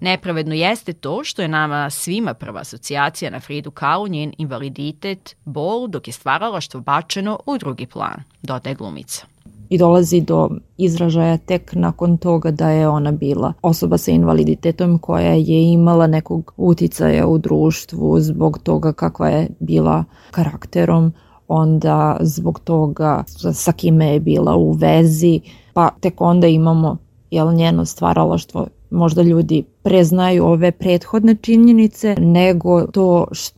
Nepravedno 0.00 0.54
jeste 0.54 0.92
to 0.92 1.24
što 1.24 1.42
je 1.42 1.48
nama 1.48 1.90
svima 1.90 2.34
prva 2.34 2.60
asocijacija 2.60 3.30
na 3.30 3.40
Fridu 3.40 3.70
Kahlo 3.70 4.08
njen 4.08 4.32
invaliditet, 4.38 5.36
bol, 5.44 5.88
dok 5.88 6.08
je 6.08 6.12
stvaralaštvo 6.12 6.80
bačeno 6.80 7.38
u 7.46 7.58
drugi 7.58 7.86
plan, 7.86 8.22
dodaje 8.42 8.74
glumica. 8.74 9.26
I 9.68 9.78
dolazi 9.78 10.20
do 10.20 10.50
izražaja 10.76 11.38
tek 11.38 11.72
nakon 11.72 12.18
toga 12.18 12.50
da 12.50 12.70
je 12.70 12.88
ona 12.88 13.12
bila 13.12 13.52
osoba 13.62 13.98
sa 13.98 14.10
invaliditetom 14.10 14.98
koja 14.98 15.32
je 15.32 15.72
imala 15.72 16.06
nekog 16.06 16.54
uticaja 16.56 17.26
u 17.26 17.38
društvu 17.38 18.20
zbog 18.20 18.58
toga 18.58 18.92
kakva 18.92 19.28
je 19.28 19.48
bila 19.60 20.04
karakterom, 20.30 21.12
onda 21.48 22.16
zbog 22.20 22.60
toga 22.60 23.24
sa 23.52 23.72
kime 23.72 24.06
je 24.06 24.20
bila 24.20 24.56
u 24.56 24.72
vezi, 24.72 25.40
pa 25.72 25.90
tek 26.00 26.20
onda 26.20 26.46
imamo 26.46 26.96
jel, 27.30 27.52
njeno 27.52 27.84
stvaralaštvo 27.84 28.66
možda 28.90 29.22
ljudi 29.22 29.64
preznaju 29.82 30.44
ove 30.44 30.70
prethodne 30.70 31.36
činjenice 31.42 32.16
nego 32.18 32.86
to 32.86 33.26
š, 33.32 33.52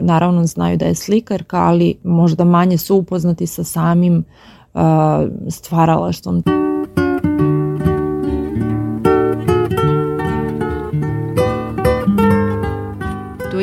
naravno 0.00 0.46
znaju 0.46 0.76
da 0.76 0.84
je 0.84 0.94
slikarka 0.94 1.56
ali 1.56 1.94
možda 2.04 2.44
manje 2.44 2.78
su 2.78 2.96
upoznati 2.96 3.46
sa 3.46 3.64
samim 3.64 4.24
uh, 4.74 4.80
stvaralaštvom. 5.48 6.42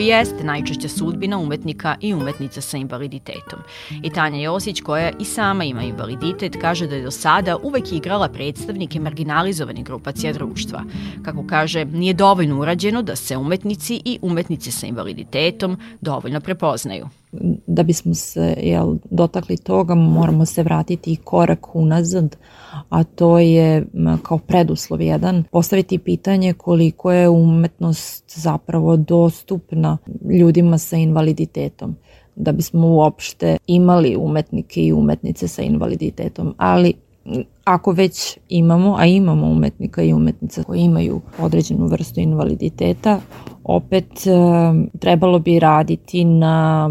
Jeste 0.09 0.43
najčešća 0.43 0.89
sudbina 0.89 1.37
umetnika 1.37 1.95
i 2.01 2.13
umetnica 2.13 2.61
sa 2.61 2.77
invaliditetom. 2.77 3.59
I 4.03 4.09
Tanja 4.09 4.39
Josić, 4.39 4.81
koja 4.81 5.11
i 5.19 5.25
sama 5.25 5.63
ima 5.63 5.83
invaliditet, 5.83 6.57
kaže 6.61 6.87
da 6.87 6.95
je 6.95 7.03
do 7.03 7.11
sada 7.11 7.57
uvek 7.63 7.91
igrala 7.91 8.29
predstavnike 8.29 8.99
marginalizovanih 8.99 9.85
grupacija 9.85 10.33
društva. 10.33 10.83
Kako 11.23 11.47
kaže, 11.47 11.85
nije 11.85 12.13
dovoljno 12.13 12.59
urađeno 12.59 13.01
da 13.01 13.15
se 13.15 13.37
umetnici 13.37 14.01
i 14.05 14.19
umetnice 14.21 14.71
sa 14.71 14.87
invaliditetom 14.87 15.77
dovoljno 16.01 16.39
prepoznaju 16.39 17.07
da 17.67 17.83
bismo 17.83 18.13
se 18.13 18.55
jel, 18.61 18.95
dotakli 19.11 19.57
toga 19.57 19.95
moramo 19.95 20.45
se 20.45 20.63
vratiti 20.63 21.17
korak 21.23 21.75
unazad 21.75 22.35
a 22.89 23.03
to 23.03 23.39
je 23.39 23.85
kao 24.23 24.37
preduslov 24.37 25.01
jedan 25.01 25.43
postaviti 25.51 25.97
pitanje 25.97 26.53
koliko 26.53 27.11
je 27.11 27.29
umetnost 27.29 28.39
zapravo 28.39 28.97
dostupna 28.97 29.97
ljudima 30.39 30.77
sa 30.77 30.97
invaliditetom 30.97 31.95
da 32.39 32.51
bismo 32.51 32.87
uopšte 32.87 33.57
imali 33.67 34.15
umetnike 34.15 34.81
i 34.81 34.93
umetnice 34.93 35.47
sa 35.47 35.61
invaliditetom. 35.61 36.55
Ali 36.57 36.93
ako 37.63 37.91
već 37.91 38.37
imamo, 38.49 38.95
a 38.97 39.05
imamo 39.05 39.47
umetnika 39.47 40.03
i 40.03 40.13
umetnica 40.13 40.63
koji 40.63 40.81
imaju 40.81 41.21
određenu 41.39 41.87
vrstu 41.87 42.19
invaliditeta, 42.19 43.19
opet 43.63 44.27
e, 44.27 44.31
trebalo 44.99 45.39
bi 45.39 45.59
raditi 45.59 46.25
na 46.25 46.89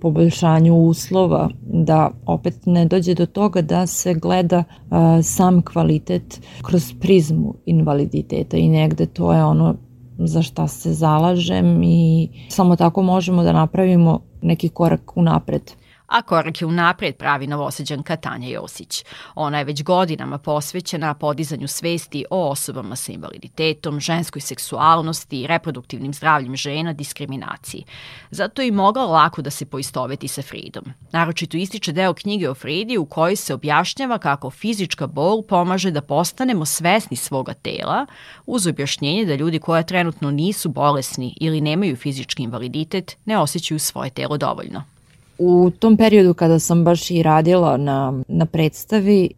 poboljšanju 0.00 0.76
uslova 0.76 1.48
da 1.62 2.10
opet 2.26 2.66
ne 2.66 2.86
dođe 2.86 3.14
do 3.14 3.26
toga 3.26 3.62
da 3.62 3.86
se 3.86 4.14
gleda 4.14 4.58
e, 4.58 5.22
sam 5.22 5.62
kvalitet 5.62 6.40
kroz 6.62 6.92
prizmu 7.00 7.54
invaliditeta 7.66 8.56
i 8.56 8.68
negde 8.68 9.06
to 9.06 9.32
je 9.32 9.44
ono 9.44 9.74
za 10.18 10.42
šta 10.42 10.68
se 10.68 10.92
zalažem 10.92 11.82
i 11.82 12.28
samo 12.48 12.76
tako 12.76 13.02
možemo 13.02 13.42
da 13.42 13.52
napravimo 13.52 14.20
neki 14.42 14.68
korak 14.68 15.16
u 15.16 15.22
napred 15.22 15.72
a 16.10 16.22
korak 16.22 16.60
je 16.60 16.66
unapred 16.66 17.16
pravi 17.16 17.46
novoseđanka 17.46 18.16
Tanja 18.16 18.48
Josić. 18.48 19.04
Ona 19.34 19.58
je 19.58 19.64
već 19.64 19.82
godinama 19.82 20.38
posvećena 20.38 21.14
podizanju 21.14 21.68
svesti 21.68 22.24
o 22.30 22.50
osobama 22.50 22.96
sa 22.96 23.12
invaliditetom, 23.12 24.00
ženskoj 24.00 24.40
seksualnosti, 24.40 25.46
reproduktivnim 25.46 26.14
zdravljem 26.14 26.56
žena, 26.56 26.92
diskriminaciji. 26.92 27.84
Zato 28.30 28.62
je 28.62 28.68
i 28.68 28.70
mogla 28.70 29.04
lako 29.04 29.42
da 29.42 29.50
se 29.50 29.66
poistoveti 29.66 30.28
sa 30.28 30.42
Fridom. 30.42 30.84
Naročito 31.12 31.56
ističe 31.56 31.92
deo 31.92 32.14
knjige 32.14 32.50
o 32.50 32.54
Fridi 32.54 32.98
u 32.98 33.06
kojoj 33.06 33.36
se 33.36 33.54
objašnjava 33.54 34.18
kako 34.18 34.50
fizička 34.50 35.06
bol 35.06 35.42
pomaže 35.42 35.90
da 35.90 36.00
postanemo 36.00 36.64
svesni 36.64 37.16
svoga 37.16 37.54
tela, 37.54 38.06
uz 38.46 38.66
objašnjenje 38.66 39.24
da 39.24 39.34
ljudi 39.34 39.58
koja 39.58 39.82
trenutno 39.82 40.30
nisu 40.30 40.68
bolesni 40.68 41.34
ili 41.40 41.60
nemaju 41.60 41.96
fizički 41.96 42.42
invaliditet 42.42 43.16
ne 43.24 43.38
osjećaju 43.38 43.78
svoje 43.78 44.10
telo 44.10 44.36
dovoljno. 44.36 44.99
U 45.42 45.70
tom 45.78 45.96
periodu 45.96 46.34
kada 46.34 46.58
sam 46.58 46.84
baš 46.84 47.10
i 47.10 47.22
radila 47.22 47.76
na, 47.76 48.22
na 48.28 48.46
predstavi, 48.46 49.30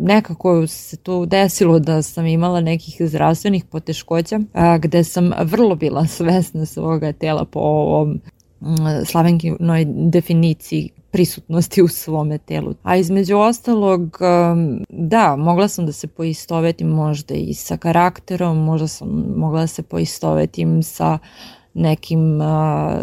nekako 0.00 0.66
se 0.66 0.96
to 0.96 1.26
desilo 1.26 1.78
da 1.78 2.02
sam 2.02 2.26
imala 2.26 2.60
nekih 2.60 2.96
zdravstvenih 3.00 3.64
poteškoća 3.64 4.40
a, 4.52 4.78
gde 4.78 5.04
sam 5.04 5.32
vrlo 5.42 5.74
bila 5.74 6.06
svesna 6.06 6.66
svoga 6.66 7.12
tela 7.12 7.44
po 7.44 7.58
ovom 7.60 8.20
slavenkinoj 9.06 9.84
definiciji 9.86 10.90
prisutnosti 11.10 11.82
u 11.82 11.88
svome 11.88 12.38
telu. 12.38 12.74
A 12.82 12.96
između 12.96 13.36
ostalog, 13.36 14.18
da, 14.88 15.36
mogla 15.36 15.68
sam 15.68 15.86
da 15.86 15.92
se 15.92 16.06
poistovetim 16.06 16.88
možda 16.88 17.34
i 17.34 17.54
sa 17.54 17.76
karakterom, 17.76 18.58
možda 18.58 18.88
sam 18.88 19.08
mogla 19.36 19.60
da 19.60 19.66
se 19.66 19.82
poistovetim 19.82 20.82
sa 20.82 21.18
nekim 21.74 22.40
a, 22.40 22.98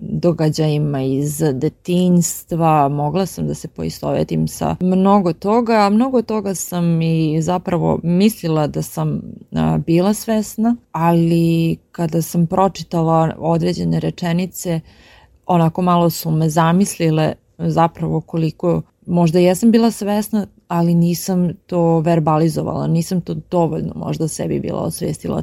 događajima 0.00 1.02
iz 1.02 1.42
detinjstva, 1.54 2.88
mogla 2.88 3.26
sam 3.26 3.46
da 3.46 3.54
se 3.54 3.68
poistovetim 3.68 4.48
sa 4.48 4.76
mnogo 4.80 5.32
toga, 5.32 5.72
a 5.72 5.90
mnogo 5.90 6.22
toga 6.22 6.54
sam 6.54 7.02
i 7.02 7.42
zapravo 7.42 8.00
mislila 8.02 8.66
da 8.66 8.82
sam 8.82 9.20
a, 9.52 9.78
bila 9.86 10.14
svesna, 10.14 10.76
ali 10.92 11.76
kada 11.92 12.22
sam 12.22 12.46
pročitala 12.46 13.34
određene 13.38 14.00
rečenice, 14.00 14.80
onako 15.46 15.82
malo 15.82 16.10
su 16.10 16.30
me 16.30 16.48
zamislile 16.48 17.32
zapravo 17.58 18.20
koliko 18.20 18.82
možda 19.06 19.38
jesam 19.38 19.70
bila 19.70 19.90
svesna, 19.90 20.46
ali 20.68 20.94
nisam 20.94 21.50
to 21.66 22.00
verbalizovala, 22.00 22.86
nisam 22.86 23.20
to 23.20 23.34
dovoljno 23.50 23.92
možda 23.96 24.28
sebi 24.28 24.60
bila 24.60 24.80
osvestila. 24.80 25.42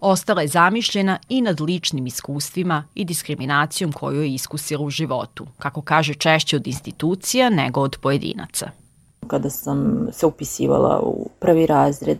Ostala 0.00 0.42
je 0.42 0.48
zamišljena 0.48 1.18
i 1.28 1.42
nad 1.42 1.60
ličnim 1.60 2.06
iskustvima 2.06 2.84
i 2.94 3.04
diskriminacijom 3.04 3.92
koju 3.92 4.22
je 4.22 4.34
iskusila 4.34 4.84
u 4.84 4.90
životu, 4.90 5.46
kako 5.58 5.82
kaže 5.82 6.14
češće 6.14 6.56
od 6.56 6.66
institucija 6.66 7.50
nego 7.50 7.80
od 7.80 7.96
pojedinaca. 8.02 8.70
Kada 9.26 9.50
sam 9.50 10.08
se 10.12 10.26
upisivala 10.26 11.00
u 11.02 11.28
prvi 11.40 11.66
razred, 11.66 12.18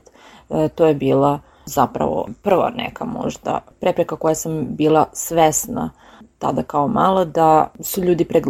e, 0.50 0.68
to 0.68 0.86
je 0.86 0.94
bila 0.94 1.40
zapravo 1.66 2.28
prva 2.42 2.70
neka 2.70 3.04
možda 3.04 3.60
prepreka 3.80 4.16
koja 4.16 4.34
sam 4.34 4.66
bila 4.76 5.06
svesna 5.12 5.90
tada 6.38 6.62
kao 6.62 6.88
malo 6.88 7.24
da 7.24 7.70
su 7.80 8.02
ljudi 8.02 8.24
pred, 8.24 8.44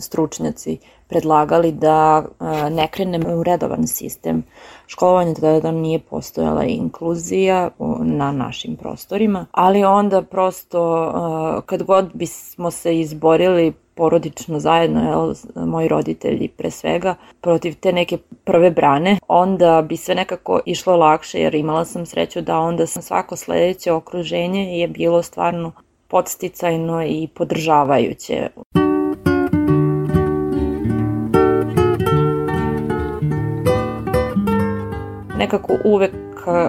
stručnjaci 0.00 0.78
predlagali 1.08 1.72
da 1.72 2.24
ne 2.70 2.88
krenem 2.90 3.26
u 3.26 3.42
redovan 3.42 3.86
sistem 3.86 4.42
školovanja, 4.86 5.34
da 5.62 5.70
nije 5.70 5.98
postojala 5.98 6.64
inkluzija 6.64 7.70
na 8.00 8.32
našim 8.32 8.76
prostorima, 8.76 9.46
ali 9.52 9.84
onda 9.84 10.22
prosto 10.22 11.62
kad 11.66 11.82
god 11.82 12.10
bismo 12.14 12.70
se 12.70 13.00
izborili 13.00 13.72
porodično 13.94 14.60
zajedno, 14.60 15.00
jel, 15.00 15.34
moji 15.66 15.88
roditelji 15.88 16.48
pre 16.48 16.70
svega, 16.70 17.14
protiv 17.40 17.74
te 17.80 17.92
neke 17.92 18.18
prve 18.44 18.70
brane, 18.70 19.18
onda 19.28 19.82
bi 19.88 19.96
sve 19.96 20.14
nekako 20.14 20.60
išlo 20.66 20.96
lakše 20.96 21.40
jer 21.40 21.54
imala 21.54 21.84
sam 21.84 22.06
sreću 22.06 22.40
da 22.40 22.58
onda 22.58 22.86
sam 22.86 23.02
svako 23.02 23.36
sledeće 23.36 23.92
okruženje 23.92 24.78
je 24.78 24.88
bilo 24.88 25.22
stvarno 25.22 25.72
podsticajno 26.08 27.04
i 27.04 27.28
podržavajuće. 27.34 28.48
nekako 35.46 35.78
uvek 35.84 36.12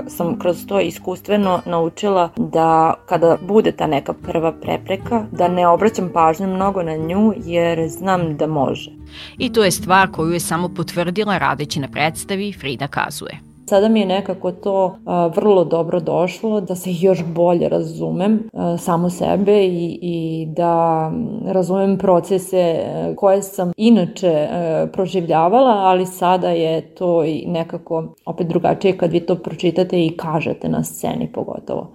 sam 0.07 0.39
kroz 0.39 0.65
to 0.67 0.79
iskustveno 0.79 1.61
naučila 1.65 2.29
da 2.37 2.93
kada 3.05 3.37
bude 3.41 3.71
ta 3.71 3.87
neka 3.87 4.13
prva 4.13 4.51
prepreka, 4.51 5.25
da 5.31 5.47
ne 5.47 5.67
obraćam 5.67 6.09
pažnju 6.13 6.47
mnogo 6.47 6.83
na 6.83 6.95
nju 6.95 7.33
jer 7.45 7.89
znam 7.89 8.37
da 8.37 8.47
može. 8.47 8.91
I 9.37 9.53
to 9.53 9.63
je 9.63 9.71
stvar 9.71 10.11
koju 10.11 10.31
je 10.31 10.39
samo 10.39 10.69
potvrdila 10.69 11.37
radeći 11.37 11.79
na 11.79 11.87
predstavi 11.87 12.53
Frida 12.53 12.87
Kazuje. 12.87 13.46
Sada 13.69 13.89
mi 13.89 13.99
je 13.99 14.05
nekako 14.05 14.51
to 14.51 14.97
vrlo 15.35 15.63
dobro 15.65 15.99
došlo, 15.99 16.61
da 16.61 16.75
se 16.75 16.89
još 17.05 17.23
bolje 17.23 17.69
razumem 17.69 18.49
samo 18.77 19.09
sebe 19.09 19.65
i, 19.65 19.99
i 20.01 20.45
da 20.49 21.11
razumem 21.45 21.97
procese 21.97 22.85
koje 23.17 23.41
sam 23.41 23.71
inače 23.77 24.47
a, 24.51 24.87
proživljavala, 24.93 25.71
ali 25.71 26.05
sada 26.05 26.49
je 26.49 26.95
to 26.95 27.23
i 27.23 27.45
nekako 27.47 28.15
opet 28.25 28.47
drugačije 28.47 28.97
kad 28.97 29.11
vi 29.11 29.19
to 29.19 29.35
pročitate 29.35 30.05
i 30.05 30.17
kažete 30.17 30.69
na 30.69 30.83
sceni 30.83 31.31
pogotovo. 31.31 31.93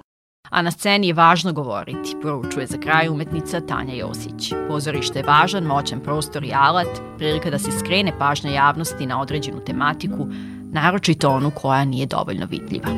A 0.50 0.62
na 0.62 0.70
sceni 0.70 1.06
je 1.06 1.14
važno 1.14 1.52
govoriti, 1.52 2.16
poručuje 2.22 2.66
za 2.66 2.78
kraj 2.78 3.08
umetnica 3.08 3.60
Tanja 3.60 3.94
Josić. 3.94 4.52
Pozorište 4.68 5.18
je 5.18 5.24
važan, 5.24 5.64
moćan 5.64 6.00
prostor 6.00 6.44
i 6.44 6.52
alat, 6.54 7.00
prilika 7.18 7.50
da 7.50 7.58
se 7.58 7.70
skrene 7.70 8.12
pažnja 8.18 8.50
javnosti 8.50 9.06
na 9.06 9.20
određenu 9.20 9.60
tematiku, 9.66 10.26
naročito 10.72 11.30
onu 11.30 11.50
koja 11.50 11.84
nije 11.84 12.06
dovoljno 12.06 12.46
vidljiva. 12.50 12.88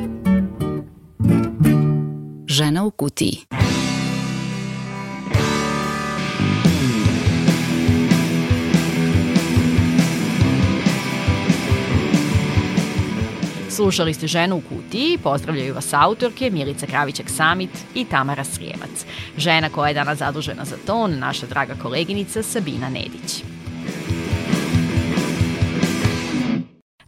Žena 2.47 2.83
u 2.83 2.91
kutiji. 2.91 3.37
Slušali 13.69 14.13
ste 14.13 14.27
Ženu 14.27 14.55
u 14.55 14.61
kutiji, 14.61 15.17
pozdravljaju 15.23 15.73
vas 15.73 15.93
autorke 15.93 16.49
Milica 16.49 16.85
Kravićak 16.85 17.29
Samit 17.29 17.69
i 17.95 18.05
Tamara 18.05 18.43
Srijevac. 18.43 19.05
Žena 19.37 19.69
koja 19.69 19.87
je 19.87 19.93
danas 19.93 20.17
zadužena 20.17 20.65
za 20.65 20.75
ton, 20.87 21.19
naša 21.19 21.47
draga 21.47 21.75
koleginica 21.81 22.43
Sabina 22.43 22.89
Nedić. 22.89 23.54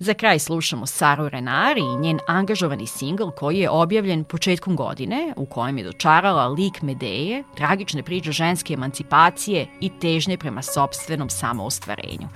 Za 0.08 0.14
kraj 0.14 0.40
slušamo 0.40 0.86
Saru 0.86 1.30
Renari 1.30 1.82
i 1.82 1.98
njen 1.98 2.20
angažovani 2.28 2.88
singl 2.88 3.30
koji 3.30 3.58
je 3.58 3.70
objavljen 3.70 4.24
početkom 4.24 4.76
godine 4.76 5.34
u 5.36 5.46
kojem 5.46 5.78
je 5.78 5.84
dočarala 5.84 6.48
lik 6.48 6.82
Medeje, 6.82 7.44
tragične 7.56 8.04
priče 8.04 8.32
ženske 8.32 8.74
emancipacije 8.74 9.68
i 9.82 9.90
težnje 10.02 10.38
prema 10.38 10.62
sobstvenom 10.62 11.30
samoostvarenju. 11.30 12.28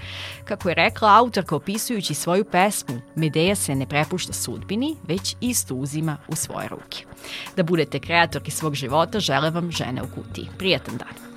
Kako 0.46 0.70
je 0.70 0.76
rekla 0.76 1.18
autorka 1.18 1.56
opisujući 1.56 2.14
svoju 2.14 2.46
pesmu, 2.46 3.02
Medeja 3.16 3.56
se 3.56 3.76
ne 3.76 3.86
prepušta 3.86 4.34
sudbini, 4.34 4.96
već 5.08 5.36
isto 5.42 5.76
uzima 5.76 6.18
u 6.28 6.36
svoje 6.36 6.68
ruke. 6.68 7.06
Da 7.56 7.64
budete 7.64 8.00
kreatorki 8.00 8.52
svog 8.52 8.76
života, 8.76 9.20
žele 9.20 9.50
vam 9.50 9.72
žene 9.72 10.02
u 10.04 10.08
kutiji. 10.16 10.48
Prijatan 10.58 10.98
dan! 10.98 11.32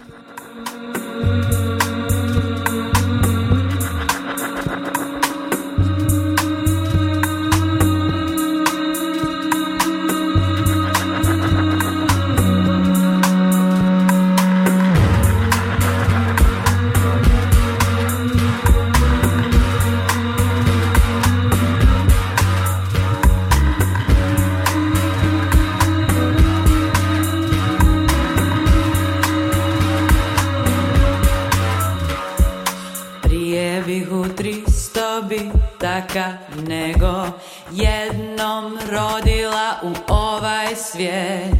Bitaka 36.14 36.38
nego 36.68 37.26
jednom 37.70 38.78
rodila 38.90 39.74
u 39.82 40.12
ovaj 40.12 40.76
svijet. 40.76 41.54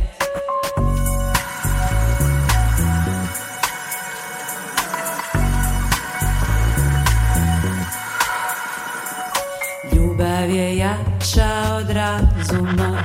Ljubav 9.93 10.51
je 10.51 10.77
jača 10.77 11.75
od 11.77 11.91
razuma 11.91 13.05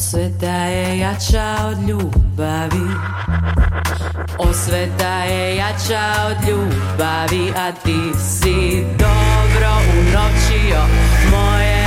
Osveta 0.00 0.64
je 0.64 0.98
jača 0.98 1.56
od 1.66 1.88
ljubavi. 1.88 2.88
Osveta 4.38 5.24
je 5.24 5.56
jača 5.56 6.12
od 6.30 6.48
ljubavi 6.48 7.52
A 7.56 7.72
ti 7.72 8.18
si 8.18 8.84
dobro 8.98 9.70
unovčio 10.00 10.80
moje 11.30 11.79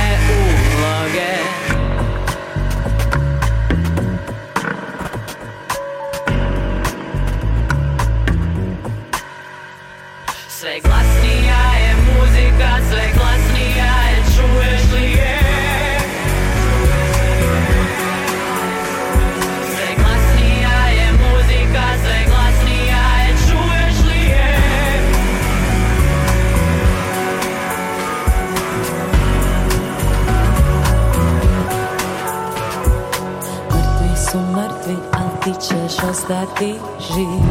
ćeš 35.84 35.96
ostati 36.10 36.74
živ. 37.14 37.44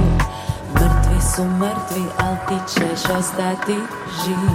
Mrtvi 0.73 1.21
su 1.35 1.43
mrtvi, 1.43 2.03
al 2.17 2.35
ti 2.47 2.73
ćeš 2.73 3.09
ostati 3.19 3.77
živ. 4.25 4.51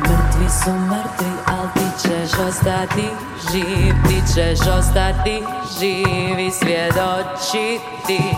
Mrtvi 0.00 0.48
su 0.64 0.70
mrtvi, 0.70 1.32
al 1.46 1.66
ti 1.74 2.02
ćeš 2.02 2.38
ostati 2.48 3.08
živ. 3.52 3.94
Ti 4.08 4.34
ćeš 4.34 4.60
ostati 4.78 5.42
živ 5.78 6.38
i 6.38 6.50
svjedočiti. 6.50 8.36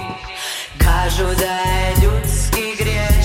Kažu 0.79 1.25
da 1.25 1.71
je 1.71 1.95
ljudski 2.03 2.63
griješiti 2.79 3.16